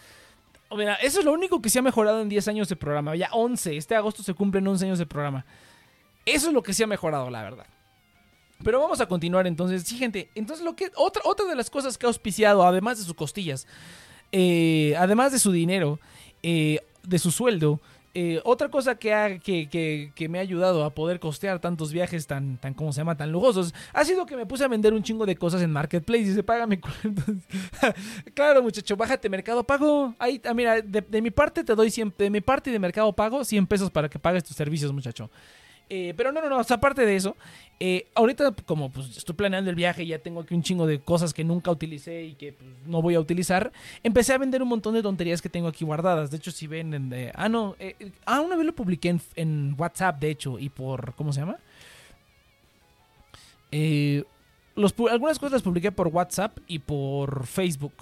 Eso 1.01 1.19
es 1.19 1.25
lo 1.25 1.33
único 1.33 1.61
que 1.61 1.69
se 1.69 1.79
ha 1.79 1.81
mejorado 1.81 2.21
en 2.21 2.29
10 2.29 2.47
años 2.47 2.69
de 2.69 2.75
programa. 2.75 3.15
Ya 3.15 3.29
11. 3.31 3.77
Este 3.77 3.95
agosto 3.95 4.23
se 4.23 4.33
cumplen 4.33 4.67
11 4.67 4.85
años 4.85 4.99
de 4.99 5.05
programa. 5.05 5.45
Eso 6.25 6.47
es 6.47 6.53
lo 6.53 6.63
que 6.63 6.73
se 6.73 6.83
ha 6.83 6.87
mejorado, 6.87 7.29
la 7.29 7.43
verdad. 7.43 7.65
Pero 8.63 8.79
vamos 8.79 9.01
a 9.01 9.05
continuar 9.07 9.45
entonces. 9.45 9.83
Sí, 9.83 9.97
gente. 9.97 10.29
Entonces, 10.35 10.65
lo 10.65 10.75
que. 10.75 10.91
Otra, 10.95 11.21
otra 11.25 11.45
de 11.45 11.55
las 11.55 11.69
cosas 11.69 11.97
que 11.97 12.05
ha 12.05 12.09
auspiciado, 12.09 12.63
además 12.63 12.97
de 12.97 13.03
sus 13.03 13.13
costillas, 13.13 13.67
eh, 14.31 14.95
además 14.97 15.31
de 15.31 15.39
su 15.39 15.51
dinero, 15.51 15.99
eh, 16.41 16.79
de 17.03 17.19
su 17.19 17.29
sueldo, 17.29 17.79
eh, 18.15 18.39
otra 18.43 18.69
cosa 18.69 18.93
que, 18.95 19.11
ha, 19.11 19.39
que, 19.39 20.27
me 20.29 20.37
ha 20.37 20.41
ayudado 20.41 20.83
a 20.83 20.93
poder 20.93 21.19
costear 21.19 21.59
tantos 21.59 21.91
viajes 21.91 22.27
tan, 22.27 22.57
tan, 22.57 22.75
¿cómo 22.75 22.93
se 22.93 23.01
llama? 23.01 23.17
Tan 23.17 23.31
lujosos, 23.31 23.73
ha 23.91 24.05
sido 24.05 24.27
que 24.27 24.35
me 24.35 24.45
puse 24.45 24.63
a 24.63 24.67
vender 24.67 24.93
un 24.93 25.01
chingo 25.01 25.25
de 25.25 25.35
cosas 25.35 25.63
en 25.63 25.71
Marketplace 25.71 26.23
y 26.23 26.33
se 26.33 26.43
paga 26.43 26.67
mi 26.67 26.77
claro, 28.35 28.61
muchacho, 28.61 28.95
bájate 28.95 29.29
Mercado 29.29 29.63
Pago. 29.63 30.13
Ahí, 30.19 30.39
ah, 30.45 30.53
mira, 30.53 30.81
de, 30.81 31.21
mi 31.21 31.31
parte 31.31 31.63
te 31.63 31.73
doy 31.73 31.89
100, 31.89 32.13
de 32.15 32.29
mi 32.29 32.41
parte 32.41 32.69
de 32.69 32.77
Mercado 32.77 33.11
Pago 33.13 33.43
100 33.43 33.65
pesos 33.65 33.89
para 33.89 34.07
que 34.07 34.19
pagues 34.19 34.43
tus 34.43 34.55
servicios, 34.55 34.93
muchacho. 34.93 35.31
Eh, 35.89 36.13
pero 36.15 36.31
no, 36.31 36.41
no, 36.41 36.49
no, 36.49 36.59
aparte 36.59 37.05
de 37.05 37.15
eso, 37.15 37.35
eh, 37.79 38.07
ahorita 38.15 38.53
como 38.65 38.89
pues 38.89 39.17
estoy 39.17 39.35
planeando 39.35 39.69
el 39.69 39.75
viaje 39.75 40.03
y 40.03 40.07
ya 40.07 40.19
tengo 40.19 40.41
aquí 40.41 40.55
un 40.55 40.63
chingo 40.63 40.87
de 40.87 40.99
cosas 40.99 41.33
que 41.33 41.43
nunca 41.43 41.69
utilicé 41.69 42.23
y 42.23 42.33
que 42.35 42.53
pues, 42.53 42.69
no 42.85 43.01
voy 43.01 43.15
a 43.15 43.19
utilizar, 43.19 43.71
empecé 44.01 44.33
a 44.33 44.37
vender 44.37 44.63
un 44.63 44.69
montón 44.69 44.93
de 44.93 45.01
tonterías 45.01 45.41
que 45.41 45.49
tengo 45.49 45.67
aquí 45.67 45.83
guardadas. 45.83 46.31
De 46.31 46.37
hecho, 46.37 46.51
si 46.51 46.67
ven, 46.67 46.93
en, 46.93 47.31
ah, 47.35 47.49
no, 47.49 47.75
eh, 47.79 47.95
ah, 48.25 48.41
una 48.41 48.55
vez 48.55 48.65
lo 48.65 48.73
publiqué 48.73 49.15
en, 49.35 49.75
WhatsApp, 49.77 50.19
de 50.19 50.31
hecho, 50.31 50.57
y 50.57 50.69
por, 50.69 51.13
¿cómo 51.15 51.33
se 51.33 51.41
llama? 51.41 51.57
Los, 54.75 54.95
algunas 55.11 55.37
cosas 55.39 55.53
las 55.53 55.61
publiqué 55.61 55.91
por 55.91 56.07
WhatsApp 56.07 56.57
y 56.67 56.79
por 56.79 57.45
Facebook. 57.45 57.93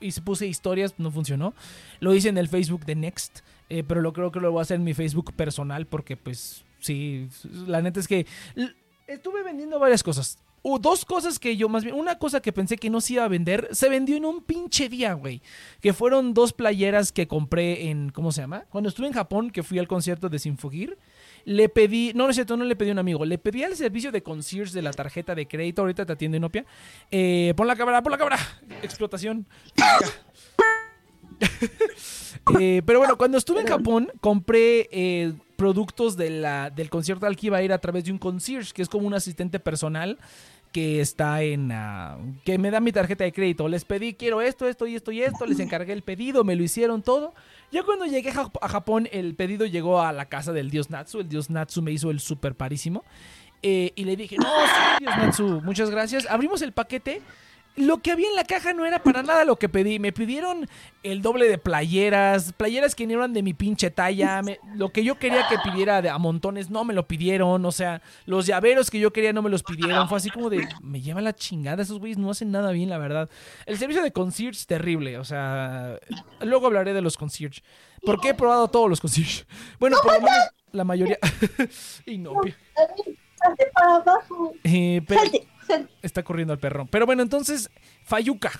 Y 0.00 0.10
se 0.10 0.20
puse 0.20 0.48
historias, 0.48 0.94
no 0.98 1.12
funcionó. 1.12 1.54
Lo 2.00 2.12
hice 2.12 2.28
en 2.28 2.38
el 2.38 2.48
Facebook 2.48 2.84
de 2.84 2.96
Next, 2.96 3.40
pero 3.68 4.00
lo 4.00 4.12
creo 4.12 4.32
que 4.32 4.40
lo 4.40 4.50
voy 4.50 4.60
a 4.60 4.62
hacer 4.62 4.76
en 4.76 4.84
mi 4.84 4.94
Facebook 4.94 5.32
personal 5.34 5.86
porque 5.86 6.16
pues 6.16 6.65
Sí, 6.86 7.28
la 7.66 7.82
neta 7.82 7.98
es 7.98 8.06
que 8.06 8.26
estuve 9.08 9.42
vendiendo 9.42 9.80
varias 9.80 10.04
cosas. 10.04 10.38
dos 10.62 11.04
cosas 11.04 11.40
que 11.40 11.56
yo 11.56 11.68
más 11.68 11.82
bien, 11.82 11.96
una 11.96 12.16
cosa 12.16 12.40
que 12.40 12.52
pensé 12.52 12.76
que 12.76 12.90
no 12.90 13.00
se 13.00 13.14
iba 13.14 13.24
a 13.24 13.28
vender, 13.28 13.68
se 13.72 13.88
vendió 13.88 14.16
en 14.16 14.24
un 14.24 14.40
pinche 14.40 14.88
día, 14.88 15.14
güey. 15.14 15.42
Que 15.80 15.92
fueron 15.92 16.32
dos 16.32 16.52
playeras 16.52 17.10
que 17.10 17.26
compré 17.26 17.88
en, 17.88 18.10
¿cómo 18.10 18.30
se 18.30 18.42
llama? 18.42 18.66
Cuando 18.70 18.88
estuve 18.88 19.08
en 19.08 19.14
Japón, 19.14 19.50
que 19.50 19.64
fui 19.64 19.80
al 19.80 19.88
concierto 19.88 20.28
de 20.28 20.38
Sinfogir, 20.38 20.96
le 21.44 21.68
pedí, 21.68 22.12
no, 22.14 22.22
no 22.22 22.30
es 22.30 22.36
cierto, 22.36 22.56
no 22.56 22.64
le 22.64 22.76
pedí 22.76 22.90
a 22.90 22.92
un 22.92 23.00
amigo, 23.00 23.24
le 23.24 23.38
pedí 23.38 23.64
al 23.64 23.74
servicio 23.74 24.12
de 24.12 24.22
concierge 24.22 24.72
de 24.72 24.82
la 24.82 24.92
tarjeta 24.92 25.34
de 25.34 25.48
crédito, 25.48 25.82
ahorita 25.82 26.06
te 26.06 26.12
atiende 26.12 26.36
Inopia. 26.36 26.64
Eh, 27.10 27.52
pon 27.56 27.66
la 27.66 27.74
cámara, 27.74 28.00
pon 28.00 28.12
la 28.12 28.18
cámara. 28.18 28.38
Explotación. 28.80 29.44
Eh, 32.60 32.80
pero 32.86 33.00
bueno, 33.00 33.18
cuando 33.18 33.38
estuve 33.38 33.60
en 33.60 33.66
Japón, 33.66 34.08
compré 34.20 34.88
eh, 34.92 35.34
productos 35.56 36.16
de 36.16 36.30
la, 36.30 36.70
del 36.70 36.90
concierto 36.90 37.26
al 37.26 37.36
que 37.36 37.46
iba 37.48 37.58
a 37.58 37.62
ir 37.62 37.72
a 37.72 37.78
través 37.78 38.04
de 38.04 38.12
un 38.12 38.18
concierge, 38.18 38.72
que 38.72 38.82
es 38.82 38.88
como 38.88 39.06
un 39.06 39.14
asistente 39.14 39.58
personal 39.58 40.18
que 40.72 41.00
está 41.00 41.42
en... 41.42 41.72
Ah, 41.72 42.18
que 42.44 42.58
me 42.58 42.70
da 42.70 42.80
mi 42.80 42.92
tarjeta 42.92 43.24
de 43.24 43.32
crédito. 43.32 43.66
Les 43.66 43.84
pedí, 43.84 44.14
quiero 44.14 44.42
esto, 44.42 44.68
esto 44.68 44.86
y 44.86 44.94
esto 44.94 45.10
y 45.10 45.22
esto, 45.22 45.46
les 45.46 45.58
encargué 45.58 45.92
el 45.92 46.02
pedido, 46.02 46.44
me 46.44 46.54
lo 46.54 46.62
hicieron 46.62 47.02
todo. 47.02 47.34
Ya 47.72 47.82
cuando 47.82 48.04
llegué 48.04 48.30
a 48.30 48.68
Japón, 48.68 49.08
el 49.10 49.34
pedido 49.34 49.64
llegó 49.64 50.02
a 50.02 50.12
la 50.12 50.26
casa 50.26 50.52
del 50.52 50.70
dios 50.70 50.90
Natsu. 50.90 51.20
El 51.20 51.28
dios 51.28 51.48
Natsu 51.48 51.80
me 51.80 51.92
hizo 51.92 52.10
el 52.10 52.20
super 52.20 52.54
parísimo. 52.54 53.04
Eh, 53.62 53.92
y 53.96 54.04
le 54.04 54.16
dije, 54.16 54.36
no, 54.36 54.44
sí, 54.44 55.04
dios 55.04 55.16
Natsu, 55.16 55.62
muchas 55.62 55.90
gracias. 55.90 56.26
Abrimos 56.28 56.60
el 56.60 56.72
paquete 56.72 57.22
lo 57.76 57.98
que 57.98 58.10
había 58.10 58.28
en 58.28 58.34
la 58.34 58.44
caja 58.44 58.72
no 58.72 58.86
era 58.86 59.02
para 59.02 59.22
nada 59.22 59.44
lo 59.44 59.56
que 59.56 59.68
pedí. 59.68 59.98
Me 59.98 60.12
pidieron 60.12 60.68
el 61.02 61.22
doble 61.22 61.48
de 61.48 61.58
playeras, 61.58 62.52
playeras 62.54 62.94
que 62.94 63.06
no 63.06 63.14
eran 63.14 63.32
de 63.32 63.42
mi 63.42 63.54
pinche 63.54 63.90
talla. 63.90 64.40
lo 64.74 64.90
que 64.90 65.04
yo 65.04 65.18
quería 65.18 65.46
que 65.48 65.58
pidiera 65.58 66.00
de, 66.02 66.08
a 66.08 66.18
montones 66.18 66.70
no 66.70 66.84
me 66.84 66.94
lo 66.94 67.06
pidieron. 67.06 67.64
O 67.64 67.72
sea, 67.72 68.00
los 68.24 68.46
llaveros 68.46 68.90
que 68.90 68.98
yo 68.98 69.12
quería 69.12 69.32
no 69.32 69.42
me 69.42 69.50
los 69.50 69.62
pidieron. 69.62 70.08
Fue 70.08 70.18
así 70.18 70.30
como 70.30 70.48
de, 70.48 70.66
me 70.82 71.00
lleva 71.00 71.20
la 71.20 71.34
chingada. 71.34 71.82
Esos 71.82 71.98
güeyes 71.98 72.18
no 72.18 72.30
hacen 72.30 72.50
nada 72.50 72.72
bien, 72.72 72.88
la 72.88 72.98
verdad. 72.98 73.28
El 73.66 73.76
servicio 73.76 74.02
de 74.02 74.12
concierge 74.12 74.64
terrible. 74.66 75.18
O 75.18 75.24
sea, 75.24 75.98
luego 76.40 76.66
hablaré 76.66 76.94
de 76.94 77.02
los 77.02 77.16
concierge. 77.16 77.62
Porque 78.04 78.30
he 78.30 78.34
probado 78.34 78.68
todos 78.68 78.88
los 78.88 79.00
concierge. 79.00 79.44
Bueno, 79.78 79.98
por 80.02 80.14
lo 80.14 80.20
menos 80.20 80.38
la 80.72 80.84
mayoría. 80.84 81.18
y 82.06 82.18
no. 82.18 82.40
Salte 83.46 83.66
para 83.72 83.94
abajo. 83.96 84.52
Eh, 84.64 85.02
pero- 85.06 85.20
Salte, 85.20 85.46
salte. 85.66 85.92
Está 86.02 86.22
corriendo 86.22 86.52
el 86.52 86.58
perro. 86.60 86.86
Pero 86.90 87.06
bueno, 87.06 87.22
entonces, 87.22 87.70
Fayuca. 88.04 88.52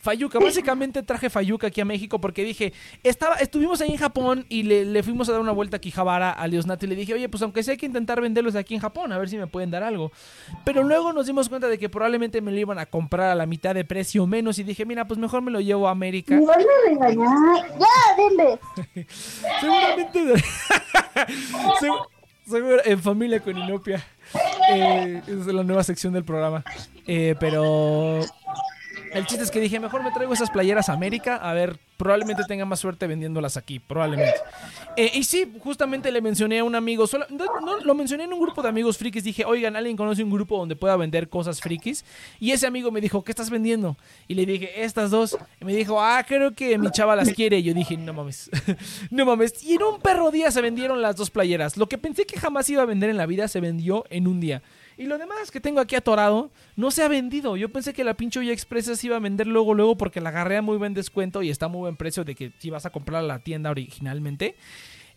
Fayuca, 0.00 0.38
básicamente 0.38 1.02
traje 1.02 1.30
Fayuca 1.30 1.68
aquí 1.68 1.80
a 1.80 1.86
México 1.86 2.20
porque 2.20 2.44
dije, 2.44 2.74
estaba, 3.02 3.36
estuvimos 3.36 3.80
ahí 3.80 3.88
en 3.90 3.96
Japón 3.96 4.44
y 4.50 4.62
le, 4.64 4.84
le 4.84 5.02
fuimos 5.02 5.30
a 5.30 5.32
dar 5.32 5.40
una 5.40 5.52
vuelta 5.52 5.78
a 5.78 5.80
Kijabara 5.80 6.30
a 6.30 6.46
Liosnati 6.46 6.84
y 6.84 6.90
le 6.90 6.94
dije, 6.94 7.14
oye, 7.14 7.26
pues 7.30 7.42
aunque 7.42 7.62
sea 7.62 7.72
hay 7.72 7.78
que 7.78 7.86
intentar 7.86 8.20
venderlos 8.20 8.54
aquí 8.54 8.74
en 8.74 8.82
Japón, 8.82 9.12
a 9.12 9.18
ver 9.18 9.30
si 9.30 9.38
me 9.38 9.46
pueden 9.46 9.70
dar 9.70 9.82
algo. 9.82 10.12
Pero 10.62 10.82
luego 10.82 11.14
nos 11.14 11.24
dimos 11.24 11.48
cuenta 11.48 11.68
de 11.68 11.78
que 11.78 11.88
probablemente 11.88 12.42
me 12.42 12.52
lo 12.52 12.58
iban 12.58 12.78
a 12.78 12.84
comprar 12.84 13.30
a 13.30 13.34
la 13.34 13.46
mitad 13.46 13.74
de 13.74 13.86
precio 13.86 14.24
o 14.24 14.26
menos 14.26 14.58
y 14.58 14.62
dije, 14.64 14.84
mira, 14.84 15.06
pues 15.06 15.18
mejor 15.18 15.40
me 15.40 15.50
lo 15.50 15.62
llevo 15.62 15.88
a 15.88 15.92
América. 15.92 16.38
Ya, 16.38 18.14
denle. 18.18 18.58
Seguramente. 19.60 20.34
Segu- 21.80 22.06
seguro- 22.46 22.82
en 22.84 23.00
familia 23.02 23.40
con 23.40 23.56
Inopia. 23.56 24.04
Eh, 24.70 25.22
es 25.26 25.46
la 25.46 25.62
nueva 25.62 25.84
sección 25.84 26.12
del 26.12 26.24
programa. 26.24 26.64
Eh, 27.06 27.34
pero. 27.38 28.20
El 29.14 29.26
chiste 29.26 29.44
es 29.44 29.50
que 29.50 29.60
dije, 29.60 29.78
mejor 29.78 30.02
me 30.02 30.10
traigo 30.10 30.32
esas 30.34 30.50
playeras 30.50 30.88
a 30.88 30.92
América. 30.92 31.36
A 31.36 31.52
ver, 31.54 31.78
probablemente 31.96 32.42
tenga 32.48 32.64
más 32.64 32.80
suerte 32.80 33.06
vendiéndolas 33.06 33.56
aquí. 33.56 33.78
Probablemente. 33.78 34.34
Eh, 34.96 35.10
y 35.14 35.22
sí, 35.24 35.52
justamente 35.60 36.10
le 36.10 36.20
mencioné 36.20 36.58
a 36.58 36.64
un 36.64 36.74
amigo. 36.74 37.06
solo- 37.06 37.26
no, 37.30 37.78
lo 37.80 37.94
mencioné 37.94 38.24
en 38.24 38.32
un 38.32 38.40
grupo 38.40 38.60
de 38.62 38.68
amigos 38.70 38.98
frikis. 38.98 39.22
Dije, 39.22 39.44
oigan, 39.44 39.76
¿alguien 39.76 39.96
conoce 39.96 40.24
un 40.24 40.30
grupo 40.30 40.58
donde 40.58 40.74
pueda 40.74 40.96
vender 40.96 41.28
cosas 41.28 41.60
frikis? 41.60 42.04
Y 42.40 42.50
ese 42.50 42.66
amigo 42.66 42.90
me 42.90 43.00
dijo, 43.00 43.22
¿qué 43.22 43.30
estás 43.30 43.50
vendiendo? 43.50 43.96
Y 44.26 44.34
le 44.34 44.46
dije, 44.46 44.82
estas 44.82 45.10
dos. 45.12 45.38
Y 45.60 45.64
me 45.64 45.74
dijo, 45.74 46.00
ah, 46.02 46.24
creo 46.26 46.52
que 46.52 46.76
mi 46.76 46.90
chava 46.90 47.14
las 47.14 47.30
quiere. 47.30 47.58
Y 47.58 47.62
yo 47.62 47.74
dije, 47.74 47.96
no 47.96 48.12
mames. 48.12 48.50
no 49.10 49.24
mames. 49.24 49.62
Y 49.62 49.74
en 49.74 49.82
un 49.84 50.00
perro 50.00 50.32
día 50.32 50.50
se 50.50 50.60
vendieron 50.60 51.00
las 51.02 51.14
dos 51.14 51.30
playeras. 51.30 51.76
Lo 51.76 51.88
que 51.88 51.98
pensé 51.98 52.26
que 52.26 52.38
jamás 52.40 52.68
iba 52.68 52.82
a 52.82 52.86
vender 52.86 53.10
en 53.10 53.16
la 53.16 53.26
vida 53.26 53.46
se 53.46 53.60
vendió 53.60 54.04
en 54.10 54.26
un 54.26 54.40
día. 54.40 54.62
Y 54.96 55.06
lo 55.06 55.18
demás 55.18 55.50
que 55.50 55.60
tengo 55.60 55.80
aquí 55.80 55.96
atorado 55.96 56.50
no 56.76 56.90
se 56.90 57.02
ha 57.02 57.08
vendido. 57.08 57.56
Yo 57.56 57.70
pensé 57.70 57.92
que 57.92 58.04
la 58.04 58.14
pinche 58.14 58.38
olla 58.38 58.52
express 58.52 58.86
se 58.86 59.06
iba 59.06 59.16
a 59.16 59.20
vender 59.20 59.46
luego, 59.46 59.74
luego 59.74 59.96
porque 59.96 60.20
la 60.20 60.28
agarré 60.28 60.56
a 60.56 60.62
muy 60.62 60.76
buen 60.76 60.94
descuento 60.94 61.42
y 61.42 61.50
está 61.50 61.66
a 61.66 61.68
muy 61.68 61.80
buen 61.80 61.96
precio 61.96 62.24
de 62.24 62.34
que 62.34 62.52
si 62.58 62.70
vas 62.70 62.86
a 62.86 62.90
comprar 62.90 63.22
a 63.22 63.26
la 63.26 63.40
tienda 63.40 63.70
originalmente. 63.70 64.56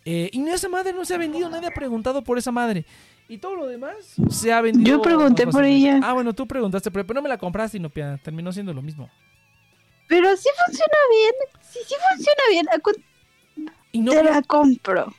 Eh, 0.05 0.30
y 0.32 0.47
esa 0.47 0.69
madre 0.69 0.93
no 0.93 1.05
se 1.05 1.15
ha 1.15 1.17
vendido, 1.17 1.49
nadie 1.49 1.67
ha 1.67 1.73
preguntado 1.73 2.23
por 2.23 2.38
esa 2.38 2.51
madre. 2.51 2.86
Y 3.30 3.39
todo 3.39 3.55
lo 3.55 3.67
demás 3.67 4.15
se 4.30 4.53
ha 4.53 4.61
vendido. 4.61 4.97
Yo 4.97 5.01
pregunté 5.01 5.45
por 5.47 5.65
ella. 5.65 5.99
Ah, 6.01 6.13
bueno, 6.13 6.34
tú 6.34 6.47
preguntaste, 6.47 6.89
pero, 6.91 7.13
no 7.13 7.21
me 7.21 7.30
la 7.30 7.38
compraste 7.38 7.78
y 7.78 7.80
no, 7.82 7.89
pia, 7.89 8.17
terminó 8.23 8.51
siendo 8.53 8.73
lo 8.73 8.82
mismo. 8.82 9.09
Pero 10.07 10.36
sí 10.38 10.47
funciona 10.65 10.97
bien. 11.11 11.34
Sí, 11.61 11.80
sí 11.86 11.95
funciona 12.09 12.41
bien. 12.49 12.65
¿A 12.69 12.80
cuánto 12.80 13.01
Y 13.91 13.99
no 13.99 14.11
te 14.11 14.23
la 14.23 14.41
compro? 14.41 15.13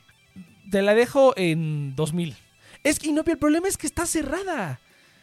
te 0.69 0.81
la 0.81 0.95
dejo 0.95 1.33
en 1.35 1.95
2000. 1.95 2.35
Es 2.83 2.99
que 2.99 3.09
Inopia, 3.09 3.33
el 3.33 3.39
problema 3.39 3.67
es 3.67 3.77
que 3.77 3.87
está 3.87 4.05
cerrada. 4.05 4.79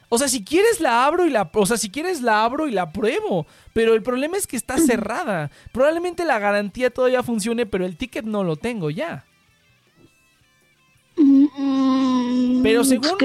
O 0.08 0.18
sea, 0.18 0.28
si 0.28 0.44
quieres 0.44 0.80
la 0.80 1.04
abro 1.04 1.26
y 1.26 1.30
la, 1.30 1.50
o 1.52 1.66
sea, 1.66 1.76
si 1.76 1.90
quieres 1.90 2.22
la 2.22 2.44
abro 2.44 2.68
y 2.68 2.70
la 2.70 2.92
pruebo, 2.92 3.46
pero 3.72 3.94
el 3.94 4.02
problema 4.02 4.36
es 4.36 4.46
que 4.46 4.56
está 4.56 4.78
cerrada. 4.78 5.50
Probablemente 5.72 6.24
la 6.24 6.38
garantía 6.38 6.90
todavía 6.90 7.22
funcione, 7.24 7.66
pero 7.66 7.84
el 7.84 7.96
ticket 7.96 8.24
no 8.24 8.44
lo 8.44 8.56
tengo 8.56 8.90
ya. 8.90 9.24
Mm, 11.16 12.62
Pero 12.62 12.84
según-. 12.84 13.16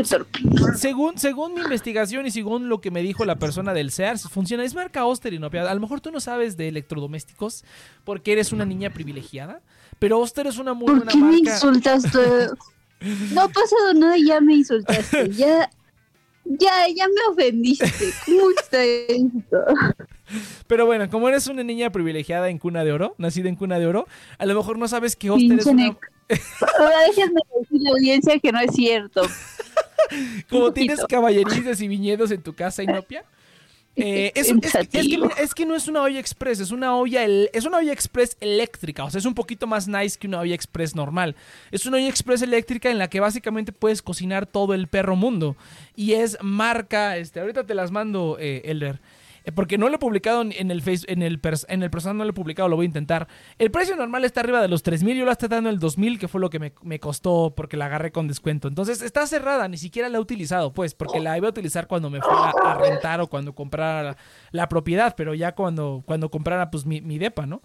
Según, 0.76 1.18
según 1.18 1.54
mi 1.54 1.62
investigación 1.62 2.26
y 2.26 2.32
según 2.32 2.70
lo 2.70 2.80
que 2.82 2.90
me 2.90 3.02
dijo 3.04 3.26
la 3.26 3.36
persona 3.38 3.74
del 3.74 3.92
Sears, 3.92 4.30
funciona. 4.30 4.64
Es 4.64 4.74
marca 4.74 5.06
Oster, 5.06 5.34
Inopia. 5.34 5.70
A 5.70 5.74
lo 5.76 5.82
mejor 5.82 6.00
tú 6.02 6.10
no 6.10 6.20
sabes 6.20 6.58
de 6.58 6.70
electrodomésticos 6.70 7.64
porque 8.06 8.32
eres 8.32 8.52
una 8.54 8.66
niña 8.66 8.92
privilegiada, 8.92 9.62
pero 10.00 10.20
Oster 10.20 10.48
es 10.48 10.58
una 10.58 10.74
muy 10.74 10.88
¿Por 10.88 10.96
buena 10.98 11.12
qué 11.12 11.18
me 11.18 11.32
marca. 11.32 11.54
insultaste? 11.54 12.20
No 13.34 13.42
ha 13.42 13.48
pasado 13.50 13.94
nada 13.96 14.18
y 14.18 14.28
ya 14.28 14.40
me 14.42 14.56
insultaste. 14.56 15.30
Ya, 15.38 15.70
ya, 16.46 16.88
ya 16.96 17.08
me 17.08 17.32
ofendiste. 17.32 18.14
¿Cómo 18.26 18.50
está 18.52 18.84
esto? 18.84 19.66
Pero 20.68 20.86
bueno, 20.86 21.10
como 21.10 21.30
eres 21.30 21.48
una 21.48 21.64
niña 21.64 21.92
privilegiada 21.92 22.50
en 22.50 22.58
cuna 22.58 22.84
de 22.84 22.92
oro, 22.92 23.16
nacida 23.18 23.50
en 23.50 23.56
cuna 23.56 23.80
de 23.80 23.88
oro, 23.88 24.08
a 24.38 24.46
lo 24.46 24.56
mejor 24.56 24.78
no 24.78 24.88
sabes 24.88 25.16
que 25.16 25.30
Oster 25.30 25.60
es 25.60 25.66
una... 25.66 25.98
Ahora 26.80 27.00
déjenme 27.08 27.42
decir 27.60 27.82
a 27.82 27.84
la 27.84 27.90
audiencia 27.92 28.40
que 28.40 28.52
no 28.52 28.60
es 28.60 28.74
cierto. 28.74 29.22
Como 30.50 30.72
tienes 30.74 31.04
caballerizas 31.06 31.82
y 31.82 31.88
viñedos 31.88 32.32
en 32.32 32.42
tu 32.42 32.54
casa, 32.54 32.84
Inopia. 32.84 33.24
Eh, 33.96 34.32
es, 34.36 34.50
es- 34.50 34.76
es 34.76 34.88
que, 34.90 35.04
mira, 35.04 35.30
es 35.38 35.54
que 35.54 35.66
no 35.66 35.76
es 35.76 35.88
una 35.88 36.02
olla 36.04 36.20
express, 36.20 36.60
es 36.62 36.72
una 36.72 36.96
olla, 36.96 37.24
el- 37.26 37.50
es 37.54 37.66
una 37.66 37.78
olla 37.78 37.92
express 37.92 38.38
eléctrica, 38.40 39.04
o 39.04 39.10
sea, 39.12 39.20
es 39.20 39.26
un 39.26 39.34
poquito 39.34 39.68
más 39.68 39.88
nice 39.88 40.18
que 40.18 40.28
una 40.28 40.40
olla 40.40 40.56
express 40.56 40.96
normal. 40.96 41.36
Es 41.72 41.86
una 41.86 41.98
olla 41.98 42.08
express 42.08 42.42
eléctrica 42.42 42.90
en 42.90 42.98
la 42.98 43.10
que 43.10 43.20
básicamente 43.20 43.72
puedes 43.74 44.02
cocinar 44.02 44.46
todo 44.46 44.74
el 44.74 44.88
perro 44.88 45.16
mundo. 45.16 45.56
Y 45.96 46.14
es 46.14 46.38
marca, 46.42 47.18
este, 47.18 47.40
ahorita 47.42 47.66
te 47.66 47.76
las 47.76 47.92
mando, 47.92 48.38
eh, 48.40 48.62
Elder. 48.66 49.00
Eh, 49.44 49.52
Porque 49.52 49.78
no 49.78 49.90
lo 49.90 49.96
he 49.96 50.00
publicado 50.00 50.42
en 50.42 50.72
el 50.72 50.82
face, 50.82 51.06
en 51.08 51.22
el 51.22 51.40
en 51.68 51.84
el 51.84 51.90
personal 51.92 52.18
no 52.18 52.24
lo 52.24 52.30
he 52.32 52.34
publicado, 52.34 52.70
lo 52.70 52.76
voy 52.76 52.86
a 52.86 52.88
intentar. 52.88 53.28
El 53.58 53.72
precio 53.72 53.96
normal 53.96 54.26
está 54.26 54.42
arriba 54.42 54.62
de 54.62 54.68
los 54.68 54.84
3000, 54.84 55.18
yo 55.18 55.26
la 55.26 55.34
estoy 55.34 55.50
dando 55.50 55.70
el 55.70 55.80
2000, 55.80 56.20
que 56.20 56.28
fue 56.28 56.42
lo 56.42 56.50
que 56.50 56.60
me, 56.60 56.74
me 56.84 57.00
costó 57.00 57.54
porque 57.56 57.78
la 57.78 57.86
agarré 57.86 58.12
con 58.12 58.28
descuento. 58.28 58.68
Entonces 58.68 59.02
está 59.02 59.26
cerrada, 59.28 59.68
ni 59.68 59.78
siquiera 59.78 60.10
la 60.10 60.18
he 60.18 60.22
utilizado, 60.22 60.74
pues, 60.74 60.94
porque 60.94 61.20
la 61.20 61.38
iba 61.38 61.48
a 61.48 61.52
utilizar 61.52 61.88
cuando 61.88 62.10
me 62.10 62.22
fuera 62.22 62.52
a 62.64 62.76
rentar 62.76 63.22
o 63.22 63.28
cuando 63.28 63.54
comprara 63.54 64.04
la, 64.04 64.18
la 64.52 64.70
propiedad, 64.70 65.16
pero 65.16 65.34
ya 65.34 65.54
cuando, 65.54 66.04
cuando 66.06 66.30
comprara 66.30 66.70
pues 66.72 66.86
mi, 66.86 67.02
mi 67.02 67.18
depa, 67.18 67.46
¿no? 67.46 67.62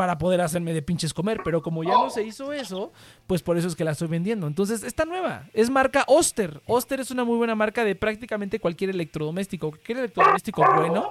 Para 0.00 0.16
poder 0.16 0.40
hacerme 0.40 0.72
de 0.72 0.80
pinches 0.80 1.12
comer, 1.12 1.42
pero 1.44 1.60
como 1.60 1.84
ya 1.84 1.90
no 1.90 2.08
se 2.08 2.22
hizo 2.22 2.54
eso, 2.54 2.90
pues 3.26 3.42
por 3.42 3.58
eso 3.58 3.68
es 3.68 3.76
que 3.76 3.84
la 3.84 3.90
estoy 3.90 4.08
vendiendo. 4.08 4.46
Entonces 4.46 4.82
está 4.82 5.04
nueva, 5.04 5.44
es 5.52 5.68
marca 5.68 6.04
Oster. 6.06 6.62
Oster 6.64 7.00
es 7.00 7.10
una 7.10 7.22
muy 7.22 7.36
buena 7.36 7.54
marca 7.54 7.84
de 7.84 7.94
prácticamente 7.94 8.58
cualquier 8.60 8.88
electrodoméstico. 8.88 9.68
Cualquier 9.68 9.98
electrodoméstico 9.98 10.64
bueno 10.74 11.10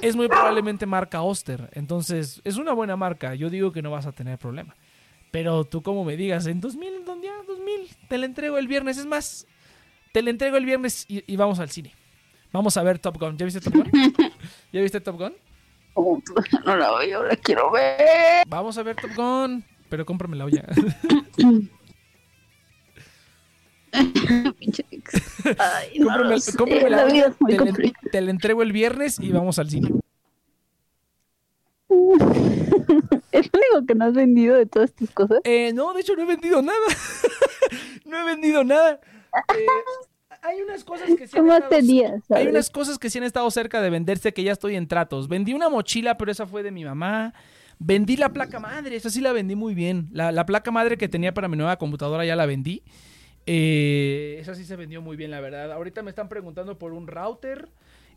es 0.00 0.16
muy 0.16 0.26
probablemente 0.26 0.86
marca 0.86 1.20
Oster. 1.20 1.68
Entonces, 1.74 2.40
es 2.44 2.56
una 2.56 2.72
buena 2.72 2.96
marca. 2.96 3.34
Yo 3.34 3.50
digo 3.50 3.72
que 3.72 3.82
no 3.82 3.90
vas 3.90 4.06
a 4.06 4.12
tener 4.12 4.38
problema. 4.38 4.74
Pero 5.30 5.64
tú 5.64 5.82
como 5.82 6.02
me 6.02 6.16
digas, 6.16 6.46
en 6.46 6.62
2000, 6.62 7.04
¿dónde 7.04 7.26
ya? 7.26 7.34
2000, 7.46 7.90
te 8.08 8.16
la 8.16 8.24
entrego 8.24 8.56
el 8.56 8.68
viernes. 8.68 8.96
Es 8.96 9.04
más, 9.04 9.46
te 10.12 10.22
la 10.22 10.30
entrego 10.30 10.56
el 10.56 10.64
viernes 10.64 11.04
y, 11.10 11.30
y 11.30 11.36
vamos 11.36 11.58
al 11.58 11.68
cine. 11.68 11.94
Vamos 12.52 12.74
a 12.78 12.82
ver 12.82 12.98
Top 12.98 13.18
Gun. 13.18 13.36
¿Ya 13.36 13.44
viste 13.44 13.60
Top 13.60 13.74
Gun? 13.74 13.90
¿Ya 14.72 14.80
viste 14.80 14.98
Top 14.98 15.18
Gun? 15.18 15.34
Oh, 15.94 16.20
no 16.66 16.76
la 16.76 16.98
veo, 16.98 17.18
ahora 17.18 17.36
quiero 17.36 17.70
ver. 17.70 18.44
Vamos 18.48 18.78
a 18.78 18.82
ver 18.82 18.96
Top 18.96 19.10
Gun. 19.14 19.64
Pero 19.88 20.06
cómprame 20.06 20.36
la 20.36 20.44
olla. 20.46 20.64
Pinche. 24.58 24.86
Ay, 25.58 25.98
no 25.98 26.38
sé, 26.38 26.52
la 26.56 26.88
la 26.88 27.04
vida 27.04 27.26
olla. 27.26 27.26
es 27.26 27.40
muy 27.40 27.56
Te 27.56 27.64
la, 27.64 27.92
te 28.10 28.20
la 28.22 28.30
entrego 28.30 28.62
el 28.62 28.72
viernes 28.72 29.18
y 29.20 29.30
vamos 29.32 29.58
al 29.58 29.68
cine. 29.68 29.90
¿Es 33.32 33.50
lo 33.52 33.58
único 33.58 33.86
que 33.86 33.94
no 33.94 34.06
has 34.06 34.14
vendido 34.14 34.56
de 34.56 34.64
todas 34.66 34.92
tus 34.94 35.10
cosas? 35.10 35.40
Eh, 35.44 35.72
no, 35.74 35.92
de 35.92 36.00
hecho 36.00 36.16
no 36.16 36.22
he 36.22 36.26
vendido 36.26 36.62
nada. 36.62 36.78
no 38.06 38.18
he 38.18 38.24
vendido 38.24 38.64
nada. 38.64 39.00
Eh, 39.54 39.66
hay 40.42 40.60
unas 40.60 40.84
cosas 40.84 41.08
que 41.16 41.26
sí 41.26 41.36
han 41.36 41.44
¿Cómo 41.44 41.56
estado-? 41.56 42.20
Hay 42.30 42.46
unas 42.48 42.70
cosas 42.70 42.98
que 42.98 43.08
sí 43.08 43.18
han 43.18 43.24
estado 43.24 43.50
cerca 43.50 43.80
de 43.80 43.90
venderse 43.90 44.32
que 44.32 44.42
ya 44.42 44.52
estoy 44.52 44.76
en 44.76 44.88
tratos. 44.88 45.28
Vendí 45.28 45.54
una 45.54 45.68
mochila, 45.68 46.18
pero 46.18 46.30
esa 46.30 46.46
fue 46.46 46.62
de 46.62 46.70
mi 46.70 46.84
mamá. 46.84 47.32
Vendí 47.78 48.16
la 48.16 48.32
placa 48.32 48.60
madre, 48.60 48.96
esa 48.96 49.10
sí 49.10 49.20
la 49.20 49.32
vendí 49.32 49.56
muy 49.56 49.74
bien. 49.74 50.08
La, 50.12 50.30
la 50.30 50.46
placa 50.46 50.70
madre 50.70 50.96
que 50.96 51.08
tenía 51.08 51.32
para 51.32 51.48
mi 51.48 51.56
nueva 51.56 51.78
computadora 51.78 52.24
ya 52.24 52.36
la 52.36 52.46
vendí. 52.46 52.82
Eh, 53.46 54.38
esa 54.40 54.54
sí 54.54 54.64
se 54.64 54.76
vendió 54.76 55.02
muy 55.02 55.16
bien, 55.16 55.30
la 55.30 55.40
verdad. 55.40 55.72
Ahorita 55.72 56.02
me 56.02 56.10
están 56.10 56.28
preguntando 56.28 56.78
por 56.78 56.92
un 56.92 57.06
router, 57.06 57.68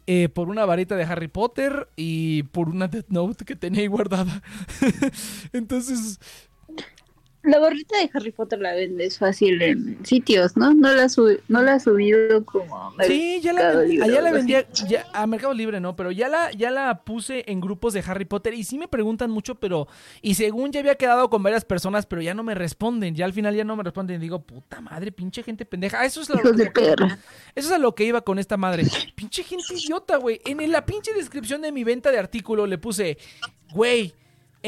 eh, 0.07 0.30
por 0.30 0.49
una 0.49 0.65
varita 0.65 0.95
de 0.95 1.03
Harry 1.03 1.28
Potter 1.28 1.88
y 1.95 2.43
por 2.43 2.69
una 2.69 2.88
Death 2.88 3.09
Note 3.09 3.43
que 3.43 3.55
tenía 3.55 3.82
ahí 3.82 3.88
guardada. 3.88 4.43
Entonces, 5.53 6.19
La 7.46 7.60
barrita 7.60 7.98
de 8.00 8.10
Harry 8.14 8.32
Potter 8.32 8.60
la 8.60 8.74
vendes 8.74 9.18
fácil 9.20 9.62
en 9.62 10.06
sitios, 10.06 10.58
¿no? 10.58 10.74
No 10.74 10.91
la, 10.93 11.08
sub- 11.10 11.39
no 11.48 11.62
la 11.62 11.74
has 11.74 11.84
subido 11.84 12.43
como... 12.46 12.76
a 13.00 13.04
Sí, 13.06 13.39
ya 13.41 13.54
la, 13.54 13.60
Mercado 13.62 13.80
ven- 13.82 13.89
Libre 13.89 14.06
allá 14.06 14.22
la 14.22 14.32
vendía 14.32 14.68
ya, 14.88 15.06
a 15.14 15.28
Mercado 15.28 15.54
Libre, 15.54 15.80
no, 15.80 15.96
pero 15.96 16.12
ya 16.12 16.28
la, 16.28 16.52
ya 16.52 16.72
la 16.72 17.04
puse 17.04 17.43
en 17.52 17.62
grupos 17.62 17.93
de 17.93 18.04
Harry 18.06 18.26
Potter 18.26 18.54
y 18.54 18.64
sí 18.64 18.78
me 18.78 18.88
preguntan 18.88 19.30
mucho, 19.32 19.56
pero 19.56 19.88
y 20.22 20.36
según 20.36 20.72
ya 20.72 20.80
había 20.80 20.96
quedado 20.96 21.30
con 21.30 21.43
varias 21.43 21.66
personas, 21.66 22.06
pero 22.06 22.22
ya 22.22 22.34
no 22.34 22.43
me 22.43 22.56
responden, 22.56 23.16
ya 23.16 23.26
al 23.26 23.34
final 23.34 23.56
ya 23.56 23.64
no 23.64 23.76
me 23.76 23.84
responden, 23.84 24.20
digo, 24.20 24.41
puta 24.41 24.82
madre, 24.82 25.12
pinche 25.12 25.43
gente 25.43 25.66
pendeja, 25.66 26.00
Ah, 26.00 26.06
eso 26.06 26.22
es 26.22 26.30
lo, 26.30 26.38
Hijos 26.38 26.58
de 26.58 26.72
perra. 26.72 27.20
eso 27.56 27.68
es 27.70 27.72
a 27.74 27.78
lo 27.78 27.93
que 27.96 28.06
iba 28.06 28.22
con 28.22 28.39
esta 28.39 28.58
madre, 28.58 28.84
pinche 29.16 29.43
gente 29.43 29.74
idiota, 29.76 30.18
güey, 30.18 30.41
en 30.46 30.72
la 30.72 30.86
pinche 30.86 31.14
descripción 31.14 31.62
de 31.62 31.72
mi 31.72 31.84
venta 31.84 32.12
de 32.12 32.18
artículo 32.20 32.66
le 32.66 32.78
puse, 32.78 33.18
güey, 33.74 34.14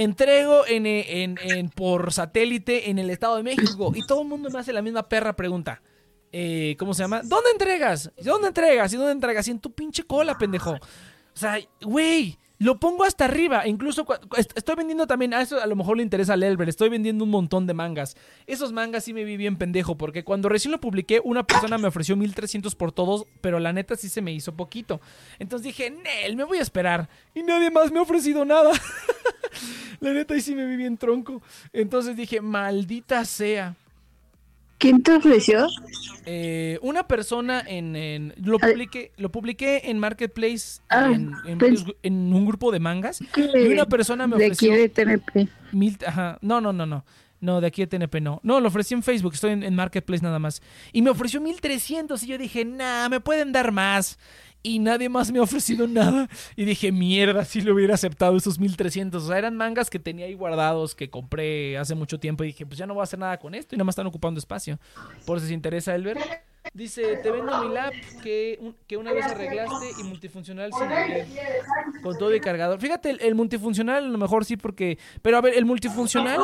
entrego 0.01 0.65
en, 0.67 0.85
eh, 0.85 1.23
en- 1.23 1.37
en- 1.41 1.69
por 1.69 2.11
satélite 2.13 2.89
en 2.89 2.99
el 2.99 3.09
Estado 3.09 3.37
de 3.37 3.43
México. 3.43 3.91
Y 3.95 4.05
todo 4.05 4.21
el 4.21 4.27
mundo 4.27 4.49
me 4.49 4.59
hace 4.59 4.73
la 4.73 4.81
misma 4.81 5.07
perra 5.09 5.35
pregunta. 5.35 5.81
Eh, 6.31 6.75
¿Cómo 6.77 6.93
se 6.93 7.03
llama? 7.03 7.21
¿Dónde 7.23 7.51
entregas? 7.51 8.11
¿Dónde 8.21 8.49
entregas? 8.49 8.91
¿Y 8.93 8.97
dónde 8.97 9.13
entregas? 9.13 9.47
Y 9.47 9.51
en 9.51 9.59
tu 9.59 9.71
pinche 9.73 10.03
cola, 10.03 10.37
pendejo. 10.37 10.71
O 10.71 10.79
sea, 11.39 11.57
güey, 11.81 12.37
lo 12.59 12.79
pongo 12.79 13.03
hasta 13.03 13.25
arriba. 13.25 13.67
Incluso 13.67 14.05
estoy 14.55 14.75
vendiendo 14.75 15.07
también, 15.07 15.33
a 15.33 15.41
eso 15.41 15.61
a 15.61 15.67
lo 15.67 15.75
mejor 15.75 15.97
le 15.97 16.03
interesa 16.03 16.33
al 16.33 16.43
Elber, 16.43 16.69
estoy 16.69 16.89
vendiendo 16.89 17.23
un 17.23 17.29
montón 17.29 17.67
de 17.67 17.73
mangas. 17.73 18.15
Esos 18.45 18.71
mangas 18.71 19.03
sí 19.03 19.13
me 19.13 19.23
vi 19.23 19.37
bien 19.37 19.57
pendejo, 19.57 19.97
porque 19.97 20.23
cuando 20.23 20.49
recién 20.49 20.71
lo 20.71 20.79
publiqué, 20.79 21.21
una 21.23 21.43
persona 21.43 21.77
me 21.77 21.87
ofreció 21.87 22.15
1300 22.15 22.75
por 22.75 22.91
todos, 22.91 23.25
pero 23.41 23.59
la 23.59 23.73
neta 23.73 23.95
sí 23.95 24.09
se 24.09 24.21
me 24.21 24.33
hizo 24.33 24.55
poquito. 24.55 25.01
Entonces 25.39 25.65
dije, 25.65 25.91
Nel, 25.91 26.35
me 26.35 26.43
voy 26.43 26.57
a 26.59 26.63
esperar. 26.63 27.09
Y 27.35 27.43
nadie 27.43 27.71
más 27.71 27.91
me 27.91 27.99
ha 27.99 28.03
ofrecido 28.03 28.45
nada. 28.45 28.71
la 29.99 30.13
neta 30.13 30.33
ahí 30.33 30.41
sí 30.41 30.55
me 30.55 30.65
vi 30.65 30.75
bien 30.75 30.97
tronco. 30.97 31.41
Entonces 31.73 32.15
dije, 32.15 32.41
maldita 32.41 33.23
sea. 33.25 33.75
¿Quién 34.77 35.01
te 35.01 35.13
ofreció? 35.15 35.67
Eh, 36.25 36.77
una 36.81 37.07
persona 37.07 37.63
en, 37.65 37.95
en- 37.95 38.33
lo 38.43 38.59
publiqué 38.59 39.11
lo 39.17 39.31
publiqué 39.31 39.89
en 39.89 39.97
marketplace 39.97 40.81
Ah, 40.89 41.09
en, 41.13 41.31
en 41.45 41.57
pues- 41.57 41.85
en 42.03 42.33
un 42.33 42.45
grupo 42.45 42.71
de 42.71 42.79
mangas 42.79 43.21
y 43.21 43.67
una 43.67 43.85
persona 43.85 44.27
me 44.27 44.37
de 44.37 44.45
aquí 44.47 44.67
ofreció 44.69 44.73
de 44.75 44.89
TNP. 44.89 45.47
mil 45.71 45.97
ajá 46.05 46.37
no 46.41 46.59
no 46.61 46.73
no 46.73 46.85
no 46.85 47.05
no 47.39 47.61
de 47.61 47.67
aquí 47.67 47.81
de 47.85 47.87
TNP 47.87 48.19
no 48.19 48.39
no 48.43 48.59
lo 48.59 48.67
ofrecí 48.67 48.93
en 48.93 49.03
Facebook 49.03 49.35
estoy 49.35 49.51
en, 49.51 49.63
en 49.63 49.73
marketplace 49.73 50.21
nada 50.23 50.37
más 50.39 50.61
y 50.91 51.01
me 51.01 51.09
ofreció 51.11 51.39
1300 51.39 52.21
y 52.23 52.27
yo 52.27 52.37
dije 52.37 52.65
nah 52.65 53.07
me 53.09 53.19
pueden 53.21 53.51
dar 53.53 53.71
más 53.71 54.19
y 54.63 54.79
nadie 54.79 55.09
más 55.09 55.31
me 55.31 55.39
ha 55.39 55.43
ofrecido 55.43 55.87
nada. 55.87 56.29
Y 56.55 56.65
dije 56.65 56.91
mierda 56.91 57.45
si 57.45 57.61
le 57.61 57.71
hubiera 57.71 57.95
aceptado 57.95 58.35
esos 58.37 58.59
1300 58.59 59.23
o 59.23 59.27
sea 59.27 59.37
eran 59.37 59.55
mangas 59.55 59.89
que 59.89 59.99
tenía 59.99 60.25
ahí 60.25 60.33
guardados 60.33 60.95
que 60.95 61.09
compré 61.09 61.77
hace 61.77 61.95
mucho 61.95 62.19
tiempo 62.19 62.43
y 62.43 62.47
dije 62.47 62.65
pues 62.65 62.77
ya 62.77 62.85
no 62.85 62.93
voy 62.93 63.01
a 63.01 63.03
hacer 63.03 63.19
nada 63.19 63.37
con 63.37 63.55
esto 63.55 63.75
y 63.75 63.77
nada 63.77 63.85
más 63.85 63.93
están 63.93 64.07
ocupando 64.07 64.39
espacio 64.39 64.79
por 65.25 65.39
si 65.39 65.47
se 65.47 65.53
interesa 65.53 65.95
Elber 65.95 66.17
Dice, 66.73 67.17
te 67.17 67.31
vendo 67.31 67.63
mi 67.63 67.73
lap 67.73 67.93
que, 68.23 68.57
un- 68.61 68.75
que 68.87 68.97
una 68.97 69.11
vez 69.13 69.25
arreglaste 69.25 69.91
y 69.99 70.03
multifuncional 70.03 70.71
sin 70.73 72.01
con 72.01 72.17
todo 72.17 72.33
y 72.35 72.39
cargador. 72.39 72.79
Fíjate, 72.79 73.09
el, 73.09 73.21
el 73.21 73.35
multifuncional 73.35 74.03
a 74.05 74.07
lo 74.07 74.17
mejor 74.17 74.45
sí 74.45 74.57
porque... 74.57 74.97
Pero 75.21 75.37
a 75.37 75.41
ver, 75.41 75.55
el 75.55 75.65
multifuncional, 75.65 76.39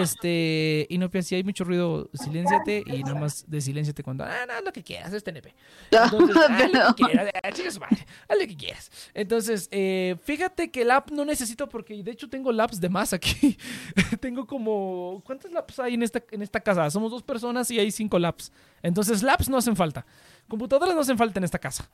este... 0.00 0.86
Y 0.90 0.98
no, 0.98 1.10
si 1.22 1.34
hay 1.34 1.44
mucho 1.44 1.64
ruido, 1.64 2.10
silénciate 2.12 2.82
y 2.86 3.02
nada 3.02 3.18
más 3.18 3.44
desilénciate 3.48 4.02
cuando... 4.02 4.24
Ah, 4.24 4.46
no, 4.46 4.60
lo 4.62 4.72
que 4.72 4.82
quieras, 4.82 5.12
es 5.12 5.24
TNP. 5.24 5.54
Entonces, 5.90 6.36
haz 6.48 6.72
lo 6.72 6.94
que 6.94 7.04
quieras, 7.04 7.30
ah, 7.42 7.80
madre, 7.80 8.06
haz 8.28 8.38
lo 8.38 8.46
que 8.46 8.56
quieras. 8.56 8.90
Entonces, 9.14 9.68
eh, 9.70 10.16
fíjate 10.22 10.70
que 10.70 10.82
el 10.82 10.90
app 10.90 11.10
no 11.10 11.24
necesito 11.24 11.68
porque 11.68 12.02
de 12.02 12.10
hecho 12.10 12.28
tengo 12.28 12.52
laps 12.52 12.80
de 12.80 12.88
más 12.88 13.12
aquí. 13.12 13.56
tengo 14.20 14.46
como... 14.46 15.22
¿Cuántos 15.24 15.50
laps 15.52 15.78
hay 15.80 15.94
en 15.94 16.02
esta, 16.02 16.22
en 16.30 16.42
esta 16.42 16.60
casa? 16.60 16.90
Somos 16.90 17.10
dos 17.10 17.22
personas 17.22 17.70
y 17.70 17.78
hay 17.78 17.90
cinco 17.90 18.18
laps. 18.18 18.52
Entonces, 18.82 19.22
laps 19.22 19.48
no 19.48 19.56
hacen 19.56 19.76
falta. 19.76 20.06
Computadoras 20.48 20.94
no 20.94 21.00
hacen 21.00 21.18
falta 21.18 21.40
en 21.40 21.44
esta 21.44 21.58
casa. 21.58 21.90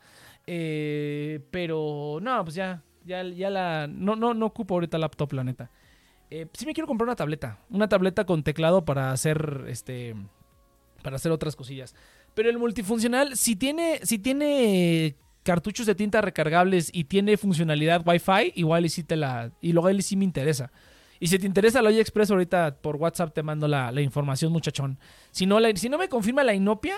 Eh, 0.46 1.40
pero, 1.50 2.18
no, 2.20 2.44
pues 2.44 2.54
ya, 2.54 2.82
ya, 3.04 3.22
ya 3.22 3.50
la... 3.50 3.86
No, 3.86 4.16
no, 4.16 4.34
no 4.34 4.46
ocupo 4.46 4.74
ahorita 4.74 4.98
laptop, 4.98 5.32
la 5.32 5.44
neta. 5.44 5.70
Eh, 6.30 6.46
sí 6.52 6.66
me 6.66 6.74
quiero 6.74 6.86
comprar 6.86 7.08
una 7.08 7.16
tableta. 7.16 7.58
Una 7.70 7.88
tableta 7.88 8.24
con 8.24 8.42
teclado 8.42 8.84
para 8.84 9.12
hacer, 9.12 9.64
este... 9.68 10.14
Para 11.02 11.16
hacer 11.16 11.32
otras 11.32 11.56
cosillas. 11.56 11.94
Pero 12.34 12.50
el 12.50 12.58
multifuncional, 12.58 13.36
si 13.36 13.56
tiene, 13.56 14.00
si 14.02 14.18
tiene 14.18 15.16
cartuchos 15.42 15.86
de 15.86 15.94
tinta 15.94 16.20
recargables 16.20 16.90
y 16.92 17.04
tiene 17.04 17.36
funcionalidad 17.36 18.02
Wi-Fi, 18.06 18.52
igual 18.56 18.86
y 18.86 18.88
sí 18.88 19.04
te 19.04 19.16
la... 19.16 19.52
Y 19.60 19.72
luego 19.72 19.88
él 19.88 20.02
sí 20.02 20.16
me 20.16 20.24
interesa. 20.24 20.72
Y 21.20 21.28
si 21.28 21.38
te 21.38 21.46
interesa 21.46 21.80
la 21.80 21.90
Express, 21.90 22.30
ahorita 22.30 22.76
por 22.80 22.96
WhatsApp 22.96 23.32
te 23.32 23.42
mando 23.42 23.68
la, 23.68 23.90
la 23.92 24.00
información, 24.00 24.52
muchachón. 24.52 24.98
Si 25.30 25.46
no, 25.46 25.60
la- 25.60 25.74
si 25.76 25.88
no 25.88 25.96
me 25.98 26.08
confirma 26.08 26.42
la 26.44 26.54
Inopia, 26.54 26.96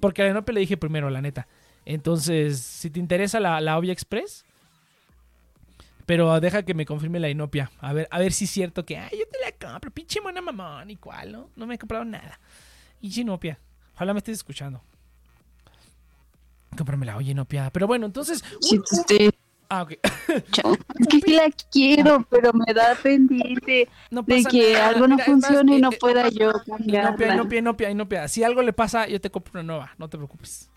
porque 0.00 0.22
a 0.22 0.24
la 0.26 0.30
Inopia 0.32 0.54
le 0.54 0.60
dije 0.60 0.76
primero, 0.76 1.10
la 1.10 1.20
neta. 1.20 1.46
Entonces, 1.84 2.58
si 2.60 2.90
te 2.90 2.98
interesa 3.00 3.40
la, 3.40 3.60
la 3.60 3.78
Ovia 3.78 3.92
Express, 3.92 4.44
pero 6.06 6.40
deja 6.40 6.62
que 6.62 6.74
me 6.74 6.86
confirme 6.86 7.20
la 7.20 7.28
Inopia. 7.28 7.70
A 7.80 7.92
ver, 7.92 8.08
a 8.10 8.18
ver 8.18 8.32
si 8.32 8.44
es 8.44 8.50
cierto 8.50 8.84
que, 8.84 8.96
ay, 8.96 9.10
yo 9.18 9.26
te 9.30 9.38
la 9.44 9.70
compro, 9.72 9.90
pinche 9.90 10.20
mona 10.20 10.40
mamón, 10.40 10.90
y 10.90 10.96
cuál, 10.96 11.32
¿no? 11.32 11.50
No 11.56 11.66
me 11.66 11.74
he 11.74 11.78
comprado 11.78 12.04
nada. 12.04 12.40
Y 13.00 13.20
Inopia, 13.20 13.58
ojalá 13.94 14.12
me 14.14 14.18
estés 14.18 14.38
escuchando. 14.38 14.82
Cómprame 16.76 17.06
la 17.06 17.16
Oye 17.16 17.32
Inopia. 17.32 17.70
Pero 17.70 17.86
bueno, 17.86 18.06
entonces. 18.06 18.42
Un- 18.70 18.82
te 18.84 18.94
estoy 19.24 19.30
Ah, 19.70 19.82
ok. 19.82 19.92
escuchando. 20.28 20.78
Es 20.98 21.06
que 21.08 21.20
sí 21.20 21.32
la 21.34 21.50
quiero, 21.70 22.26
pero 22.30 22.52
me 22.54 22.72
da 22.72 22.94
pendiente 23.02 23.88
No 24.10 24.22
de 24.22 24.44
que 24.44 24.72
nada. 24.74 24.88
algo 24.88 25.08
no 25.08 25.16
Mira, 25.16 25.24
es 25.32 25.38
más, 25.38 25.50
funcione 25.50 25.72
y 25.74 25.78
eh, 25.78 25.80
no 25.80 25.90
eh, 25.92 25.98
pueda 26.00 26.28
yo 26.30 26.52
Inopia, 26.84 27.12
cambiarla. 27.12 27.34
Inopia, 27.34 27.58
Inopia, 27.58 27.90
Inopia. 27.90 28.28
Si 28.28 28.42
algo 28.44 28.62
le 28.62 28.72
pasa, 28.72 29.06
yo 29.08 29.20
te 29.20 29.30
compro 29.30 29.52
una 29.54 29.62
nueva. 29.62 29.92
No 29.98 30.08
te 30.08 30.16
preocupes. 30.16 30.70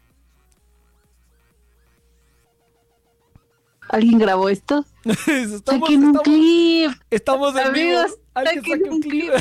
¿Alguien 3.89 4.19
grabó 4.19 4.49
esto? 4.49 4.85
estamos, 5.05 5.63
Saquen 5.65 6.03
un 6.05 6.15
estamos, 6.15 6.21
clip. 6.23 6.91
estamos 7.09 7.55
en 7.57 7.73
vivo. 7.73 7.99
Amigos, 7.99 8.19
saquen 8.33 8.63
saque 8.63 8.89
un 8.89 9.01
clip. 9.01 9.33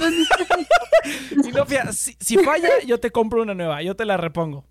Inopia, 1.45 1.93
si 1.93 2.39
falla, 2.39 2.69
yo 2.87 2.99
te 3.01 3.11
compro 3.11 3.43
una 3.43 3.55
nueva. 3.55 3.83
Yo 3.83 3.95
te 3.95 4.05
la 4.05 4.17
repongo. 4.17 4.70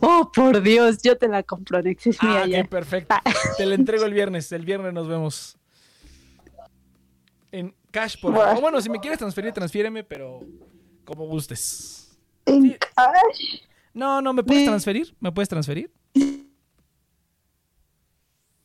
Oh, 0.00 0.30
por 0.34 0.62
Dios, 0.62 0.98
yo 1.02 1.16
te 1.18 1.28
la 1.28 1.42
compro, 1.42 1.80
Nex, 1.82 2.06
es 2.06 2.22
mía 2.22 2.42
Ah, 2.42 2.46
ya. 2.46 2.60
ok, 2.62 2.68
perfecto. 2.68 3.14
Te 3.56 3.66
la 3.66 3.74
entrego 3.74 4.04
el 4.04 4.12
viernes. 4.14 4.50
El 4.52 4.64
viernes 4.64 4.92
nos 4.92 5.08
vemos. 5.08 5.56
En 7.52 7.74
cash, 7.90 8.20
por 8.20 8.32
Buah. 8.32 8.54
O 8.56 8.60
bueno, 8.60 8.80
si 8.80 8.90
me 8.90 9.00
quieres 9.00 9.18
transferir, 9.18 9.52
transfiéreme, 9.52 10.04
pero 10.04 10.40
como 11.04 11.26
gustes. 11.26 12.18
En 12.44 12.62
sí. 12.62 12.76
cash. 12.78 13.60
No, 13.94 14.20
no, 14.20 14.32
¿me 14.34 14.42
puedes 14.44 14.62
Sí. 14.62 14.68
transferir? 14.68 15.14
¿Me 15.20 15.32
puedes 15.32 15.48
transferir? 15.48 15.90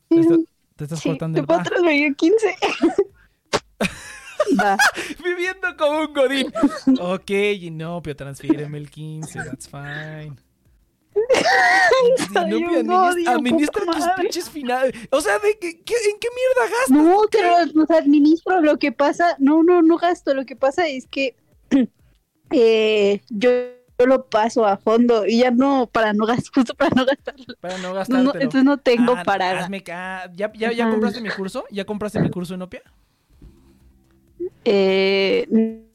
Te, 0.08 0.20
está- 0.20 0.36
te 0.76 0.84
estás 0.84 1.02
cortando 1.02 1.36
te 1.36 1.40
el... 1.40 1.46
puedo 1.46 1.60
Ah, 1.60 1.62
transferir 1.64 2.14
15. 2.16 2.56
Va. 4.60 4.76
viviendo 5.24 5.74
como 5.78 6.00
un 6.02 6.12
godín. 6.12 6.52
ok, 7.00 7.30
Inopia, 7.62 8.14
transfíreme 8.14 8.76
el 8.76 8.90
15, 8.90 9.38
that's 9.44 9.68
fine. 9.68 10.36
Administra, 13.28 13.84
tus 13.84 14.06
pinches 14.20 14.50
finales. 14.50 14.94
O 15.10 15.20
sea, 15.20 15.38
¿de 15.38 15.58
qué, 15.58 15.80
qué- 15.82 15.94
¿en 16.10 16.18
qué 16.20 16.28
mierda 16.34 16.76
gastas? 16.78 16.90
No, 16.90 17.22
pero 17.30 17.54
los 17.74 17.90
administro. 17.90 18.60
Lo 18.60 18.78
que 18.78 18.92
pasa, 18.92 19.36
no, 19.38 19.62
no, 19.62 19.82
no 19.82 19.96
gasto. 19.98 20.34
Lo 20.34 20.44
que 20.44 20.56
pasa 20.56 20.86
es 20.88 21.06
que 21.06 21.36
eh, 22.50 23.20
yo, 23.30 23.50
yo 23.98 24.06
lo 24.06 24.26
paso 24.26 24.66
a 24.66 24.76
fondo 24.76 25.26
y 25.26 25.38
ya 25.38 25.50
no, 25.50 25.88
para 25.90 26.12
no 26.12 26.26
gastar, 26.26 26.52
justo 26.54 26.74
para 26.74 26.90
no 26.94 27.04
gastarlo. 27.06 27.54
Para 27.60 27.78
no 27.78 27.94
no, 27.94 28.32
entonces 28.34 28.64
no 28.64 28.78
tengo 28.78 29.14
Ah, 29.16 29.22
para. 29.24 29.68
¿Ya, 30.34 30.52
ya, 30.52 30.90
compraste 30.90 31.20
mi 31.20 31.30
curso? 31.30 31.64
¿Ya 31.70 31.84
compraste 31.84 32.20
mi 32.20 32.30
curso 32.30 32.54
Inopia? 32.54 32.82
Eh, 34.64 35.46
no, 35.50 35.88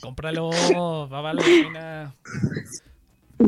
Cómpralo, 0.00 1.08
va, 1.08 1.20
vale 1.20 1.40
la 1.42 1.46
pena. 1.46 2.14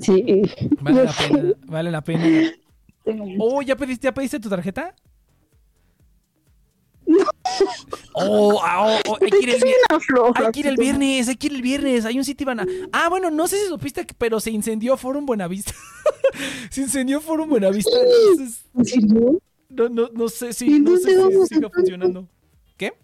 sí. 0.00 0.42
Vale 0.80 1.04
la 1.04 1.12
pena, 1.28 1.54
vale 1.66 1.90
la 1.90 2.02
pena. 2.02 2.52
Oh, 3.38 3.62
¿ya 3.62 3.76
pediste, 3.76 4.06
ya 4.06 4.14
pediste 4.14 4.40
tu 4.40 4.48
tarjeta? 4.48 4.94
Oh, 8.14 8.60
ah, 8.62 8.98
oh, 9.06 9.10
oh, 9.10 9.18
hay 9.20 9.30
que 9.30 9.38
ir 9.42 9.50
el 9.50 9.62
viernes. 9.62 10.06
floja, 10.06 10.46
Hay 10.46 10.52
que 10.52 10.60
ir 10.60 10.66
el 10.66 10.76
viernes, 10.76 11.28
hay 11.28 11.36
que 11.36 11.46
ir 11.46 11.52
el 11.54 11.62
viernes. 11.62 12.04
Hay 12.04 12.18
un 12.18 12.24
sitio 12.24 12.46
Ah, 12.92 13.08
bueno, 13.08 13.30
no 13.30 13.46
sé 13.46 13.58
si 13.58 13.68
supiste, 13.68 14.06
pero 14.18 14.40
se 14.40 14.50
incendió 14.50 14.96
Forum 14.96 15.26
Buenavista. 15.26 15.72
se 16.70 16.82
incendió 16.82 17.20
Forum 17.20 17.50
Buenavista. 17.50 17.90
Entonces, 18.00 18.64
no, 19.68 19.88
no, 19.88 20.08
no 20.12 20.28
sé 20.28 20.52
si, 20.52 20.76
¿Y 20.76 20.80
no 20.80 20.96
sé 20.96 21.14
dónde 21.14 21.46
si 21.46 21.54
siga 21.54 21.70
funcionando. 21.70 22.28
¿Qué? 22.76 22.94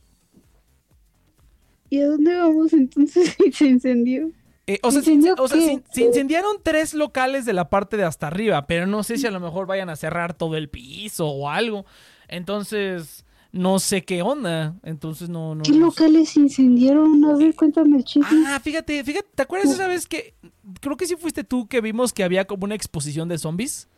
¿Y 1.91 2.01
a 2.01 2.09
dónde 2.09 2.35
vamos 2.35 2.73
entonces 2.73 3.37
si 3.39 3.53
se 3.53 3.67
incendió? 3.67 4.31
Eh, 4.67 4.79
o 4.83 4.91
sea, 4.93 5.03
se, 5.03 5.13
¿Incendió 5.13 5.35
o 5.43 5.49
sea, 5.49 5.61
se- 5.61 5.83
se 5.91 6.03
incendiaron 6.03 6.57
tres 6.63 6.95
locales 6.95 7.45
de 7.45 7.53
la 7.53 7.69
parte 7.69 7.97
de 7.97 8.05
hasta 8.05 8.29
arriba, 8.29 8.67
pero 8.67 8.87
no 8.87 9.03
sé 9.03 9.19
si 9.19 9.27
a 9.27 9.31
lo 9.33 9.41
mejor 9.41 9.67
vayan 9.67 9.91
a 9.91 9.97
cerrar 9.97 10.35
todo 10.35 10.57
el 10.57 10.69
piso 10.69 11.27
o 11.29 11.49
algo. 11.49 11.85
Entonces, 12.29 13.25
no 13.51 13.79
sé 13.79 14.05
qué 14.05 14.23
onda. 14.23 14.77
Entonces, 14.83 15.29
no, 15.29 15.55
no. 15.55 15.63
¿Qué 15.63 15.73
no 15.73 15.87
locales 15.87 16.31
se 16.31 16.41
incendiaron? 16.41 17.25
A 17.25 17.37
ver, 17.37 17.55
cuéntame 17.55 17.99
el 17.99 18.05
chisme. 18.05 18.45
Ah, 18.47 18.59
fíjate, 18.61 19.03
fíjate, 19.05 19.29
¿te 19.35 19.43
acuerdas 19.43 19.71
esa 19.73 19.87
vez 19.89 20.07
que 20.07 20.35
creo 20.81 20.97
que 20.97 21.07
sí 21.07 21.17
fuiste 21.17 21.45
tú 21.45 21.67
que 21.67 21.81
vimos 21.81 22.13
que 22.13 22.25
había 22.25 22.47
como 22.47 22.65
una 22.65 22.75
exposición 22.75 23.29
de 23.29 23.39
zombies? 23.39 23.89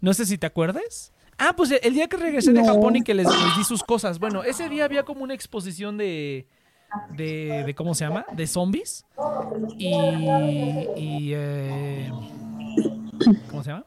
No 0.00 0.14
sé 0.14 0.26
si 0.26 0.38
te 0.38 0.46
acuerdas. 0.46 1.12
Ah, 1.38 1.54
pues 1.56 1.70
el 1.82 1.94
día 1.94 2.08
que 2.08 2.16
regresé 2.16 2.52
de. 2.52 2.64
Japón 2.64 2.96
y 2.96 3.02
que 3.02 3.14
les, 3.14 3.26
les 3.26 3.56
di 3.56 3.64
sus 3.64 3.82
cosas. 3.82 4.18
Bueno, 4.18 4.42
ese 4.44 4.68
día 4.68 4.84
había 4.84 5.04
como 5.04 5.22
una 5.24 5.34
exposición 5.34 5.96
de 5.96 6.46
de, 7.16 7.64
de 7.66 7.74
¿cómo 7.74 7.94
se 7.94 8.04
llama? 8.04 8.24
De 8.32 8.46
zombies. 8.46 9.04
Y 9.76 9.94
y 10.96 11.32
eh, 11.34 12.10
¿cómo 13.50 13.62
se 13.62 13.70
llama? 13.70 13.84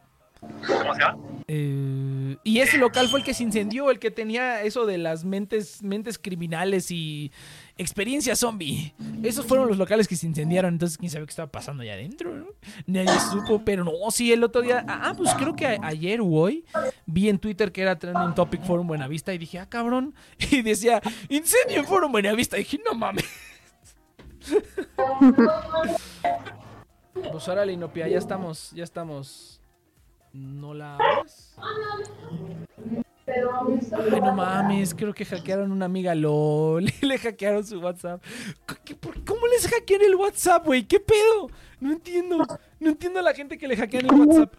Eh, 1.48 2.38
y 2.44 2.60
ese 2.60 2.78
local 2.78 3.08
fue 3.10 3.20
el 3.20 3.26
que 3.26 3.34
se 3.34 3.44
incendió, 3.44 3.92
el 3.92 4.00
que 4.00 4.12
tenía 4.12 4.62
eso 4.64 4.86
de 4.86 4.98
las 4.98 5.26
mentes, 5.26 5.84
mentes 5.84 6.18
criminales 6.18 6.90
y 6.92 7.32
experiencia 7.78 8.36
zombie. 8.36 8.94
Esos 9.24 9.46
fueron 9.46 9.68
los 9.68 9.78
locales 9.78 10.08
que 10.08 10.16
se 10.16 10.28
incendiaron. 10.28 10.74
Entonces, 10.74 10.98
quién 10.98 11.12
sabe 11.12 11.26
qué 11.26 11.32
estaba 11.32 11.52
pasando 11.52 11.84
allá 11.84 11.94
adentro. 11.94 12.34
¿no? 12.34 12.48
Nadie 12.86 13.20
supo, 13.32 13.64
pero 13.64 13.84
no, 13.84 13.92
sí, 14.12 14.32
el 14.32 14.44
otro 14.44 14.62
día. 14.62 14.86
Ah, 14.88 15.14
pues 15.16 15.34
creo 15.36 15.56
que 15.56 15.80
ayer 15.82 16.22
o 16.22 16.28
hoy 16.28 16.66
vi 17.06 17.30
en 17.30 17.40
Twitter 17.40 17.72
que 17.72 17.82
era 17.82 17.98
trending 17.98 18.36
topic 18.36 18.64
Forum 18.64 18.88
Buenavista 18.88 19.34
y 19.34 19.38
dije, 19.38 19.60
ah, 19.60 19.68
cabrón. 19.68 20.14
Y 20.52 20.62
decía, 20.62 21.02
incendio 21.30 21.80
en 21.80 21.86
Forum 21.86 22.12
Buenavista. 22.12 22.58
Y 22.58 22.64
dije, 22.64 22.80
no 22.86 22.94
mames. 22.94 23.26
Pues 27.32 27.48
ahora 27.48 27.66
Inopia, 27.72 28.08
ya 28.08 28.18
estamos, 28.18 28.72
ya 28.72 28.84
estamos. 28.84 29.62
¿No 30.34 30.74
la? 30.74 30.98
Ay, 33.26 34.20
no 34.22 34.34
mames, 34.34 34.94
creo 34.94 35.14
que 35.14 35.24
hackearon 35.26 35.72
una 35.72 35.86
amiga 35.86 36.14
LOL. 36.14 36.86
Le 37.02 37.18
hackearon 37.18 37.66
su 37.66 37.80
WhatsApp. 37.80 38.22
¿Qué- 38.84 38.96
¿Cómo 39.26 39.48
les 39.48 39.68
hackean 39.68 40.02
el 40.02 40.16
WhatsApp, 40.16 40.66
güey? 40.66 40.84
¿Qué 40.84 41.00
pedo? 41.00 41.50
No 41.80 41.92
entiendo. 41.94 42.46
No 42.80 42.90
entiendo 42.90 43.20
a 43.20 43.24
la 43.24 43.34
gente 43.34 43.58
que 43.58 43.68
le 43.68 43.78
hackean 43.78 44.04
el 44.06 44.10
¿Cómo 44.10 44.24
WhatsApp. 44.26 44.54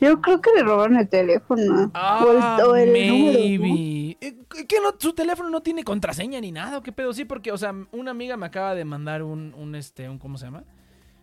Yo 0.00 0.20
creo 0.20 0.40
que 0.40 0.50
le 0.54 0.62
robaron 0.62 0.96
el 0.96 1.08
teléfono. 1.08 1.90
Ah, 1.92 2.24
o 2.24 2.30
el, 2.30 2.66
o 2.68 2.76
el 2.76 2.88
número, 3.08 3.38
maybe. 3.38 4.16
Eh, 4.20 4.36
¿Que 4.66 4.80
no, 4.80 4.94
su 4.96 5.12
teléfono 5.12 5.50
no 5.50 5.60
tiene 5.60 5.82
contraseña 5.84 6.40
ni 6.40 6.52
nada? 6.52 6.78
¿o 6.78 6.82
¿Qué 6.82 6.92
pedo? 6.92 7.12
Sí, 7.12 7.24
porque, 7.24 7.50
o 7.52 7.58
sea, 7.58 7.74
una 7.92 8.12
amiga 8.12 8.36
me 8.36 8.46
acaba 8.46 8.74
de 8.74 8.84
mandar 8.84 9.22
un, 9.24 9.52
un 9.58 9.74
este, 9.74 10.08
un, 10.08 10.18
¿cómo 10.18 10.38
se 10.38 10.46
llama? 10.46 10.62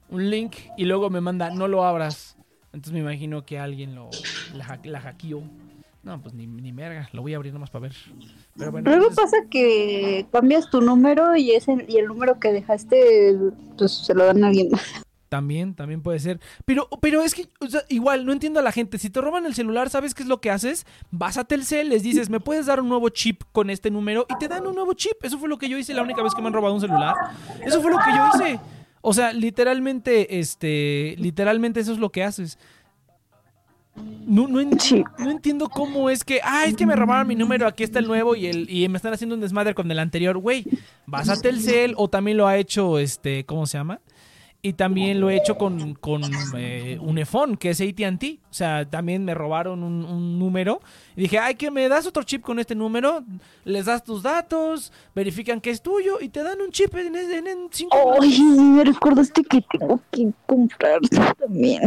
Un 0.10 0.30
link 0.30 0.56
y 0.78 0.86
luego 0.86 1.10
me 1.10 1.22
manda, 1.22 1.50
no 1.50 1.68
lo 1.68 1.86
abras. 1.86 2.38
Entonces 2.76 2.92
me 2.92 3.00
imagino 3.00 3.46
que 3.46 3.58
alguien 3.58 3.96
lo, 3.96 4.10
la, 4.54 4.80
la 4.84 5.00
hackeó. 5.00 5.42
No, 6.04 6.22
pues 6.22 6.36
ni, 6.36 6.46
ni 6.46 6.72
merga, 6.74 7.10
lo 7.14 7.22
voy 7.22 7.34
a 7.34 7.38
abrir 7.38 7.54
nomás 7.54 7.70
para 7.72 7.84
ver. 7.84 7.94
Pero 8.58 8.72
bueno, 8.72 8.92
Luego 8.92 9.10
entonces- 9.10 9.32
pasa 9.32 9.50
que 9.50 10.28
cambias 10.32 10.70
tu 10.70 10.82
número 10.82 11.36
y 11.38 11.52
ese 11.52 11.86
y 11.88 11.98
el 11.98 12.06
número 12.08 12.38
que 12.40 12.52
dejaste 12.52 13.36
pues 13.78 13.92
se 13.92 14.14
lo 14.14 14.26
dan 14.26 14.44
a 14.44 14.48
alguien 14.48 14.70
más. 14.72 14.84
También, 15.30 15.74
también 15.74 16.02
puede 16.04 16.20
ser. 16.20 16.40
Pero, 16.66 16.88
pero 17.02 17.24
es 17.24 17.34
que, 17.34 17.48
o 17.60 17.68
sea, 17.68 17.82
igual, 17.90 18.26
no 18.26 18.32
entiendo 18.34 18.60
a 18.60 18.64
la 18.64 18.72
gente. 18.72 19.00
Si 19.00 19.10
te 19.10 19.20
roban 19.22 19.46
el 19.46 19.56
celular, 19.56 19.90
¿sabes 19.90 20.14
qué 20.14 20.24
es 20.24 20.30
lo 20.30 20.40
que 20.40 20.52
haces? 20.52 20.86
Vas 21.12 21.38
a 21.38 21.44
Telcel, 21.46 21.90
les 21.90 22.04
dices, 22.04 22.30
¿me 22.30 22.40
puedes 22.40 22.68
dar 22.68 22.80
un 22.80 22.88
nuevo 22.90 23.10
chip 23.10 23.42
con 23.52 23.70
este 23.70 23.90
número? 23.90 24.28
Y 24.30 24.38
te 24.38 24.48
dan 24.48 24.68
un 24.68 24.76
nuevo 24.76 24.94
chip. 24.94 25.16
Eso 25.24 25.40
fue 25.40 25.50
lo 25.50 25.58
que 25.58 25.68
yo 25.68 25.78
hice 25.78 25.94
la 25.94 26.04
única 26.04 26.22
vez 26.22 26.36
que 26.36 26.42
me 26.42 26.48
han 26.50 26.54
robado 26.54 26.76
un 26.76 26.82
celular. 26.82 27.16
Eso 27.66 27.82
fue 27.82 27.92
lo 27.92 27.98
que 27.98 28.12
yo 28.12 28.30
hice. 28.36 28.60
O 29.08 29.14
sea, 29.14 29.34
literalmente, 29.34 30.40
este, 30.40 31.16
literalmente 31.20 31.80
eso 31.80 31.94
es 31.94 32.00
lo 32.00 32.10
que 32.10 32.24
haces. 32.24 32.58
No, 34.26 34.48
no, 34.48 34.60
en- 34.60 34.78
Sí. 34.80 35.04
no 35.20 35.30
entiendo 35.32 35.70
cómo 35.70 36.10
es 36.10 36.24
que, 36.24 36.42
ah, 36.44 36.66
es 36.66 36.76
que 36.76 36.86
me 36.86 36.96
robaron 36.96 37.28
mi 37.28 37.36
número, 37.36 37.66
aquí 37.68 37.84
está 37.84 38.00
el 38.00 38.08
nuevo 38.08 38.36
y, 38.36 38.48
el, 38.48 38.70
y 38.70 38.90
me 38.90 38.98
están 38.98 39.14
haciendo 39.14 39.36
un 39.36 39.42
desmadre 39.42 39.74
con 39.74 39.90
el 39.90 40.00
anterior. 40.00 40.38
Güey, 40.38 40.66
vas 41.06 41.30
a 41.30 41.40
Telcel 41.40 41.94
o 41.96 42.10
también 42.10 42.36
lo 42.38 42.46
ha 42.48 42.58
hecho, 42.58 43.00
este, 43.00 43.46
¿cómo 43.46 43.66
se 43.68 43.78
llama? 43.78 44.02
Y 44.68 44.74
también 44.74 45.20
lo 45.22 45.30
he 45.30 45.36
hecho 45.38 45.58
con, 45.60 45.94
con 45.94 46.24
eh, 46.58 46.98
Unifón, 47.00 47.56
que 47.56 47.70
es 47.70 47.82
ATT. 47.82 48.24
O 48.50 48.54
sea, 48.54 48.90
también 48.90 49.24
me 49.24 49.36
robaron 49.36 49.84
un, 49.84 50.04
un 50.04 50.40
número. 50.40 50.82
Y 51.16 51.22
dije, 51.22 51.38
ay, 51.38 51.54
que 51.54 51.70
me 51.70 51.88
das 51.88 52.08
otro 52.08 52.24
chip 52.24 52.42
con 52.42 52.58
este 52.58 52.74
número. 52.74 53.24
Les 53.64 53.86
das 53.86 54.04
tus 54.04 54.24
datos, 54.24 54.92
verifican 55.14 55.62
que 55.62 55.70
es 55.70 55.82
tuyo 55.84 56.20
y 56.20 56.30
te 56.30 56.42
dan 56.42 56.62
un 56.62 56.72
chip 56.72 56.96
en, 56.96 57.16
en, 57.16 57.46
en 57.48 57.58
cinco 57.70 57.96
minutos. 58.20 58.60
me 58.60 58.84
recordaste 58.86 59.44
que 59.44 59.62
tengo 59.78 60.00
que 60.12 60.32
comprar 60.48 61.00
también 61.38 61.82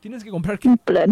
Tienes 0.00 0.24
que 0.24 0.30
comprar. 0.30 0.58
que- 0.58 0.68
un 0.68 0.78
plan. 0.78 1.10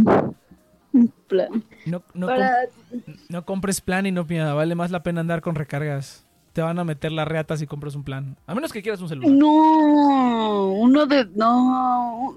Un 0.95 1.13
plan. 1.27 1.63
No, 1.85 2.03
no, 2.15 2.27
Para... 2.27 2.69
com- 2.91 3.15
no 3.29 3.45
compres 3.45 3.83
plan 3.83 4.07
y 4.07 4.13
no 4.13 4.27
pida. 4.27 4.55
Vale 4.55 4.75
más 4.75 4.91
la 4.91 5.03
pena 5.03 5.21
andar 5.21 5.43
con 5.43 5.55
recargas. 5.57 6.26
Te 6.57 6.63
van 6.63 6.79
a 6.79 6.85
meter 6.85 7.13
las 7.13 7.29
reatas 7.29 7.61
si 7.61 7.67
compras 7.67 7.95
un 7.97 8.03
plan. 8.03 8.35
A 8.47 8.55
menos 8.55 8.73
que 8.73 8.81
quieras 8.81 8.99
un 9.03 9.11
celular. 9.11 9.31
No, 9.31 10.71
uno 10.71 11.05
de... 11.05 11.27
No. 11.35 12.35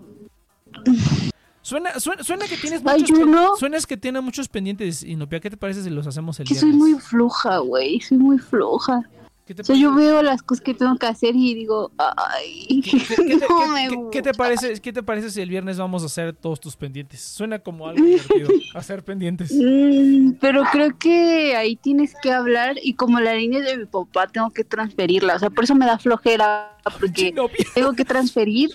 Suena, 1.61 1.97
suena, 2.01 2.21
suena 2.21 2.45
que 2.45 2.57
tienes 2.57 2.81
Ay, 2.85 2.99
muchos, 2.99 3.17
no. 3.25 3.55
suena 3.55 3.77
que 3.79 3.95
tiene 3.95 4.19
muchos 4.19 4.49
pendientes. 4.49 5.03
Inopia, 5.03 5.39
¿qué 5.39 5.49
te 5.49 5.55
parece 5.55 5.83
si 5.83 5.89
los 5.89 6.05
hacemos 6.05 6.37
el 6.41 6.47
Que 6.49 6.53
viernes? 6.55 6.69
soy 6.69 6.77
muy 6.77 6.99
floja, 6.99 7.59
güey. 7.59 8.01
Soy 8.01 8.17
muy 8.17 8.37
floja. 8.39 9.09
¿Qué 9.49 9.55
te 9.55 9.63
O 9.63 9.65
sea, 9.65 9.75
yo 9.75 9.95
veo 9.95 10.21
las 10.21 10.43
cosas 10.43 10.63
que 10.63 10.75
tengo 10.75 10.95
que 10.97 11.07
hacer 11.07 11.35
y 11.35 11.55
digo, 11.55 11.91
ay, 11.97 12.81
¿Qué, 12.83 12.91
qué- 12.99 13.15
qué 13.15 13.15
te, 13.15 13.47
no 13.47 13.47
qué- 13.47 13.67
me 13.73 13.87
qué- 13.89 13.95
qué 14.11 14.21
te 14.21 14.29
gusta. 14.29 14.43
parece, 14.43 14.79
¿Qué 14.79 14.93
te 14.93 15.01
parece 15.01 15.31
si 15.31 15.41
el 15.41 15.49
viernes 15.49 15.79
vamos 15.79 16.03
a 16.03 16.05
hacer 16.05 16.35
todos 16.35 16.59
tus 16.59 16.75
pendientes? 16.75 17.19
Suena 17.19 17.57
como 17.57 17.87
algo 17.87 18.05
divertido. 18.05 18.47
hacer 18.75 19.03
pendientes. 19.03 19.51
Mm, 19.51 20.33
pero 20.39 20.65
creo 20.71 20.95
que 20.99 21.55
ahí 21.55 21.75
tienes 21.77 22.13
que 22.21 22.31
hablar 22.31 22.75
y 22.83 22.93
como 22.93 23.19
la 23.19 23.33
línea 23.33 23.59
de 23.61 23.75
mi 23.77 23.85
papá 23.85 24.27
tengo 24.27 24.51
que 24.51 24.63
transferirla. 24.63 25.33
O 25.37 25.39
sea, 25.39 25.49
por 25.49 25.63
eso 25.63 25.73
me 25.73 25.87
da 25.87 25.97
flojera 25.97 26.77
porque 26.99 27.33
tengo 27.73 27.93
que 27.93 28.05
transferir 28.05 28.69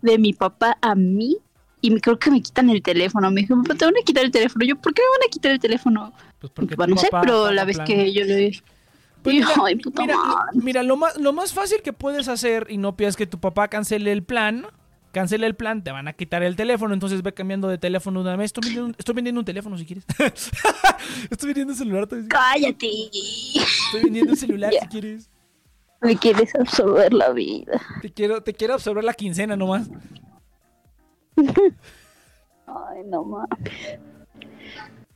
de 0.00 0.16
mi 0.16 0.32
papá 0.32 0.78
a 0.80 0.94
mí 0.94 1.36
y 1.82 1.90
me, 1.90 2.00
creo 2.00 2.18
que 2.18 2.30
me 2.30 2.40
quitan 2.40 2.70
el 2.70 2.80
teléfono. 2.82 3.30
Me 3.30 3.42
dijo, 3.42 3.54
papá, 3.62 3.74
te 3.74 3.84
van 3.84 3.94
a 4.00 4.04
quitar 4.06 4.24
el 4.24 4.30
teléfono. 4.30 4.64
Yo, 4.64 4.76
¿por 4.76 4.94
qué 4.94 5.02
me 5.02 5.18
van 5.18 5.28
a 5.28 5.30
quitar 5.30 5.52
el 5.52 5.58
teléfono? 5.60 6.14
Pues 6.40 6.50
porque 6.50 6.76
tu 6.76 6.86
no 6.86 6.96
sé, 6.96 7.08
pero 7.20 7.50
la 7.52 7.66
vez 7.66 7.76
plan. 7.76 7.86
que 7.86 8.10
yo 8.14 8.24
le 8.24 8.34
Pues 9.22 9.36
y, 9.36 9.38
mira, 9.40 9.50
ay, 9.64 9.76
puta 9.76 10.02
mira, 10.02 10.16
madre. 10.16 10.50
mira, 10.62 10.82
lo 10.82 10.96
más, 10.96 11.16
lo 11.18 11.32
más 11.32 11.52
fácil 11.52 11.82
que 11.82 11.92
puedes 11.92 12.28
hacer, 12.28 12.66
Inopia, 12.70 13.08
es 13.08 13.16
que 13.16 13.26
tu 13.26 13.38
papá 13.38 13.68
cancele 13.68 14.12
el 14.12 14.22
plan. 14.22 14.66
Cancele 15.10 15.46
el 15.46 15.56
plan, 15.56 15.82
te 15.82 15.90
van 15.90 16.06
a 16.06 16.12
quitar 16.12 16.42
el 16.42 16.54
teléfono, 16.54 16.92
entonces 16.92 17.22
ve 17.22 17.32
cambiando 17.32 17.66
de 17.68 17.78
teléfono 17.78 18.20
una 18.20 18.36
vez. 18.36 18.46
Estoy 18.46 18.60
vendiendo, 18.66 18.86
un- 18.90 18.94
estoy 18.98 19.14
vendiendo 19.14 19.40
un 19.40 19.44
teléfono 19.46 19.76
si 19.78 19.86
quieres. 19.86 20.04
estoy 21.30 21.46
vendiendo 21.48 21.72
un 21.72 21.78
celular. 21.78 22.06
Cállate. 22.28 22.90
estoy 22.90 24.02
vendiendo 24.04 24.32
un 24.32 24.36
celular 24.36 24.72
si 24.80 24.86
quieres. 24.88 25.30
Me 26.02 26.16
quieres 26.16 26.54
absorber 26.54 27.12
la 27.14 27.30
vida. 27.30 27.80
Te 28.02 28.12
quiero, 28.12 28.42
te 28.42 28.52
quiero 28.52 28.74
absorber 28.74 29.02
la 29.02 29.14
quincena 29.14 29.56
nomás. 29.56 29.88
Ay, 32.66 33.02
no. 33.06 33.46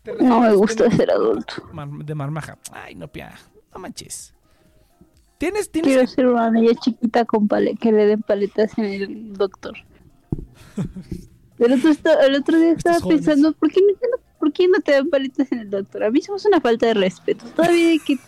Te 0.02 0.14
No 0.14 0.40
me 0.40 0.52
gusta 0.54 0.84
de- 0.84 0.90
ser 0.96 1.10
adulto. 1.10 1.54
de 2.04 2.14
marmaja. 2.14 2.58
Ay, 2.72 2.94
no, 2.94 3.08
pia. 3.08 3.34
No 3.72 3.80
manches. 3.80 4.34
Tienes, 5.38 5.70
tienes. 5.70 5.92
Quiero 5.92 6.06
ser 6.06 6.26
una 6.28 6.50
niña 6.50 6.72
chiquita 6.80 7.24
con 7.24 7.48
pale 7.48 7.74
que 7.76 7.90
le 7.90 8.06
den 8.06 8.22
paletas 8.22 8.78
en 8.78 8.84
el 8.84 9.32
doctor. 9.32 9.74
El 11.58 11.74
otro, 11.74 11.92
el 12.22 12.34
otro 12.34 12.58
día 12.58 12.72
estaba 12.72 12.98
pensando, 13.06 13.52
¿por 13.52 13.70
qué, 13.70 13.80
no, 13.80 14.18
¿por 14.40 14.52
qué 14.52 14.66
no 14.66 14.80
te 14.80 14.92
dan 14.92 15.08
paletas 15.08 15.52
en 15.52 15.60
el 15.60 15.70
doctor? 15.70 16.02
A 16.02 16.10
mí 16.10 16.20
somos 16.20 16.44
una 16.44 16.60
falta 16.60 16.86
de 16.86 16.94
respeto. 16.94 17.44
Todavía 17.54 17.90
hay 17.90 17.98
que... 18.00 18.18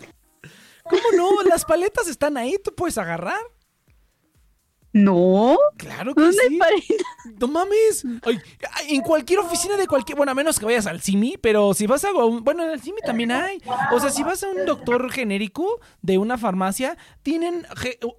¿Cómo 0.83 1.01
no? 1.17 1.43
Las 1.43 1.65
paletas 1.65 2.07
están 2.07 2.37
ahí, 2.37 2.55
tú 2.63 2.73
puedes 2.73 2.97
agarrar. 2.97 3.41
No, 4.97 5.57
Claro 5.75 6.15
que 6.15 6.21
¿dónde 6.21 6.37
sí. 6.47 6.57
No 7.37 7.47
mames. 7.49 8.05
Ay, 8.23 8.39
en 8.87 9.01
cualquier 9.01 9.39
oficina 9.39 9.75
de 9.75 9.87
cualquier. 9.87 10.15
Bueno, 10.15 10.31
a 10.31 10.35
menos 10.35 10.57
que 10.57 10.63
vayas 10.65 10.87
al 10.87 11.01
CIMI, 11.01 11.35
pero 11.41 11.73
si 11.73 11.85
vas 11.85 12.05
a. 12.05 12.13
un- 12.13 12.45
Bueno, 12.45 12.63
en 12.63 12.69
el 12.69 12.79
CIMI 12.79 13.01
también 13.05 13.31
hay. 13.33 13.61
O 13.91 13.99
sea, 13.99 14.09
si 14.09 14.23
vas 14.23 14.41
a 14.43 14.47
un 14.49 14.65
doctor 14.65 15.11
genérico 15.11 15.81
de 16.01 16.17
una 16.17 16.37
farmacia, 16.37 16.97
tienen. 17.23 17.65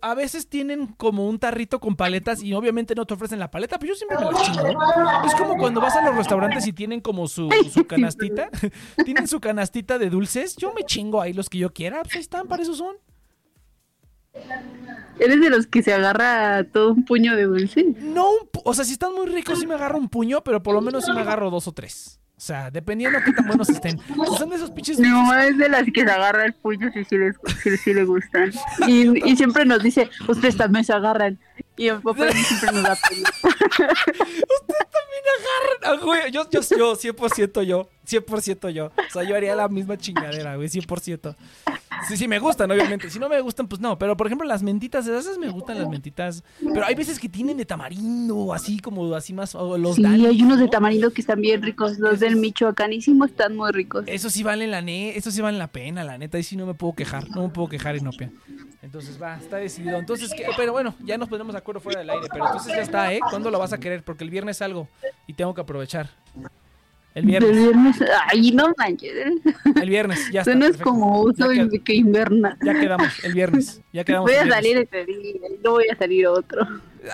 A 0.02 0.14
veces 0.14 0.48
tienen 0.50 0.88
como 0.88 1.26
un 1.26 1.38
tarrito 1.38 1.80
con 1.80 1.96
paletas 1.96 2.42
y 2.42 2.52
obviamente 2.52 2.94
no 2.94 3.06
te 3.06 3.14
ofrecen 3.14 3.38
la 3.38 3.50
paleta, 3.50 3.78
pero 3.78 3.94
yo 3.94 3.96
siempre 3.96 4.18
me 4.18 4.30
la 4.30 4.42
chingo. 4.42 5.26
Es 5.26 5.34
como 5.34 5.56
cuando 5.56 5.80
vas 5.80 5.96
a 5.96 6.04
los 6.04 6.14
restaurantes 6.14 6.66
y 6.66 6.74
tienen 6.74 7.00
como 7.00 7.26
su, 7.26 7.48
su 7.72 7.86
canastita. 7.86 8.50
tienen 9.04 9.26
su 9.28 9.40
canastita 9.40 9.98
de 9.98 10.10
dulces. 10.10 10.54
Yo 10.56 10.74
me 10.74 10.82
chingo 10.82 11.22
ahí 11.22 11.32
los 11.32 11.48
que 11.48 11.56
yo 11.56 11.72
quiera. 11.72 12.02
Pues 12.02 12.16
ahí 12.16 12.20
están, 12.20 12.46
para 12.48 12.62
eso 12.62 12.74
son. 12.74 12.96
¿Eres 15.18 15.40
de 15.40 15.48
los 15.50 15.66
que 15.66 15.82
se 15.82 15.94
agarra 15.94 16.64
todo 16.64 16.92
un 16.92 17.04
puño 17.04 17.34
de 17.36 17.44
dulce? 17.44 17.84
No, 18.00 18.26
un 18.32 18.48
pu- 18.52 18.60
o 18.64 18.74
sea, 18.74 18.84
si 18.84 18.92
están 18.92 19.14
muy 19.14 19.26
ricos, 19.26 19.58
sí 19.58 19.66
me 19.66 19.74
agarro 19.74 19.96
un 19.98 20.08
puño, 20.10 20.42
pero 20.44 20.62
por 20.62 20.74
lo 20.74 20.82
menos 20.82 21.04
sí 21.06 21.12
me 21.12 21.20
agarro 21.20 21.50
dos 21.50 21.66
o 21.68 21.72
tres. 21.72 22.20
O 22.36 22.40
sea, 22.40 22.70
dependiendo 22.70 23.18
qué 23.24 23.32
tan 23.32 23.46
buenos 23.46 23.70
estén. 23.70 23.98
Si 23.98 24.36
son 24.36 24.50
de 24.50 24.56
esos 24.56 24.70
pinches. 24.70 25.00
Mi 25.00 25.08
mamá 25.08 25.46
es 25.46 25.56
de 25.56 25.70
las 25.70 25.84
que 25.84 26.02
se 26.04 26.10
agarra 26.10 26.44
el 26.44 26.52
puño 26.52 26.90
si 26.92 27.02
sí, 27.06 27.16
si 27.78 27.94
le 27.94 28.04
gustan. 28.04 28.52
Y, 28.86 29.26
y 29.26 29.36
siempre 29.36 29.64
nos 29.64 29.82
dice, 29.82 30.10
ustedes 30.28 30.54
también 30.58 30.84
se 30.84 30.92
agarran. 30.92 31.38
Y 31.76 31.90
mi 31.90 31.98
papá 31.98 32.32
siempre 32.32 32.72
nos 32.72 32.82
da 32.82 32.96
pena. 33.08 33.30
Usted 33.42 34.82
también 34.90 35.24
agarran. 35.38 36.00
Ah, 36.00 36.02
güey, 36.02 36.32
yo, 36.32 36.48
yo, 36.50 36.60
yo, 36.60 36.96
100% 36.96 37.62
yo. 37.62 37.88
100% 38.06 38.70
yo. 38.70 38.86
O 38.86 39.12
sea, 39.12 39.24
yo 39.24 39.36
haría 39.36 39.54
la 39.56 39.68
misma 39.68 39.96
chingadera, 39.96 40.56
güey, 40.56 40.68
100%. 40.68 41.36
Sí, 42.08 42.16
sí, 42.16 42.28
me 42.28 42.38
gustan, 42.38 42.70
obviamente. 42.70 43.10
Si 43.10 43.18
no 43.18 43.28
me 43.28 43.40
gustan, 43.40 43.66
pues 43.66 43.80
no. 43.80 43.98
Pero, 43.98 44.16
por 44.16 44.26
ejemplo, 44.26 44.46
las 44.46 44.62
mentitas, 44.62 45.06
esas 45.06 45.38
me 45.38 45.48
gustan 45.48 45.78
las 45.78 45.88
mentitas. 45.88 46.44
Pero 46.60 46.84
hay 46.84 46.94
veces 46.94 47.18
que 47.18 47.28
tienen 47.28 47.56
de 47.56 47.64
tamarindo, 47.64 48.52
así 48.52 48.78
como, 48.78 49.14
así 49.14 49.32
más. 49.32 49.54
o 49.54 49.76
los 49.76 49.96
Sí, 49.96 50.02
Dani. 50.02 50.26
hay 50.26 50.42
unos 50.42 50.58
de 50.58 50.68
tamarindo 50.68 51.10
que 51.12 51.20
están 51.20 51.40
bien 51.40 51.62
ricos. 51.62 51.98
Los 51.98 52.20
del 52.20 52.36
michoacanísimo 52.36 53.24
están 53.24 53.56
muy 53.56 53.72
ricos. 53.72 54.04
Eso 54.06 54.30
sí 54.30 54.42
vale 54.42 54.66
la 54.66 54.82
ne 54.82 55.16
eso 55.16 55.30
sí 55.30 55.40
vale 55.40 55.58
la 55.58 55.68
pena, 55.68 56.04
la 56.04 56.18
neta, 56.18 56.38
y 56.38 56.42
sí 56.42 56.56
no 56.56 56.66
me 56.66 56.74
puedo 56.74 56.94
quejar, 56.94 57.28
no 57.30 57.42
me 57.42 57.48
puedo 57.48 57.68
quejar 57.68 57.96
Inopia. 57.96 58.30
Entonces 58.82 59.20
va, 59.20 59.36
está 59.36 59.56
decidido. 59.56 59.98
Entonces, 59.98 60.30
¿qué? 60.36 60.46
pero 60.56 60.72
bueno, 60.72 60.94
ya 61.04 61.18
nos 61.18 61.28
ponemos 61.28 61.52
de 61.52 61.58
acuerdo 61.66 61.80
fuera 61.80 61.98
del 62.00 62.10
aire, 62.10 62.28
pero 62.32 62.46
entonces 62.46 62.72
ya 62.74 62.82
está, 62.82 63.12
¿eh? 63.12 63.18
¿Cuándo 63.28 63.50
lo 63.50 63.58
vas 63.58 63.72
a 63.72 63.78
querer? 63.78 64.04
Porque 64.04 64.22
el 64.22 64.30
viernes 64.30 64.58
salgo 64.58 64.88
y 65.26 65.32
tengo 65.32 65.52
que 65.52 65.60
aprovechar. 65.62 66.10
El 67.12 67.24
viernes, 67.24 67.56
viernes. 67.56 67.96
Ay, 68.30 68.52
no 68.52 68.72
manches. 68.76 69.12
el 69.80 69.88
viernes, 69.88 70.30
ya 70.30 70.42
está. 70.42 70.52
Suenas 70.52 70.68
perfecto. 70.68 70.90
como 70.90 71.22
uso 71.22 71.50
Ya 71.50 71.66
que 71.82 71.94
inverna. 71.94 72.58
Ya 72.62 72.74
quedamos, 72.74 73.24
el 73.24 73.32
viernes, 73.32 73.80
ya 73.92 74.04
quedamos. 74.04 74.30
Voy 74.30 74.38
el 74.38 74.52
a 74.52 74.56
salir 74.56 74.76
ese 74.76 75.04
día 75.06 75.30
y 75.32 75.58
no 75.64 75.72
voy 75.72 75.86
a 75.90 75.96
salir 75.96 76.26
otro. 76.26 76.60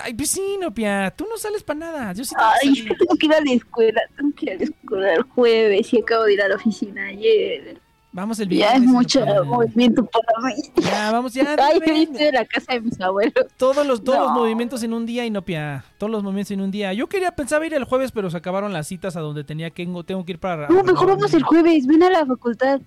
Ay, 0.03 0.13
pues 0.13 0.29
sí, 0.29 0.57
Nopia, 0.59 1.11
tú 1.15 1.25
no 1.29 1.37
sales 1.37 1.63
para 1.63 1.79
nada. 1.79 2.13
Yo 2.13 2.25
sí 2.25 2.35
Ay, 2.37 2.73
es 2.73 2.97
tengo 2.97 3.15
que 3.17 3.25
ir 3.27 3.33
a 3.33 3.41
la 3.41 3.51
escuela, 3.53 4.01
tengo 4.17 4.35
que 4.35 4.45
ir 4.45 4.51
a 4.51 4.55
la 4.55 4.63
escuela 4.65 5.13
el 5.13 5.23
jueves 5.23 5.93
y 5.93 6.01
acabo 6.01 6.25
de 6.25 6.33
ir 6.33 6.41
a 6.41 6.47
la 6.49 6.55
oficina 6.55 7.05
ayer. 7.05 7.77
Vamos 8.15 8.39
el 8.39 8.47
Ya 8.49 8.69
viernes. 8.69 8.83
es 8.83 8.87
mucho 8.89 9.25
movimiento 9.45 10.05
para 10.05 10.47
mí. 10.47 10.53
Ya, 10.83 11.11
vamos, 11.11 11.33
ya. 11.33 11.55
Ay, 11.59 11.79
de 12.05 12.31
la 12.31 12.45
casa 12.45 12.73
de 12.73 12.81
mis 12.81 13.01
abuelos. 13.01 13.33
Todos 13.57 13.85
los, 13.87 14.03
todos 14.03 14.19
los 14.19 14.31
movimientos 14.33 14.83
en 14.83 14.93
un 14.93 15.07
día, 15.07 15.25
Inopia. 15.25 15.83
Todos 15.97 16.11
los 16.11 16.21
movimientos 16.21 16.51
en 16.51 16.61
un 16.61 16.69
día. 16.69 16.93
Yo 16.93 17.07
quería, 17.09 17.31
pensaba 17.31 17.65
ir 17.65 17.73
el 17.73 17.85
jueves, 17.85 18.11
pero 18.11 18.29
se 18.29 18.37
acabaron 18.37 18.71
las 18.71 18.87
citas 18.87 19.15
a 19.15 19.19
donde 19.21 19.43
tenía 19.43 19.71
que 19.71 19.83
tengo 20.05 20.23
que 20.25 20.31
ir 20.33 20.39
para. 20.39 20.67
No, 20.67 20.83
mejor 20.83 21.07
vamos 21.07 21.33
el 21.33 21.41
jueves, 21.41 21.87
ven 21.87 22.03
a 22.03 22.09
la 22.11 22.23
facultad. 22.25 22.79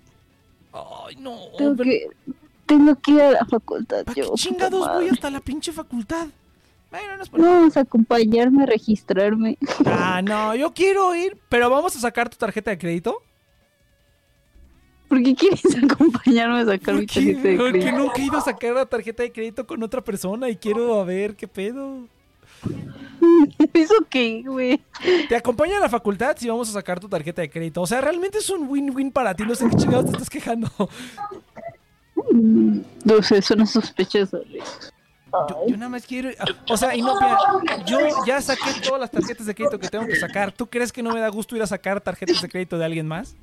Ay, 0.73 1.17
no. 1.17 1.37
Tengo 1.59 1.75
pero- 1.77 1.91
que, 1.91 2.07
tengo 2.67 2.95
que 2.97 3.11
ir 3.11 3.21
a 3.23 3.31
la 3.33 3.45
facultad. 3.47 4.05
¿Para 4.05 4.15
qué 4.15 4.21
yo, 4.23 4.33
chingados 4.37 4.89
voy 4.95 5.09
hasta 5.09 5.29
la 5.29 5.41
pinche 5.41 5.73
facultad? 5.73 6.29
Bueno, 6.91 7.17
no 7.17 7.23
es 7.25 7.29
por- 7.29 7.41
No, 7.41 7.47
vamos 7.51 7.77
a 7.77 7.81
acompañarme 7.81 8.63
a 8.63 8.67
registrarme. 8.67 9.59
Ah, 9.87 10.23
no, 10.23 10.55
yo 10.55 10.73
quiero 10.73 11.13
ir, 11.17 11.37
pero 11.49 11.69
vamos 11.69 11.97
a 11.97 11.99
sacar 11.99 12.29
tu 12.29 12.37
tarjeta 12.37 12.71
de 12.71 12.79
crédito. 12.79 13.23
¿Por 15.09 15.23
qué 15.23 15.35
quieres 15.35 15.63
acompañarme 15.91 16.61
a 16.61 16.65
sacar 16.67 16.95
mi 16.95 17.07
Porque, 17.07 17.15
tarjeta 17.15 17.49
de 17.49 17.57
porque 17.57 17.73
crédito? 17.81 17.99
nunca 17.99 18.21
he 18.21 18.25
ido 18.25 18.39
a 18.39 18.41
sacar 18.41 18.73
la 18.75 18.87
tarjeta 18.87 19.23
de 19.23 19.33
crédito 19.33 19.67
con 19.67 19.83
otra 19.83 20.03
persona 20.03 20.49
y 20.49 20.57
quiero 20.57 21.01
a 21.01 21.05
ver 21.05 21.37
qué 21.37 21.47
pedo. 21.49 22.01
¿Eso 23.73 23.95
qué, 24.11 24.43
güey? 24.47 24.81
Te 25.29 25.37
acompaño 25.37 25.77
a 25.77 25.81
la 25.81 25.89
facultad 25.89 26.37
si 26.39 26.49
vamos 26.49 26.69
a 26.69 26.73
sacar 26.73 26.99
tu 27.01 27.09
tarjeta 27.09 27.43
de 27.43 27.51
crédito. 27.51 27.83
O 27.83 27.87
sea, 27.87 28.01
realmente 28.01 28.39
es 28.39 28.51
un 28.51 28.69
win-win 28.69 29.11
para 29.13 29.35
ti. 29.35 29.45
No 29.45 29.55
sé 29.55 29.69
qué 29.69 29.77
chingados 29.77 30.07
te 30.07 30.13
estás 30.13 30.31
quejando. 30.31 30.69
Mm, 32.33 32.81
No 33.05 33.23
sé, 33.23 33.43
suena 33.43 33.67
sospechoso. 33.67 34.43
Yo, 34.45 35.67
yo 35.69 35.77
nada 35.77 35.91
más 35.91 36.07
quiero. 36.07 36.31
O 36.71 36.77
sea, 36.77 36.95
y 36.97 37.03
no, 37.03 37.15
yo 37.87 37.99
ya 38.27 38.41
saqué 38.41 38.81
todas 38.83 39.01
las 39.01 39.11
tarjetas 39.11 39.47
de 39.47 39.55
crédito 39.55 39.79
que 39.79 39.89
tengo 39.89 40.07
que 40.07 40.17
sacar. 40.17 40.51
¿Tú 40.53 40.67
crees 40.67 40.93
que 40.93 41.03
no 41.03 41.13
me 41.13 41.21
da 41.21 41.29
gusto 41.29 41.55
ir 41.57 41.63
a 41.63 41.67
sacar 41.67 42.01
tarjetas 42.01 42.41
de 42.41 42.49
crédito 42.49 42.79
de 42.79 42.85
alguien 42.85 43.07
más? 43.07 43.37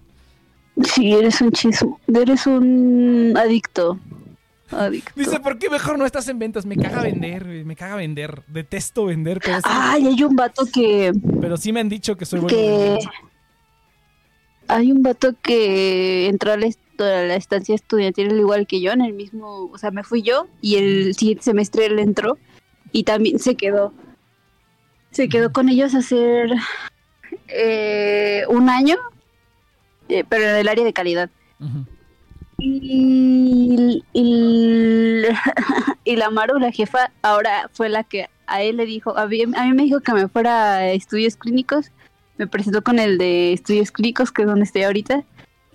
Sí, 0.81 1.13
eres 1.13 1.39
un 1.41 1.51
chismo. 1.51 1.99
Eres 2.07 2.47
un 2.47 3.33
adicto. 3.37 3.99
Adicto. 4.71 5.11
Dice, 5.15 5.39
¿por 5.39 5.59
qué 5.59 5.69
mejor 5.69 5.99
no 5.99 6.05
estás 6.05 6.27
en 6.29 6.39
ventas? 6.39 6.65
Me 6.65 6.75
caga 6.77 7.03
vender, 7.03 7.45
me 7.45 7.75
caga 7.75 7.95
vender. 7.95 8.41
Detesto 8.47 9.05
vender, 9.05 9.39
pero 9.43 9.59
Ay, 9.63 10.07
hay 10.07 10.23
un 10.23 10.35
vato 10.35 10.65
que. 10.73 11.11
pero 11.39 11.57
sí 11.57 11.71
me 11.71 11.79
han 11.79 11.89
dicho 11.89 12.17
que 12.17 12.25
soy 12.25 12.39
bueno. 12.39 12.55
que 12.57 12.97
hay 14.67 14.91
un 14.91 15.03
vato 15.03 15.35
que 15.43 16.27
entró 16.27 16.53
a 16.53 16.57
la, 16.57 16.65
est- 16.65 16.79
a 17.01 17.03
la 17.23 17.35
estancia 17.35 17.75
estudiantil 17.75 18.31
al 18.31 18.39
igual 18.39 18.65
que 18.65 18.81
yo 18.81 18.91
en 18.93 19.01
el 19.01 19.13
mismo, 19.13 19.65
o 19.71 19.77
sea, 19.77 19.91
me 19.91 20.03
fui 20.03 20.21
yo 20.23 20.47
y 20.61 20.77
el 20.77 21.13
siguiente 21.15 21.43
semestre 21.43 21.85
él 21.85 21.99
entró 21.99 22.37
y 22.91 23.03
también 23.03 23.37
se 23.39 23.55
quedó. 23.55 23.93
Se 25.11 25.29
quedó 25.29 25.51
con 25.51 25.69
ellos 25.69 25.93
a 25.93 25.99
hacer 25.99 26.49
eh, 27.49 28.43
un 28.47 28.69
año, 28.69 28.95
eh, 30.09 30.23
pero 30.27 30.43
en 30.43 30.55
el 30.57 30.67
área 30.67 30.83
de 30.83 30.93
calidad. 30.93 31.29
Y, 32.57 34.03
y, 34.13 35.23
y 36.03 36.15
la 36.15 36.29
Maru, 36.29 36.59
la 36.59 36.71
jefa, 36.71 37.11
ahora 37.21 37.69
fue 37.73 37.89
la 37.89 38.03
que 38.03 38.29
a 38.47 38.61
él 38.61 38.77
le 38.77 38.85
dijo, 38.85 39.17
a 39.17 39.27
mí, 39.27 39.41
a 39.43 39.65
mí 39.65 39.73
me 39.73 39.83
dijo 39.83 39.99
que 40.01 40.13
me 40.13 40.27
fuera 40.27 40.75
a 40.75 40.91
estudios 40.91 41.35
clínicos, 41.35 41.91
me 42.37 42.47
presentó 42.47 42.81
con 42.83 42.99
el 42.99 43.17
de 43.17 43.53
estudios 43.53 43.91
clínicos, 43.91 44.31
que 44.31 44.43
es 44.43 44.47
donde 44.47 44.65
estoy 44.65 44.83
ahorita, 44.83 45.23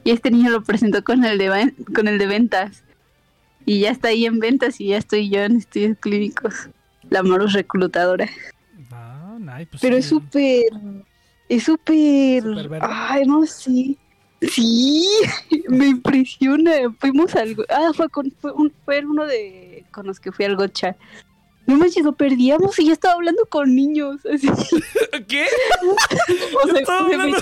y 0.05 0.11
este 0.11 0.31
niño 0.31 0.51
lo 0.51 0.63
presentó 0.63 1.03
con 1.03 1.25
el 1.25 1.39
de, 1.39 1.75
con 1.95 2.09
el 2.09 2.19
de 2.19 2.27
ventas. 2.27 2.85
Y 3.65 3.81
ya 3.81 3.91
está 3.91 4.09
ahí 4.09 4.25
en 4.25 4.39
ventas 4.39 4.81
y 4.81 4.89
ya 4.89 4.97
estoy 4.97 5.29
yo 5.29 5.41
en 5.41 5.57
estudios 5.57 5.99
clínicos. 5.99 6.71
La 7.11 7.23
Maru 7.23 7.47
es 7.47 7.53
reclutadora. 7.53 8.29
Ah, 8.91 9.37
pues 9.71 9.81
Pero 9.83 9.97
sí. 9.97 10.01
es 10.01 10.07
súper, 10.07 10.65
es 11.49 11.65
súper, 11.65 12.45
ay, 12.81 13.27
no 13.27 13.45
sé. 13.45 13.97
Sí, 14.43 15.07
me 15.69 15.87
impresiona. 15.89 16.73
Fuimos 17.01 17.35
al, 17.35 17.57
ah, 17.71 17.91
fue 17.95 18.09
con, 18.09 18.31
fue, 18.41 18.53
un, 18.53 18.73
fue 18.85 19.05
uno 19.05 19.27
de, 19.27 19.85
con 19.91 20.07
los 20.07 20.21
que 20.21 20.33
fui 20.33 20.45
al 20.45 20.57
gocha. 20.57 20.97
No 21.67 21.77
manches, 21.77 22.03
lo 22.05 22.13
perdíamos 22.15 22.79
y 22.79 22.87
ya 22.87 22.93
estaba 22.95 23.15
hablando 23.15 23.45
con 23.47 23.75
niños. 23.75 24.25
Así, 24.27 24.49
¿Qué? 25.29 25.47
o 26.65 26.67
sea, 26.69 26.81
estaba 26.81 27.01
hablando- 27.01 27.37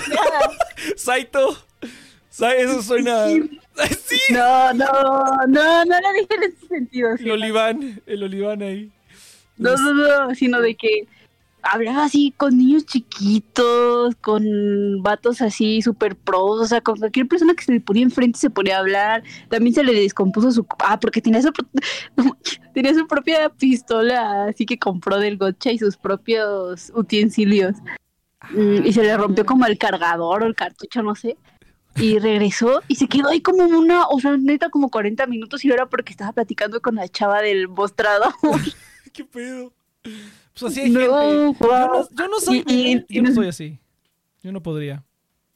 Saito. 0.97 1.57
Sa- 2.29 2.53
Eso 2.55 2.81
suena. 2.83 3.27
Sí. 3.27 3.49
No, 4.31 4.73
no, 4.73 4.85
no, 5.47 5.85
no 5.85 6.01
lo 6.01 6.13
dije 6.13 6.35
en 6.35 6.43
ese 6.43 6.67
sentido. 6.67 7.15
sí. 7.17 7.23
El 7.23 7.31
oliván, 7.31 8.01
el 8.05 8.23
oliván 8.23 8.61
ahí. 8.63 8.91
No, 9.57 9.75
no, 9.77 9.93
no, 9.93 10.35
sino 10.35 10.61
de 10.61 10.75
que 10.75 11.07
hablaba 11.71 12.05
así 12.05 12.33
con 12.37 12.57
niños 12.57 12.85
chiquitos, 12.85 14.15
con 14.17 15.01
vatos 15.01 15.41
así 15.41 15.81
súper 15.81 16.15
pros, 16.15 16.61
o 16.61 16.65
sea, 16.65 16.81
con 16.81 16.97
cualquier 16.97 17.27
persona 17.27 17.53
que 17.53 17.63
se 17.63 17.73
le 17.73 17.81
ponía 17.81 18.03
enfrente 18.03 18.39
se 18.39 18.49
ponía 18.49 18.77
a 18.77 18.79
hablar. 18.79 19.23
También 19.49 19.73
se 19.75 19.83
le 19.83 19.93
descompuso 19.93 20.51
su... 20.51 20.65
Ah, 20.79 20.99
porque 20.99 21.21
tenía 21.21 21.41
su, 21.41 21.51
tenía 22.73 22.93
su 22.93 23.07
propia 23.07 23.49
pistola, 23.49 24.45
así 24.45 24.65
que 24.65 24.79
compró 24.79 25.19
del 25.19 25.37
gocha 25.37 25.71
y 25.71 25.77
sus 25.77 25.97
propios 25.97 26.91
utensilios. 26.95 27.75
Mm, 28.51 28.85
y 28.85 28.93
se 28.93 29.03
le 29.03 29.17
rompió 29.17 29.45
como 29.45 29.65
el 29.65 29.77
cargador 29.77 30.43
o 30.43 30.45
el 30.45 30.55
cartucho, 30.55 31.01
no 31.03 31.15
sé. 31.15 31.37
Y 31.95 32.19
regresó 32.19 32.83
y 32.87 32.95
se 32.95 33.07
quedó 33.07 33.29
ahí 33.29 33.41
como 33.41 33.63
una, 33.63 34.07
o 34.07 34.19
sea, 34.19 34.37
neta 34.37 34.69
como 34.69 34.89
40 34.89 35.25
minutos 35.25 35.65
y 35.65 35.71
era 35.71 35.87
porque 35.87 36.11
estaba 36.11 36.31
platicando 36.31 36.79
con 36.79 36.95
la 36.95 37.07
chava 37.07 37.41
del 37.41 37.67
mostrador. 37.67 38.33
¿Qué 39.13 39.25
pedo? 39.25 39.73
Pues 40.59 40.71
así 40.71 40.81
hay 40.81 40.89
No, 40.91 40.99
gente. 40.99 41.57
Yo 41.61 41.87
no, 41.87 42.09
yo 42.09 42.27
no 42.27 42.39
soy. 42.39 42.63
Y- 42.67 42.97
y- 42.97 43.05
yo 43.09 43.21
no 43.23 43.31
soy 43.33 43.47
así. 43.47 43.79
Yo 44.43 44.51
no 44.51 44.61
podría. 44.63 45.03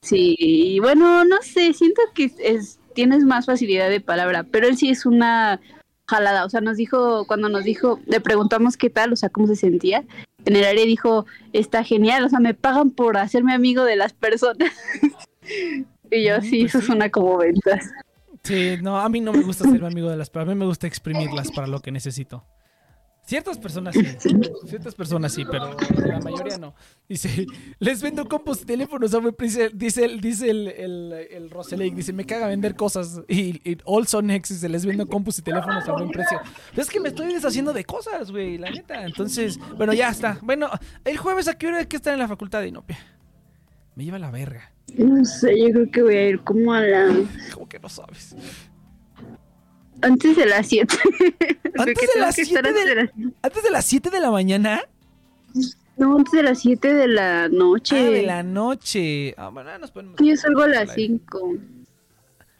Sí, 0.01 0.79
bueno, 0.81 1.23
no 1.25 1.37
sé, 1.41 1.73
siento 1.73 2.01
que 2.15 2.25
es, 2.25 2.33
es- 2.39 2.79
tienes 2.93 3.23
más 3.23 3.45
facilidad 3.45 3.89
de 3.89 4.01
palabra, 4.01 4.43
pero 4.43 4.67
él 4.67 4.75
sí 4.77 4.89
es 4.89 5.05
una 5.05 5.59
jalada, 6.07 6.43
o 6.43 6.49
sea, 6.49 6.59
nos 6.59 6.75
dijo, 6.75 7.25
cuando 7.25 7.47
nos 7.47 7.63
dijo, 7.63 7.99
le 8.05 8.19
preguntamos 8.19 8.75
qué 8.75 8.89
tal, 8.89 9.13
o 9.13 9.15
sea, 9.15 9.29
cómo 9.29 9.47
se 9.47 9.55
sentía, 9.55 10.03
en 10.45 10.55
el 10.55 10.65
área 10.65 10.85
dijo, 10.85 11.25
está 11.53 11.83
genial, 11.85 12.25
o 12.25 12.29
sea, 12.29 12.39
me 12.39 12.53
pagan 12.53 12.89
por 12.91 13.15
hacerme 13.17 13.53
amigo 13.53 13.85
de 13.85 13.95
las 13.95 14.11
personas. 14.11 14.71
y 16.11 16.23
yo, 16.25 16.41
sí, 16.41 16.61
pues 16.61 16.71
eso 16.71 16.79
sí. 16.81 16.85
suena 16.87 17.09
como 17.09 17.37
ventas. 17.37 17.89
Sí, 18.43 18.75
no, 18.81 18.99
a 18.99 19.07
mí 19.07 19.21
no 19.21 19.31
me 19.33 19.43
gusta 19.43 19.69
ser 19.69 19.85
amigo 19.85 20.09
de 20.09 20.17
las 20.17 20.29
pero 20.31 20.43
a 20.43 20.45
mí 20.47 20.55
me 20.55 20.65
gusta 20.65 20.87
exprimirlas 20.87 21.51
para 21.51 21.67
lo 21.67 21.79
que 21.79 21.91
necesito. 21.91 22.43
Ciertas 23.31 23.57
personas 23.59 23.95
sí, 23.95 24.03
ciertas 24.67 24.93
personas 24.93 25.31
sí, 25.33 25.45
pero 25.49 25.73
la 26.05 26.19
mayoría 26.19 26.57
no. 26.57 26.75
Dice, 27.07 27.45
les 27.79 28.01
vendo 28.01 28.27
compus 28.27 28.63
y 28.63 28.65
teléfonos 28.65 29.13
a 29.13 29.19
buen 29.19 29.33
precio. 29.33 29.69
Dice, 29.69 30.03
el- 30.03 30.19
dice 30.19 30.49
el, 30.49 30.67
el, 30.67 31.13
el 31.31 31.49
Roselake, 31.49 31.95
dice, 31.95 32.11
me 32.11 32.25
caga 32.25 32.47
vender 32.47 32.75
cosas. 32.75 33.21
Y, 33.29 33.61
y 33.63 33.77
also 33.87 34.21
next 34.21 34.51
dice, 34.51 34.67
les 34.67 34.85
vendo 34.85 35.07
compus 35.07 35.39
y 35.39 35.43
teléfonos 35.43 35.87
a 35.87 35.93
buen 35.93 36.09
precio. 36.09 36.41
Pero 36.71 36.81
es 36.81 36.89
que 36.89 36.99
me 36.99 37.07
estoy 37.07 37.31
deshaciendo 37.31 37.71
de 37.71 37.85
cosas, 37.85 38.31
güey, 38.31 38.57
la 38.57 38.69
neta. 38.69 39.05
Entonces, 39.05 39.57
bueno, 39.77 39.93
ya 39.93 40.09
está. 40.09 40.37
Bueno, 40.41 40.69
el 41.05 41.15
jueves 41.15 41.47
a 41.47 41.57
qué 41.57 41.67
hora 41.67 41.77
hay 41.77 41.85
que 41.85 41.95
estar 41.95 42.11
en 42.11 42.19
la 42.19 42.27
facultad 42.27 42.59
de 42.59 42.67
Inopia. 42.67 42.99
Me 43.95 44.03
lleva 44.03 44.19
la 44.19 44.29
verga. 44.29 44.73
No 44.97 45.23
sé, 45.23 45.57
yo 45.57 45.71
creo 45.71 45.89
que 45.89 46.01
voy 46.01 46.15
a 46.15 46.27
ir 46.27 46.41
como 46.41 46.73
a 46.73 46.81
la... 46.81 47.07
Como 47.53 47.69
que 47.69 47.79
no 47.79 47.87
sabes. 47.87 48.35
Antes 50.01 50.35
de 50.35 50.45
las 50.45 50.67
7. 50.67 50.95
¿Antes 51.77 52.09
de 52.13 52.19
las 52.19 52.35
siete 52.35 52.61
de- 52.73 53.09
Antes 53.41 53.63
de 53.63 53.69
las 53.71 53.85
7 53.85 54.09
de 54.09 54.19
la 54.19 54.31
mañana. 54.31 54.81
No, 55.97 56.17
antes 56.17 56.31
de 56.33 56.43
las 56.43 56.59
7 56.59 56.93
de 56.93 57.07
la 57.07 57.47
noche. 57.49 57.99
Ah, 57.99 58.09
de 58.09 58.23
la 58.23 58.43
noche. 58.43 59.33
Ah, 59.37 59.49
bueno, 59.49 59.77
nos 59.77 59.91
ponemos. 59.91 60.17
Yo 60.19 60.35
salgo 60.35 60.63
a 60.63 60.67
las 60.67 60.89
al 60.89 60.89
aire. 60.91 61.07
5. 61.19 61.53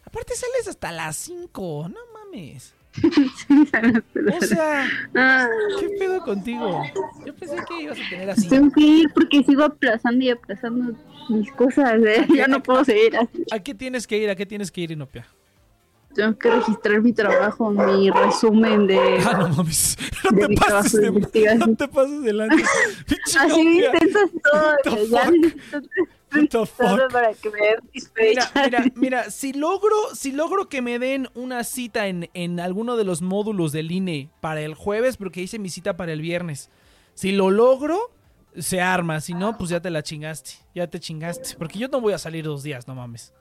Aparte 0.05 0.33
sales 0.35 0.67
hasta 0.67 0.91
las 0.91 1.15
5. 1.17 1.89
No 1.89 1.99
mames. 2.13 2.73
O 4.41 4.45
sea, 4.45 4.85
Ah, 5.15 5.47
¿qué 5.79 5.89
pedo 5.97 6.21
contigo? 6.23 6.83
Yo 7.25 7.33
pensé 7.35 7.55
que 7.67 7.83
ibas 7.83 7.97
a 7.97 8.09
tener 8.09 8.29
así. 8.29 8.49
tengo 8.49 8.69
que 8.71 8.81
ir 8.81 9.09
porque 9.13 9.43
sigo 9.43 9.63
aplazando 9.63 10.23
y 10.25 10.29
aplazando 10.29 10.93
mis 11.29 11.49
cosas. 11.53 11.93
¿eh? 12.05 12.27
Ya 12.35 12.47
no 12.47 12.61
puedo 12.61 12.83
seguir 12.83 13.15
así. 13.15 13.43
¿A 13.51 13.59
qué 13.59 13.73
tienes 13.73 14.05
que 14.07 14.17
ir? 14.17 14.29
¿A 14.29 14.35
qué 14.35 14.45
tienes 14.45 14.71
que 14.71 14.81
ir, 14.81 14.91
Inopia? 14.91 15.25
Tengo 16.13 16.37
que 16.37 16.49
registrar 16.49 17.01
mi 17.01 17.13
trabajo, 17.13 17.71
mi 17.71 18.09
resumen 18.09 18.87
de. 18.87 18.99
Ah, 19.25 19.37
no 19.37 19.49
mames. 19.49 19.97
No 20.23 20.37
De 20.37 20.47
te 20.47 20.55
pases 20.55 20.93
de 20.93 21.01
de, 21.01 21.07
investigación. 21.07 21.59
No 21.59 21.75
te 21.75 21.87
pases 21.87 22.23
delante. 22.23 22.63
Así. 23.39 23.81
Ya 23.81 23.91
necesito 23.91 24.29
todo 26.77 27.07
para 27.09 27.33
que 27.33 27.49
me 27.49 27.59
den 27.59 27.79
mis 27.93 28.11
Mira, 28.15 28.51
mira, 28.55 28.85
mira, 28.95 29.31
si 29.31 29.53
logro, 29.53 29.95
si 30.13 30.31
logro 30.31 30.69
que 30.69 30.81
me 30.81 30.99
den 30.99 31.27
una 31.33 31.63
cita 31.63 32.07
en, 32.07 32.29
en 32.33 32.59
alguno 32.59 32.97
de 32.97 33.03
los 33.03 33.21
módulos 33.21 33.71
del 33.71 33.91
INE 33.91 34.29
para 34.39 34.61
el 34.61 34.73
jueves, 34.73 35.17
porque 35.17 35.41
hice 35.41 35.59
mi 35.59 35.69
cita 35.69 35.97
para 35.97 36.13
el 36.13 36.21
viernes. 36.21 36.69
Si 37.13 37.31
lo 37.31 37.51
logro, 37.51 38.11
se 38.57 38.81
arma. 38.81 39.21
Si 39.21 39.33
no, 39.33 39.57
pues 39.57 39.69
ya 39.69 39.81
te 39.81 39.89
la 39.89 40.03
chingaste. 40.03 40.51
Ya 40.73 40.87
te 40.87 40.99
chingaste. 40.99 41.55
Porque 41.57 41.79
yo 41.79 41.87
no 41.87 42.01
voy 42.01 42.13
a 42.13 42.17
salir 42.17 42.45
dos 42.45 42.63
días, 42.63 42.87
no 42.87 42.95
mames. 42.95 43.33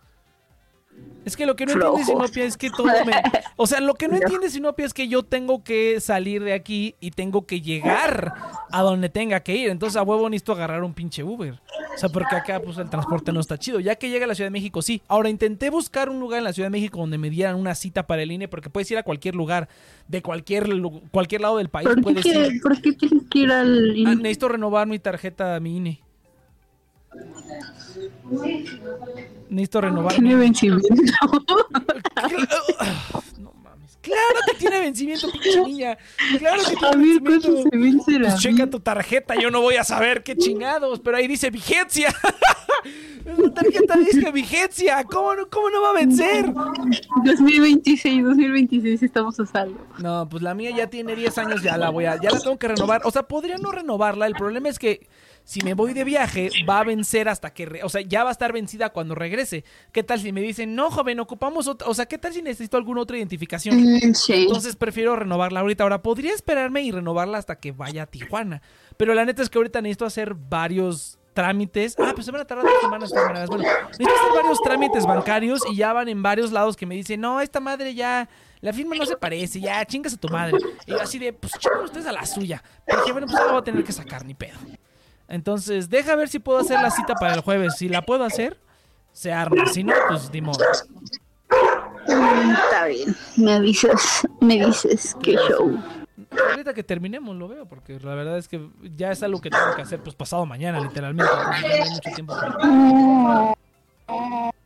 Es 1.23 1.37
que 1.37 1.45
lo 1.45 1.55
que 1.55 1.67
no 1.67 1.73
Flojos. 1.75 2.01
entiende 2.01 2.25
Sinopia 2.29 2.45
es 2.47 2.57
que 2.57 2.71
todo 2.71 2.87
me... 3.05 3.13
O 3.57 3.67
sea, 3.67 3.81
lo 3.81 3.95
que 3.95 4.09
no 4.09 4.17
entiende 4.17 4.49
Sinopia 4.49 4.87
es 4.87 4.95
que 4.95 5.07
yo 5.07 5.23
tengo 5.23 5.63
que 5.63 6.01
salir 6.01 6.43
de 6.43 6.55
aquí 6.55 6.95
y 6.99 7.11
tengo 7.11 7.45
que 7.47 7.61
llegar 7.61 8.33
a 8.73 8.81
donde 8.83 9.11
tenga 9.11 9.41
que 9.41 9.55
ir. 9.55 9.69
Entonces 9.69 9.99
a 9.99 10.03
huevo 10.03 10.31
necesito 10.31 10.53
agarrar 10.53 10.83
un 10.83 10.95
pinche 10.95 11.23
Uber. 11.23 11.61
O 11.95 11.99
sea, 11.99 12.09
porque 12.09 12.35
acá 12.37 12.59
pues 12.61 12.79
el 12.79 12.89
transporte 12.89 13.33
no 13.33 13.41
está 13.41 13.59
chido. 13.59 13.81
Ya 13.81 13.97
que 13.97 14.09
llega 14.09 14.25
a 14.25 14.29
la 14.29 14.35
Ciudad 14.35 14.47
de 14.47 14.53
México, 14.53 14.81
sí. 14.81 15.03
Ahora 15.09 15.29
intenté 15.29 15.69
buscar 15.69 16.09
un 16.09 16.21
lugar 16.21 16.39
en 16.39 16.45
la 16.45 16.55
Ciudad 16.55 16.69
de 16.69 16.71
México 16.79 16.99
donde 16.99 17.19
me 17.19 17.29
dieran 17.29 17.57
una 17.57 17.75
cita 17.75 18.07
para 18.07 18.23
el 18.23 18.33
INE 18.33 18.49
porque 18.49 18.71
puedes 18.71 18.91
ir 18.91 18.97
a 18.97 19.03
cualquier 19.03 19.35
lugar, 19.35 19.69
de 20.09 20.23
cualquier, 20.23 20.69
cualquier 21.11 21.43
lado 21.43 21.59
del 21.59 21.69
país. 21.69 21.87
¿Por 21.87 21.97
qué, 21.97 22.03
Puedes 22.03 22.23
quiere- 22.23 22.47
ir. 22.47 22.63
¿Por 22.63 22.81
qué 22.81 22.93
tienes 22.93 23.25
que 23.31 23.39
ir 23.41 23.53
al 23.53 23.95
Ah, 24.07 24.15
necesito 24.15 24.49
renovar 24.49 24.87
mi 24.87 24.99
tarjeta, 24.99 25.61
mi 25.61 25.77
INE. 25.77 26.01
Necesito 29.49 29.81
renovar 29.81 30.13
mi 30.21 30.29
Tiene 30.29 30.37
vencimiento. 30.37 30.89
No 33.39 33.53
mames. 33.63 33.99
Claro 34.01 34.41
que 34.47 34.57
tiene 34.59 34.81
vencimiento, 34.81 35.29
pinche 35.33 35.61
niña. 35.63 35.99
Claro 36.39 36.63
que 36.63 36.77
tiene 36.77 36.97
ver, 36.97 37.21
¿cuánto 37.23 37.55
vencimiento. 37.55 37.71
se 37.71 37.77
vence 37.77 38.13
la 38.13 38.29
Pues 38.31 38.41
checa 38.41 38.71
tu 38.71 38.81
tarjeta, 38.81 39.35
yo 39.35 39.51
no 39.51 39.61
voy 39.61 39.77
a 39.77 39.85
saber 39.85 40.23
qué 40.23 40.37
chingados, 40.37 41.01
pero 41.01 41.17
ahí 41.17 41.27
dice 41.27 41.51
vigencia. 41.51 42.15
La 43.25 43.53
tarjeta 43.53 43.97
dice 43.99 44.33
vigencia. 44.33 45.05
¿Cómo 45.05 45.35
no, 45.35 45.49
cómo 45.51 45.69
no 45.69 45.83
va 45.83 45.91
a 45.91 45.93
vencer? 45.93 46.51
2026, 47.25 48.25
2026 48.25 49.03
estamos 49.03 49.39
a 49.39 49.45
salvo. 49.47 49.79
No, 49.99 50.27
pues 50.29 50.43
la 50.43 50.55
mía 50.55 50.71
ya 50.75 50.87
tiene 50.89 51.15
10 51.15 51.37
años, 51.39 51.63
ya 51.63 51.77
la 51.77 51.91
voy 51.91 52.07
a, 52.07 52.19
ya 52.21 52.31
la 52.31 52.41
tengo 52.41 52.59
que 52.59 52.69
renovar. 52.69 53.03
O 53.05 53.11
sea, 53.11 53.25
podría 53.25 53.59
no 53.59 53.73
renovarla. 53.73 54.27
El 54.27 54.35
problema 54.35 54.71
es 54.71 54.79
que 54.79 55.07
si 55.51 55.63
me 55.63 55.75
voy 55.75 55.95
de 55.95 56.05
viaje, 56.05 56.49
va 56.69 56.79
a 56.79 56.85
vencer 56.85 57.29
hasta 57.29 57.53
que, 57.53 57.67
re- 57.67 57.83
o 57.83 57.89
sea, 57.89 58.03
ya 58.03 58.23
va 58.23 58.31
a 58.31 58.33
estar 58.33 58.53
vencida 58.53 58.91
cuando 58.91 59.17
regrese. 59.17 59.65
¿Qué 59.91 60.05
tal 60.05 60.21
si 60.21 60.31
me 60.31 60.41
dicen, 60.41 60.77
no, 60.77 60.93
joven, 60.93 61.19
ocupamos 61.19 61.67
otra, 61.67 61.89
o 61.89 61.95
sea, 61.95 62.07
qué 62.07 62.19
tal 62.19 62.33
si 62.33 62.41
necesito 62.41 62.77
alguna 62.77 63.01
otra 63.01 63.17
identificación? 63.17 64.15
Sí. 64.15 64.45
Entonces 64.45 64.77
prefiero 64.77 65.17
renovarla 65.17 65.59
ahorita. 65.59 65.83
Ahora, 65.83 66.03
podría 66.03 66.35
esperarme 66.35 66.83
y 66.83 66.93
renovarla 66.93 67.39
hasta 67.39 67.59
que 67.59 67.73
vaya 67.73 68.05
a 68.05 68.07
Tijuana. 68.07 68.63
Pero 68.97 69.13
la 69.13 69.25
neta 69.25 69.43
es 69.43 69.51
que 69.51 69.59
ahorita 69.59 69.81
necesito 69.81 70.05
hacer 70.05 70.35
varios 70.35 71.19
trámites. 71.35 71.97
Ah, 71.99 72.13
pues 72.15 72.27
se 72.27 72.31
van 72.31 72.43
a 72.43 72.45
tardar 72.45 72.67
dos 72.67 72.81
semanas. 72.81 73.11
Bueno, 73.49 73.65
necesito 73.89 74.09
hacer 74.09 74.33
varios 74.43 74.61
trámites 74.63 75.05
bancarios 75.05 75.63
y 75.69 75.75
ya 75.75 75.93
van 75.93 76.09
en 76.09 76.23
varios 76.23 76.53
lados 76.53 76.77
que 76.77 76.87
me 76.87 76.95
dicen, 76.95 77.21
no, 77.21 77.41
esta 77.41 77.59
madre 77.59 77.93
ya, 77.93 78.29
la 78.61 78.73
firma 78.73 78.95
no 78.95 79.05
se 79.05 79.17
parece, 79.17 79.61
ya, 79.61 79.85
chingas 79.85 80.15
a 80.15 80.17
tu 80.17 80.29
madre. 80.29 80.59
Y 80.87 80.93
yo 80.93 81.01
así 81.01 81.19
de, 81.19 81.33
pues 81.33 81.55
chingan 81.59 81.83
ustedes 81.83 82.07
a 82.07 82.13
la 82.13 82.25
suya. 82.25 82.63
Pero 82.87 83.01
dije, 83.01 83.11
bueno, 83.11 83.27
pues 83.27 83.41
la 83.45 83.51
voy 83.51 83.61
a 83.61 83.65
tener 83.65 83.83
que 83.83 83.91
sacar, 83.93 84.25
ni 84.25 84.35
pedo. 84.35 84.57
Entonces, 85.31 85.89
deja 85.89 86.15
ver 86.17 86.29
si 86.29 86.39
puedo 86.41 86.59
hacer 86.59 86.81
la 86.83 86.91
cita 86.91 87.15
para 87.15 87.35
el 87.35 87.41
jueves. 87.41 87.77
Si 87.79 87.89
la 87.89 88.03
puedo 88.03 88.25
hacer, 88.25 88.59
se 89.13 89.33
arma. 89.33 89.65
Si 89.67 89.83
no, 89.85 89.95
pues. 90.09 90.31
Mm, 92.09 92.51
Está 92.53 92.87
bien. 92.87 93.17
Me 93.37 93.53
avisas, 93.55 94.27
me 94.41 94.67
dices 94.67 95.17
qué 95.23 95.37
show. 95.49 95.81
Ahorita 96.51 96.75
que 96.75 96.83
terminemos 96.83 97.35
lo 97.37 97.49
veo, 97.49 97.67
porque 97.67 97.99
la 98.01 98.15
verdad 98.15 98.39
es 98.39 98.49
que 98.49 98.69
ya 98.97 99.11
es 99.11 99.23
algo 99.23 99.41
que 99.41 99.51
tengo 99.51 99.75
que 99.75 99.83
hacer 99.83 100.03
pues 100.03 100.15
pasado 100.15 100.45
mañana, 100.47 100.81
literalmente. 100.81 101.33
No 101.33 101.51
hay 101.51 101.91
mucho 101.91 102.11
tiempo. 102.15 102.35
para- 102.35 103.55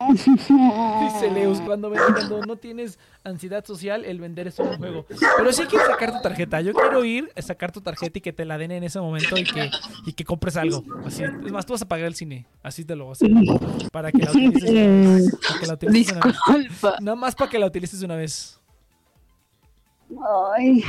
Dice 0.09 1.31
Leus, 1.31 1.61
cuando, 1.61 1.91
cuando 1.91 2.45
no 2.45 2.57
tienes 2.57 2.99
ansiedad 3.23 3.65
social, 3.65 4.05
el 4.05 4.21
vender 4.21 4.49
es 4.49 4.59
un 4.59 4.77
juego. 4.77 5.07
Pero 5.37 5.53
sí 5.53 5.63
quieres 5.65 5.89
sacar 5.89 6.13
tu 6.13 6.21
tarjeta. 6.21 6.61
Yo 6.61 6.75
quiero 6.75 7.05
ir 7.05 7.31
a 7.37 7.43
sacar 7.43 7.73
tu 7.73 7.81
tarjeta 7.81 8.19
y 8.19 8.21
que 8.21 8.33
te 8.33 8.45
la 8.45 8.59
den 8.59 8.73
en 8.73 8.85
ese 8.85 9.01
momento 9.01 9.37
y 9.37 9.45
que, 9.45 9.71
y 10.07 10.13
que 10.13 10.25
compres 10.25 10.57
algo. 10.57 10.85
Así, 11.07 11.23
es 11.23 11.53
más, 11.53 11.65
tú 11.65 11.73
vas 11.73 11.83
a 11.83 11.89
pagar 11.89 12.07
el 12.07 12.15
cine. 12.15 12.47
Así 12.63 12.85
te 12.85 12.95
lo 12.97 13.05
voy 13.07 13.13
a 13.13 13.13
hacer. 13.13 13.31
Para 13.93 14.13
que 14.13 14.19
la 14.19 14.31
utilices, 14.31 15.39
para 15.49 15.61
que 15.61 15.67
la 15.67 15.75
utilices 15.75 16.17
una 16.17 16.57
vez. 16.57 16.83
Nada 17.01 17.17
más 17.17 17.35
para 17.35 17.51
que 17.51 17.59
la 17.59 17.67
utilices 17.67 18.03
una 18.03 18.17
vez. 18.17 18.61
Ay, 20.57 20.85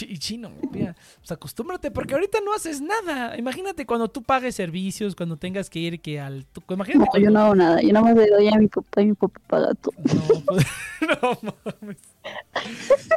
Y 0.00 0.18
chino, 0.18 0.50
mira, 0.70 0.94
pues 1.18 1.32
acostúmbrate, 1.32 1.90
porque 1.90 2.14
ahorita 2.14 2.38
no 2.44 2.52
haces 2.54 2.80
nada. 2.80 3.36
Imagínate 3.36 3.86
cuando 3.86 4.08
tú 4.08 4.22
pagues 4.22 4.54
servicios, 4.54 5.14
cuando 5.14 5.36
tengas 5.36 5.68
que 5.70 5.78
ir 5.78 6.00
que 6.00 6.20
al... 6.20 6.46
Imagínate 6.68 6.98
no, 6.98 7.06
cuando- 7.06 7.24
yo 7.24 7.30
no 7.30 7.40
hago 7.40 7.54
nada. 7.54 7.82
Yo 7.82 7.92
nada 7.92 8.04
más 8.06 8.16
le 8.16 8.28
doy 8.28 8.48
a 8.48 8.56
mi 8.56 8.68
papá 8.68 9.02
y 9.02 9.06
mi 9.06 9.14
papá 9.14 9.40
paga 9.46 9.74
todo. 9.74 9.94
No, 9.98 10.44
pues, 10.46 10.66
no 11.22 11.38
mames. 11.42 11.98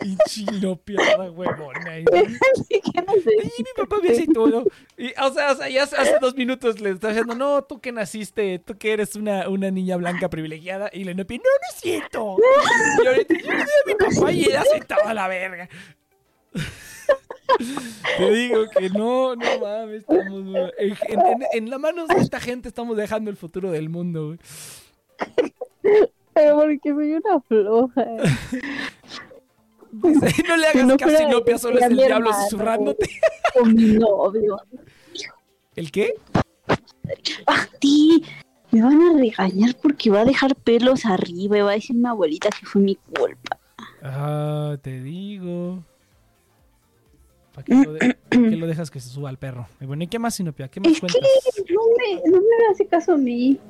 Y 0.04 0.16
chino, 0.28 0.76
piada 0.78 1.30
huevona. 1.32 2.00
Y, 2.00 2.04
y 2.70 3.64
mi 3.64 3.72
papá 3.76 3.98
me 4.02 4.10
hace 4.10 4.28
todo. 4.28 4.64
Y, 4.98 5.08
o 5.20 5.34
sea, 5.34 5.52
o 5.52 5.56
sea, 5.56 5.70
ya 5.70 5.84
hace 5.84 5.96
hace 5.98 6.18
dos 6.20 6.36
minutos 6.36 6.80
le 6.80 6.92
está 6.92 7.10
diciendo, 7.10 7.36
no, 7.36 7.64
tú 7.64 7.80
que 7.80 7.92
naciste, 7.92 8.60
tú 8.60 8.78
que 8.78 8.94
eres 8.94 9.16
una, 9.16 9.50
una 9.50 9.72
niña 9.72 9.98
blanca 9.98 10.30
privilegiada. 10.30 10.90
Y 10.94 11.04
le 11.04 11.14
no, 11.16 11.24
no 11.24 11.34
es 11.34 11.82
cierto. 11.82 12.38
Y 13.04 13.08
ahorita 13.08 13.34
yo 13.34 13.52
le 13.52 13.58
di 13.58 13.62
a 13.62 13.88
mi 13.88 13.96
papá 13.96 14.32
y 14.32 14.46
ella 14.46 14.64
se 14.70 14.78
estaba 14.78 15.10
a 15.12 15.14
la 15.14 15.28
verga. 15.28 15.70
Te 18.18 18.32
digo 18.32 18.64
que 18.70 18.90
no, 18.90 19.36
no 19.36 19.60
mames, 19.60 20.02
estamos 20.02 20.44
en, 20.78 20.94
en- 21.20 21.44
en 21.54 21.70
la 21.70 21.78
mano 21.78 22.08
de 22.08 22.16
esta 22.20 22.40
gente 22.40 22.68
estamos 22.70 22.96
dejando 22.98 23.30
el 23.30 23.38
futuro 23.38 23.72
del 23.72 23.90
mundo, 23.90 24.28
güey. 24.28 24.40
Pero 26.34 26.56
porque 26.60 26.90
soy 26.94 27.14
una 27.14 27.40
floja. 27.42 28.06
Dice, 29.92 30.44
no 30.48 30.56
le 30.56 30.68
hagas 30.68 30.86
no 30.88 30.96
caso, 30.98 31.58
solo 31.58 31.80
es 31.80 31.86
el 31.86 31.98
diablo 31.98 32.30
hermano. 32.30 32.44
susurrándote. 32.50 33.10
Con 33.54 33.76
mi 33.76 33.84
novio. 33.96 34.58
¿El 35.76 35.92
qué? 35.92 36.14
A 37.46 37.66
ti. 37.80 38.24
Me 38.72 38.82
van 38.82 39.02
a 39.02 39.18
regañar 39.20 39.76
porque 39.82 40.10
va 40.10 40.22
a 40.22 40.26
dejar 40.26 40.56
pelos 40.56 41.06
arriba 41.06 41.58
y 41.58 41.62
va 41.62 41.72
a 41.72 41.74
decir 41.74 41.94
mi 41.98 42.08
abuelita 42.08 42.48
que 42.58 42.66
fue 42.66 42.82
mi 42.82 42.96
culpa. 42.96 43.60
Ah, 44.02 44.78
te 44.82 45.02
digo. 45.02 45.84
¿Para 47.54 47.66
qué, 47.66 47.74
lo 47.76 47.94
de- 47.94 48.00
pa' 48.16 48.30
qué 48.30 48.38
lo 48.56 48.68
dejas 48.68 48.90
que 48.92 49.00
se 49.00 49.10
suba 49.10 49.30
al 49.30 49.38
perro? 49.38 49.68
Y 49.82 49.86
bueno, 49.86 50.04
¿y 50.04 50.08
qué 50.08 50.20
más, 50.20 50.36
Sinopia? 50.36 50.68
¿Qué 50.70 50.80
más 50.80 50.90
Es 50.94 50.96
que 50.96 51.00
cuentas? 51.02 51.22
no 51.70 51.82
me, 51.98 52.32
no 52.32 52.38
me 52.42 52.68
hace 52.72 52.86
caso 52.88 53.14
a 53.14 53.18
mí. 53.18 53.60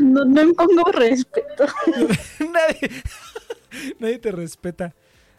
No, 0.00 0.24
no 0.24 0.44
me 0.46 0.52
pongo 0.52 0.82
respeto. 0.90 1.64
nadie, 2.40 2.90
nadie 4.00 4.18
te 4.18 4.32
respeta. 4.32 4.92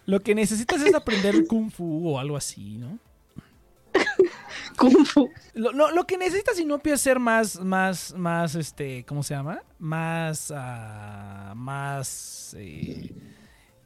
Lo 0.06 0.22
que 0.22 0.34
necesitas 0.34 0.82
es 0.84 0.96
aprender 0.96 1.46
Kung 1.48 1.70
Fu 1.70 2.12
o 2.14 2.18
algo 2.18 2.38
así, 2.38 2.78
¿no? 2.78 2.98
Kung 4.78 5.06
Fu. 5.06 5.30
Lo, 5.54 5.74
lo- 5.74 5.92
lo 5.92 6.08
que 6.08 6.18
necesitas, 6.18 6.56
Sinopia, 6.56 6.94
es 6.94 7.02
ser 7.02 7.20
más, 7.20 7.60
más, 7.60 8.14
más, 8.16 8.56
este, 8.56 9.04
¿cómo 9.06 9.22
se 9.22 9.34
llama? 9.34 9.62
Más, 9.80 10.54
ah, 10.56 11.52
más, 11.54 12.56
eh, 12.58 13.12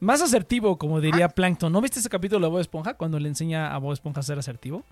más 0.02 0.22
asertivo, 0.22 0.78
como 0.78 1.00
diría 1.00 1.30
Plankton. 1.30 1.72
¿No 1.72 1.80
viste 1.80 2.00
ese 2.00 2.10
capítulo 2.10 2.46
de 2.46 2.52
Bob 2.52 2.60
Esponja 2.60 2.96
cuando 2.96 3.20
le 3.20 3.30
enseña 3.30 3.74
a 3.74 3.78
Bob 3.78 3.94
Esponja 3.94 4.20
a 4.20 4.24
ser 4.24 4.38
asertivo? 4.38 4.84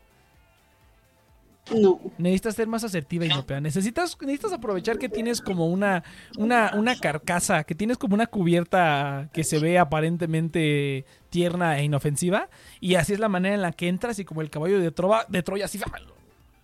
No. 1.75 1.99
Necesitas 2.17 2.55
ser 2.55 2.67
más 2.67 2.83
asertiva, 2.83 3.25
Inopia. 3.25 3.59
Necesitas, 3.59 4.15
necesitas 4.21 4.53
aprovechar 4.53 4.97
que 4.97 5.09
tienes 5.09 5.41
como 5.41 5.67
una, 5.67 6.03
una, 6.37 6.71
una 6.75 6.95
carcasa, 6.95 7.63
que 7.63 7.75
tienes 7.75 7.97
como 7.97 8.13
una 8.13 8.27
cubierta 8.27 9.29
que 9.33 9.43
se 9.43 9.59
ve 9.59 9.77
aparentemente 9.79 11.05
tierna 11.29 11.79
e 11.79 11.83
inofensiva. 11.83 12.49
Y 12.79 12.95
así 12.95 13.13
es 13.13 13.19
la 13.19 13.29
manera 13.29 13.55
en 13.55 13.61
la 13.61 13.71
que 13.71 13.87
entras 13.87 14.19
y 14.19 14.25
como 14.25 14.41
el 14.41 14.51
caballo 14.51 14.79
de, 14.79 14.91
Trova, 14.91 15.25
de 15.27 15.43
Troya, 15.43 15.65
así 15.65 15.79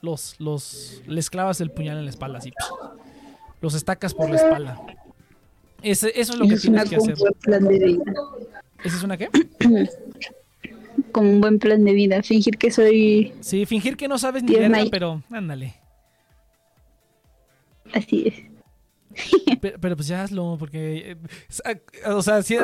los, 0.01 0.39
los, 0.39 1.01
les 1.07 1.31
clavas 1.31 1.61
el 1.61 1.71
puñal 1.71 1.97
en 1.97 2.05
la 2.05 2.11
espalda, 2.11 2.37
así. 2.37 2.53
Los 3.59 3.73
estacas 3.73 4.13
por 4.13 4.29
la 4.29 4.35
espalda. 4.35 4.79
Ese- 5.91 6.19
eso 6.19 6.33
es 6.33 6.39
lo 6.39 6.47
que 6.47 6.55
es 6.55 6.61
tienes 6.61 6.89
que 6.89 6.95
hacer. 6.95 7.15
plan 7.41 7.63
de 7.63 7.79
vida. 7.79 8.03
¿Esa 8.83 8.97
es 8.97 9.03
una 9.03 9.17
qué? 9.17 9.29
Como 11.11 11.29
un 11.29 11.41
buen 11.41 11.59
plan 11.59 11.83
de 11.83 11.93
vida. 11.93 12.21
Fingir 12.23 12.57
que 12.57 12.71
soy 12.71 13.33
Sí, 13.39 13.65
fingir 13.65 13.95
que 13.97 14.07
no 14.07 14.17
sabes 14.17 14.43
ni 14.43 14.55
verga, 14.55 14.83
pero 14.89 15.21
ándale. 15.31 15.75
así 17.93 18.27
es. 18.27 18.33
Pero, 19.61 19.77
pero 19.79 19.95
pues 19.95 20.09
ya 20.09 20.23
hazlo, 20.23 20.57
porque. 20.59 21.11
eh, 21.11 21.81
O 22.11 22.21
sea, 22.21 22.41
sí, 22.43 22.57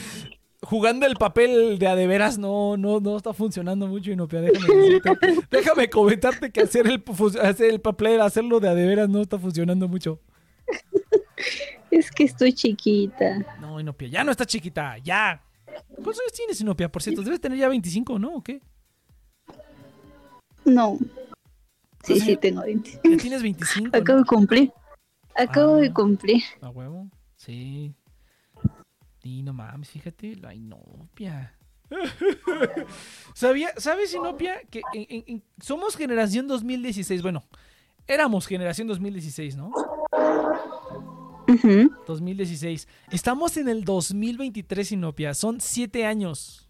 jugando 0.62 1.06
el 1.06 1.16
papel 1.16 1.78
de 1.78 1.86
a 1.86 1.96
de 1.96 2.06
veras 2.06 2.36
no, 2.36 2.76
no, 2.76 3.00
no 3.00 3.16
está 3.16 3.32
funcionando 3.32 3.86
mucho, 3.86 4.10
Inopia. 4.10 4.42
Déjame, 4.42 4.74
decirte. 4.76 5.10
déjame 5.50 5.88
comentarte 5.88 6.50
que 6.50 6.60
hacer 6.62 6.86
el, 6.86 7.02
hacer 7.40 7.70
el 7.70 7.80
papel, 7.80 8.20
hacerlo 8.20 8.60
de 8.60 8.68
a 8.68 8.74
de 8.74 8.86
veras 8.86 9.08
no 9.08 9.22
está 9.22 9.38
funcionando 9.38 9.88
mucho. 9.88 10.20
Es 11.96 12.10
que 12.10 12.24
estoy 12.24 12.52
chiquita. 12.52 13.38
No, 13.60 13.80
Inopia, 13.80 14.08
ya 14.08 14.24
no 14.24 14.30
está 14.30 14.44
chiquita, 14.44 14.98
ya. 14.98 15.42
¿Cuántos 15.88 16.20
años 16.20 16.32
tienes, 16.34 16.60
Inopia? 16.60 16.90
Por 16.90 17.02
cierto, 17.02 17.22
debes 17.22 17.40
tener 17.40 17.58
ya 17.58 17.68
25, 17.68 18.18
¿no? 18.18 18.34
¿O 18.36 18.42
qué? 18.42 18.60
No. 20.64 20.98
Sí, 22.04 22.12
¿Ah, 22.12 22.16
sí? 22.16 22.20
sí, 22.20 22.36
tengo 22.36 22.62
20. 22.62 23.00
Ya 23.04 23.16
tienes 23.16 23.42
25. 23.42 23.88
¿no? 23.92 23.98
Acabo 23.98 24.18
de 24.20 24.24
cumplir. 24.26 24.72
Acabo 25.34 25.76
Ah. 25.76 25.80
de 25.80 25.92
cumplir. 25.92 26.42
¿A 26.60 26.68
huevo? 26.70 27.08
Sí. 27.36 27.94
Y 29.22 29.42
no 29.42 29.52
mames, 29.52 29.88
fíjate, 29.90 30.36
la 30.36 30.54
Inopia. 30.54 31.56
¿Sabía, 33.34 33.70
¿Sabes, 33.76 34.12
Inopia? 34.14 34.60
Que 34.70 34.82
en- 34.94 35.06
en- 35.08 35.24
en- 35.26 35.44
somos 35.62 35.96
generación 35.96 36.46
2016. 36.46 37.22
Bueno, 37.22 37.44
éramos 38.06 38.46
generación 38.46 38.86
2016, 38.86 39.56
¿no? 39.56 39.72
Ujú. 41.48 41.92
2016. 42.06 42.88
Estamos 43.10 43.56
en 43.56 43.68
el 43.68 43.84
2023, 43.84 44.92
Inopia. 44.92 45.34
Son 45.34 45.60
siete 45.60 46.06
años. 46.06 46.68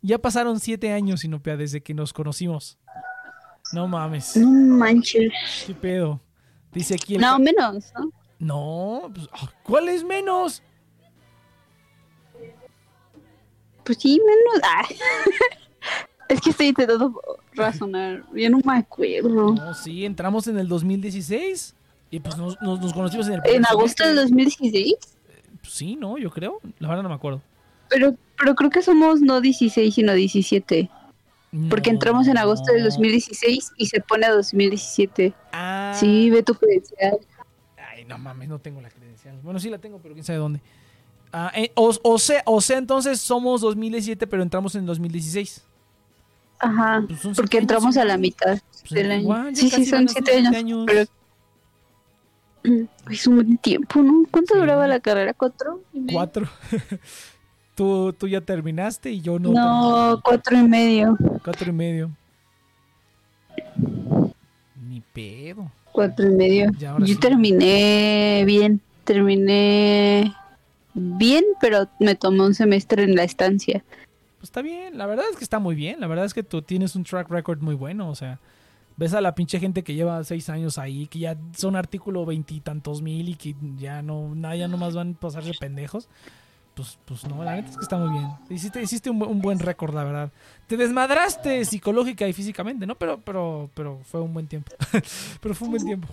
Ya 0.00 0.18
pasaron 0.18 0.58
siete 0.60 0.92
años, 0.92 1.24
Inopia, 1.24 1.56
desde 1.56 1.82
que 1.82 1.94
nos 1.94 2.12
conocimos. 2.12 2.78
No 3.72 3.88
mames. 3.88 4.36
No 4.36 4.50
manches. 4.50 5.32
¿Qué 5.66 5.74
pedo? 5.74 6.20
Dice 6.72 6.94
aquí 6.94 7.14
el... 7.14 7.20
No, 7.20 7.38
menos, 7.38 7.92
¿no? 7.98 8.12
No, 8.38 9.10
pues, 9.14 9.28
ah, 9.32 9.52
¿cuál 9.62 9.88
es 9.88 10.02
menos? 10.02 10.62
Pues 13.84 13.98
sí, 13.98 14.20
menos. 14.20 14.62
Ah. 14.64 14.84
es 16.28 16.40
que 16.40 16.50
estoy 16.50 16.68
intentando 16.68 17.20
razonar. 17.54 18.24
Yo 18.32 18.48
no 18.50 18.60
me 18.64 18.78
acuerdo. 18.78 19.52
No, 19.52 19.74
sí, 19.74 20.04
entramos 20.04 20.46
en 20.46 20.58
el 20.58 20.68
2016. 20.68 21.74
Y 22.12 22.20
pues 22.20 22.36
nos, 22.36 22.60
nos- 22.62 22.78
nos 22.80 22.92
conocimos 22.92 23.26
en 23.26 23.34
el... 23.34 23.40
¿En 23.46 23.66
agosto 23.66 24.04
del 24.06 24.16
semestre. 24.28 24.44
2016? 24.44 24.94
Pues 25.62 25.72
sí, 25.72 25.96
¿no? 25.96 26.18
Yo 26.18 26.30
creo. 26.30 26.60
La 26.78 26.88
verdad 26.88 27.02
no 27.02 27.08
me 27.08 27.14
acuerdo. 27.16 27.40
Pero, 27.88 28.14
pero 28.38 28.54
creo 28.54 28.70
que 28.70 28.82
somos 28.82 29.20
no 29.20 29.40
16, 29.40 29.92
sino 29.94 30.12
17. 30.12 30.88
Porque 31.68 31.90
entramos 31.90 32.28
en 32.28 32.38
agosto 32.38 32.72
del 32.72 32.84
2016 32.84 33.72
y 33.76 33.86
se 33.86 34.00
pone 34.00 34.26
a 34.26 34.30
2017. 34.32 35.34
Ah. 35.52 35.92
Sí, 35.98 36.30
ve 36.30 36.42
tu 36.42 36.54
credencial. 36.54 37.18
Ay, 37.76 38.04
no 38.06 38.16
mames, 38.18 38.48
no 38.48 38.58
tengo 38.58 38.80
la 38.80 38.88
credencial. 38.90 39.38
Bueno, 39.42 39.58
sí 39.60 39.68
la 39.68 39.78
tengo, 39.78 39.98
pero 39.98 40.14
quién 40.14 40.24
sabe 40.24 40.38
dónde. 40.38 40.60
Ah, 41.32 41.50
eh, 41.54 41.70
o, 41.74 41.94
o 42.02 42.18
sea, 42.18 42.42
o 42.46 42.60
sea, 42.60 42.78
entonces 42.78 43.20
somos 43.20 43.60
2017, 43.62 44.26
pero 44.26 44.42
entramos 44.42 44.74
en 44.74 44.84
2016. 44.86 45.62
Ajá. 46.58 47.04
Pues 47.06 47.36
Porque 47.36 47.58
entramos 47.58 47.96
años, 47.96 48.04
a 48.04 48.04
la 48.06 48.16
mitad 48.18 48.58
Pues, 48.80 48.90
del 48.90 49.10
año. 49.10 49.22
igual, 49.22 49.56
sí, 49.56 49.68
sí, 49.70 49.84
son 49.86 50.08
siete 50.08 50.32
siete 50.40 50.56
años. 50.56 50.84
Pero 50.86 51.04
es 53.10 53.26
un 53.26 53.36
buen 53.36 53.58
tiempo, 53.58 54.02
¿no? 54.02 54.24
¿Cuánto 54.30 54.54
Sí. 54.54 54.60
duraba 54.60 54.86
la 54.86 55.00
carrera? 55.00 55.34
¿Cuatro? 55.34 55.80
y 55.92 56.00
medio? 56.00 56.12
Cuatro. 56.18 56.48
tú, 57.74 58.12
tú 58.12 58.28
ya 58.28 58.40
terminaste 58.40 59.10
y 59.10 59.20
yo 59.20 59.38
no. 59.38 59.52
No, 59.52 60.20
cuatro 60.22 60.56
y 60.58 60.62
medio. 60.68 61.16
Cuatro 61.44 61.70
y 61.70 61.72
medio. 61.72 62.10
Ni 64.88 65.00
pedo. 65.12 65.70
Cuatro 65.92 66.26
y 66.30 66.34
medio. 66.34 66.70
Yo 66.78 67.06
sí. 67.06 67.16
terminé 67.16 68.44
bien. 68.46 68.80
Terminé 69.04 70.32
bien, 70.94 71.44
pero 71.60 71.88
me 71.98 72.14
tomé 72.14 72.42
un 72.46 72.54
semestre 72.54 73.02
en 73.02 73.16
la 73.16 73.24
estancia. 73.24 73.82
Pues 74.38 74.48
está 74.48 74.62
bien, 74.62 74.96
la 74.98 75.06
verdad 75.06 75.24
es 75.30 75.36
que 75.36 75.44
está 75.44 75.58
muy 75.58 75.74
bien. 75.74 76.00
La 76.00 76.06
verdad 76.06 76.24
es 76.24 76.34
que 76.34 76.42
tú 76.42 76.62
tienes 76.62 76.94
un 76.96 77.04
track 77.04 77.28
record 77.30 77.60
muy 77.60 77.74
bueno. 77.74 78.08
O 78.08 78.14
sea, 78.14 78.38
ves 78.96 79.14
a 79.14 79.20
la 79.20 79.34
pinche 79.34 79.58
gente 79.60 79.82
que 79.82 79.94
lleva 79.94 80.22
seis 80.24 80.48
años 80.48 80.78
ahí, 80.78 81.06
que 81.06 81.18
ya 81.20 81.36
son 81.56 81.76
artículo 81.76 82.24
veintitantos 82.26 83.02
mil 83.02 83.28
y 83.28 83.34
que 83.34 83.54
ya 83.78 84.02
no, 84.02 84.34
nada, 84.34 84.56
ya 84.56 84.68
nomás 84.68 84.94
van 84.94 85.14
a 85.16 85.20
pasar 85.20 85.44
de 85.44 85.54
pendejos. 85.54 86.08
Pues, 86.74 86.98
pues 87.04 87.26
no, 87.26 87.44
la 87.44 87.56
neta 87.56 87.68
es 87.70 87.76
que 87.76 87.82
está 87.82 87.98
muy 87.98 88.18
bien. 88.18 88.30
Hiciste, 88.48 88.80
hiciste 88.82 89.10
un, 89.10 89.22
un 89.22 89.40
buen 89.42 89.58
récord, 89.58 89.94
la 89.94 90.04
verdad. 90.04 90.30
Te 90.66 90.78
desmadraste 90.78 91.64
psicológica 91.66 92.26
y 92.26 92.32
físicamente, 92.32 92.86
¿no? 92.86 92.94
Pero, 92.94 93.20
pero, 93.20 93.68
pero 93.74 94.00
fue 94.04 94.22
un 94.22 94.32
buen 94.32 94.46
tiempo. 94.46 94.72
pero 95.42 95.54
fue 95.54 95.66
un 95.68 95.72
buen 95.72 95.84
tiempo. 95.84 96.08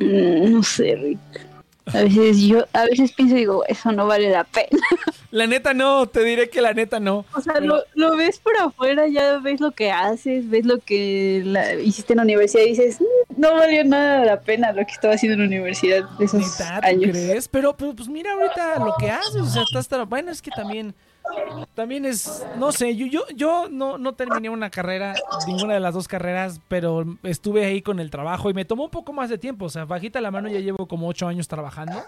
Mm, 0.00 0.52
No 0.52 0.62
sé, 0.62 0.96
Rick. 0.96 1.53
A 1.92 1.98
veces 2.02 2.40
yo, 2.40 2.64
a 2.72 2.84
veces 2.86 3.12
pienso 3.12 3.34
y 3.36 3.40
digo, 3.40 3.64
eso 3.66 3.92
no 3.92 4.06
vale 4.06 4.30
la 4.30 4.44
pena. 4.44 4.68
La 5.30 5.48
neta 5.48 5.74
no, 5.74 6.06
te 6.06 6.22
diré 6.22 6.48
que 6.48 6.60
la 6.60 6.74
neta 6.74 7.00
no. 7.00 7.24
O 7.34 7.40
sea, 7.40 7.58
lo, 7.58 7.82
lo 7.94 8.16
ves 8.16 8.38
por 8.38 8.56
afuera, 8.56 9.08
ya 9.08 9.38
ves 9.38 9.60
lo 9.60 9.72
que 9.72 9.90
haces, 9.90 10.48
ves 10.48 10.64
lo 10.64 10.78
que 10.78 11.42
la- 11.44 11.74
hiciste 11.74 12.12
en 12.12 12.18
la 12.18 12.22
universidad 12.22 12.62
y 12.62 12.68
dices, 12.68 13.00
"Mm, 13.00 13.40
no 13.40 13.52
valió 13.54 13.82
nada 13.84 14.24
la 14.24 14.40
pena 14.42 14.70
lo 14.70 14.86
que 14.86 14.92
estaba 14.92 15.14
haciendo 15.14 15.34
en 15.34 15.40
la 15.40 15.46
universidad 15.48 16.08
esos 16.20 16.40
¿Neta, 16.40 16.80
tú 16.80 16.86
años. 16.86 17.10
crees? 17.10 17.48
Pero, 17.48 17.76
pero, 17.76 17.94
pues 17.96 18.08
mira 18.08 18.32
ahorita 18.32 18.78
lo 18.78 18.94
que 18.96 19.10
haces, 19.10 19.40
o 19.42 19.46
sea, 19.46 19.62
estás 19.64 19.90
tra- 19.90 20.08
bueno, 20.08 20.30
es 20.30 20.40
que 20.40 20.52
también 20.52 20.94
también 21.74 22.04
es, 22.04 22.46
no 22.56 22.72
sé, 22.72 22.96
yo 22.96 23.06
yo, 23.06 23.24
yo 23.34 23.68
no, 23.70 23.98
no 23.98 24.14
terminé 24.14 24.48
una 24.48 24.70
carrera, 24.70 25.14
ninguna 25.46 25.74
de 25.74 25.80
las 25.80 25.94
dos 25.94 26.08
carreras, 26.08 26.60
pero 26.68 27.04
estuve 27.22 27.64
ahí 27.64 27.82
con 27.82 28.00
el 28.00 28.10
trabajo 28.10 28.50
y 28.50 28.54
me 28.54 28.64
tomó 28.64 28.84
un 28.84 28.90
poco 28.90 29.12
más 29.12 29.30
de 29.30 29.38
tiempo, 29.38 29.66
o 29.66 29.70
sea, 29.70 29.84
bajita 29.84 30.20
la 30.20 30.30
mano 30.30 30.48
ya 30.48 30.60
llevo 30.60 30.86
como 30.86 31.08
ocho 31.08 31.26
años 31.26 31.48
trabajando. 31.48 32.02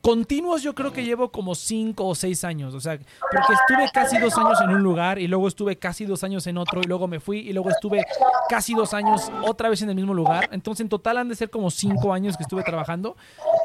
Continuos 0.00 0.62
yo 0.62 0.74
creo 0.74 0.92
que 0.92 1.04
llevo 1.04 1.30
como 1.30 1.54
cinco 1.54 2.06
o 2.06 2.14
seis 2.14 2.44
años, 2.44 2.72
o 2.72 2.80
sea, 2.80 2.96
porque 2.96 3.52
estuve 3.52 3.90
casi 3.92 4.18
dos 4.18 4.38
años 4.38 4.60
en 4.60 4.70
un 4.70 4.82
lugar 4.82 5.18
y 5.18 5.26
luego 5.26 5.48
estuve 5.48 5.76
casi 5.76 6.04
dos 6.04 6.22
años 6.22 6.46
en 6.46 6.56
otro 6.56 6.80
y 6.80 6.86
luego 6.86 7.08
me 7.08 7.18
fui 7.18 7.40
y 7.40 7.52
luego 7.52 7.70
estuve 7.70 8.06
casi 8.48 8.74
dos 8.74 8.94
años 8.94 9.30
otra 9.44 9.68
vez 9.68 9.82
en 9.82 9.90
el 9.90 9.96
mismo 9.96 10.14
lugar. 10.14 10.48
Entonces 10.52 10.82
en 10.82 10.88
total 10.88 11.18
han 11.18 11.28
de 11.28 11.34
ser 11.34 11.50
como 11.50 11.70
cinco 11.70 12.12
años 12.12 12.36
que 12.36 12.44
estuve 12.44 12.62
trabajando 12.62 13.16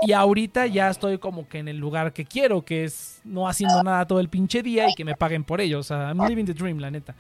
y 0.08 0.12
ahorita 0.14 0.66
ya 0.66 0.90
estoy 0.90 1.20
como 1.20 1.48
que 1.48 1.60
en 1.60 1.68
el 1.68 1.78
lugar 1.78 2.14
que 2.14 2.26
quiero, 2.26 2.64
que 2.64 2.86
es 2.86 3.22
no 3.24 3.48
haciendo 3.48 3.84
nada 3.84 4.06
todo 4.08 4.20
el 4.20 4.28
pinche 4.28 4.64
día 4.64 4.90
y 4.90 4.96
que 4.96 5.06
me 5.06 5.16
paguen 5.16 5.44
por 5.44 5.62
ello. 5.62 5.80
O 5.80 5.84
sea, 5.84 6.10
I'm 6.10 6.28
living 6.28 6.46
the 6.46 6.54
dream, 6.54 6.80
la 6.80 6.90
neta. 6.90 7.16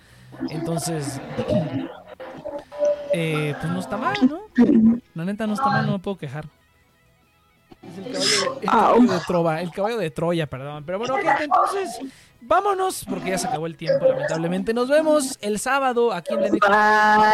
Entonces, 0.49 1.21
eh, 3.13 3.55
pues 3.59 3.71
no 3.71 3.79
está 3.79 3.95
mal, 3.95 4.15
¿no? 4.27 4.39
La 5.13 5.23
neta 5.23 5.45
no 5.45 5.53
está 5.53 5.67
mal, 5.67 5.85
no 5.85 5.93
me 5.93 5.99
puedo 5.99 6.17
quejar. 6.17 6.45
Es 7.83 7.97
el 7.97 8.11
caballo, 8.11 8.59
de, 8.59 8.61
el 8.61 8.69
caballo 8.69 9.11
de 9.11 9.19
Trova, 9.27 9.61
el 9.61 9.71
caballo 9.71 9.97
de 9.97 10.09
Troya, 10.11 10.47
perdón. 10.47 10.83
Pero 10.85 10.99
bueno, 10.99 11.15
gente, 11.17 11.43
entonces 11.43 11.99
vámonos 12.45 13.05
porque 13.09 13.29
ya 13.31 13.37
se 13.37 13.47
acabó 13.47 13.67
el 13.67 13.75
tiempo, 13.75 14.05
lamentablemente. 14.05 14.73
Nos 14.73 14.89
vemos 14.89 15.37
el 15.41 15.59
sábado 15.59 16.11
aquí 16.13 16.33
en 16.33 16.41
la 16.41 16.49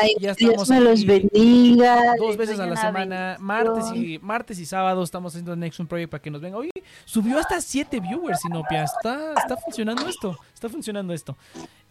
Bye, 0.02 0.16
Ya 0.20 0.32
estamos 0.32 0.68
Dios 0.68 0.70
me 0.70 0.82
los 0.82 1.06
bendiga. 1.06 2.16
dos 2.20 2.38
veces 2.38 2.60
a 2.60 2.66
la 2.66 2.76
semana, 2.76 3.38
martes 3.40 3.86
y 3.94 4.20
martes 4.20 4.60
y 4.60 4.66
sábado 4.66 5.04
estamos 5.04 5.34
haciendo 5.34 5.54
el 5.54 5.60
Nexus 5.60 5.88
Project 5.88 6.12
para 6.12 6.22
que 6.22 6.32
nos 6.32 6.42
venga. 6.42 6.58
Oye, 6.58 6.72
subió 7.06 7.40
hasta 7.40 7.62
7 7.62 8.00
viewers, 8.00 8.42
Sinopia. 8.42 8.84
Está, 8.84 9.34
está 9.34 9.58
funcionando 9.58 10.08
esto. 10.08 10.38
Está 10.54 10.70
funcionando 10.70 11.14
esto. 11.14 11.38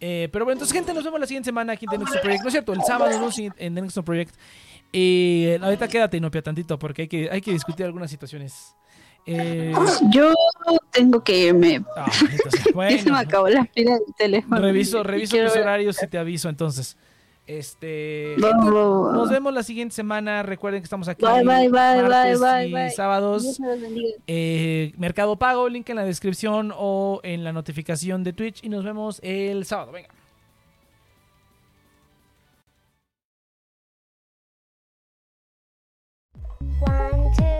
Eh, 0.00 0.28
pero 0.32 0.44
bueno, 0.44 0.56
entonces, 0.56 0.76
gente, 0.76 0.92
nos 0.94 1.04
vemos 1.04 1.18
la 1.20 1.26
siguiente 1.26 1.48
semana 1.48 1.72
aquí 1.72 1.84
en 1.86 1.90
The 1.92 1.98
Nexus 1.98 2.20
Project. 2.20 2.42
No 2.42 2.48
es 2.48 2.52
cierto, 2.52 2.72
el 2.72 2.82
sábado 2.82 3.10
vemos 3.10 3.38
en 3.38 3.52
The 3.52 3.70
Nexus 3.82 4.04
Project. 4.04 4.34
Eh, 4.92 5.58
ahorita 5.62 5.88
quédate, 5.88 6.16
Inopia, 6.16 6.42
tantito, 6.42 6.78
porque 6.78 7.02
hay 7.02 7.08
que, 7.08 7.30
hay 7.30 7.40
que 7.40 7.52
discutir 7.52 7.86
algunas 7.86 8.10
situaciones. 8.10 8.74
Eh, 9.26 9.74
Yo 10.10 10.32
tengo 10.90 11.22
que 11.22 11.46
irme. 11.48 11.84
ah, 11.96 12.10
entonces, 12.30 12.52
ya 12.54 12.62
se 12.62 12.68
me 12.70 12.74
bueno, 12.74 13.16
acabó 13.16 13.48
la 13.48 13.64
pila 13.64 13.92
del 13.92 14.14
teléfono. 14.16 14.60
reviso, 14.60 15.02
reviso 15.02 15.36
tus 15.36 15.56
horarios 15.56 16.02
y 16.02 16.06
te 16.06 16.16
aviso 16.18 16.48
entonces. 16.48 16.96
Este, 17.46 18.34
gente, 18.38 18.52
nos 18.52 19.30
vemos 19.30 19.54
la 19.54 19.62
siguiente 19.62 19.94
semana. 19.94 20.42
Recuerden 20.42 20.82
que 20.82 20.84
estamos 20.84 21.08
aquí 21.08 21.24
Bye, 21.24 21.44
bye, 21.44 21.68
bye, 21.70 22.02
martes 22.02 22.40
bye, 22.40 22.70
bye, 22.70 22.88
y 22.88 22.90
sábados. 22.90 23.58
Eh, 24.26 24.92
Mercado 24.98 25.38
Pago, 25.38 25.66
link 25.70 25.88
en 25.88 25.96
la 25.96 26.04
descripción 26.04 26.74
o 26.76 27.20
en 27.22 27.44
la 27.44 27.54
notificación 27.54 28.22
de 28.22 28.34
Twitch. 28.34 28.62
Y 28.62 28.68
nos 28.68 28.84
vemos 28.84 29.18
el 29.22 29.64
sábado. 29.64 29.92
Venga. 29.92 30.10
One, 36.80 37.32
two. 37.34 37.57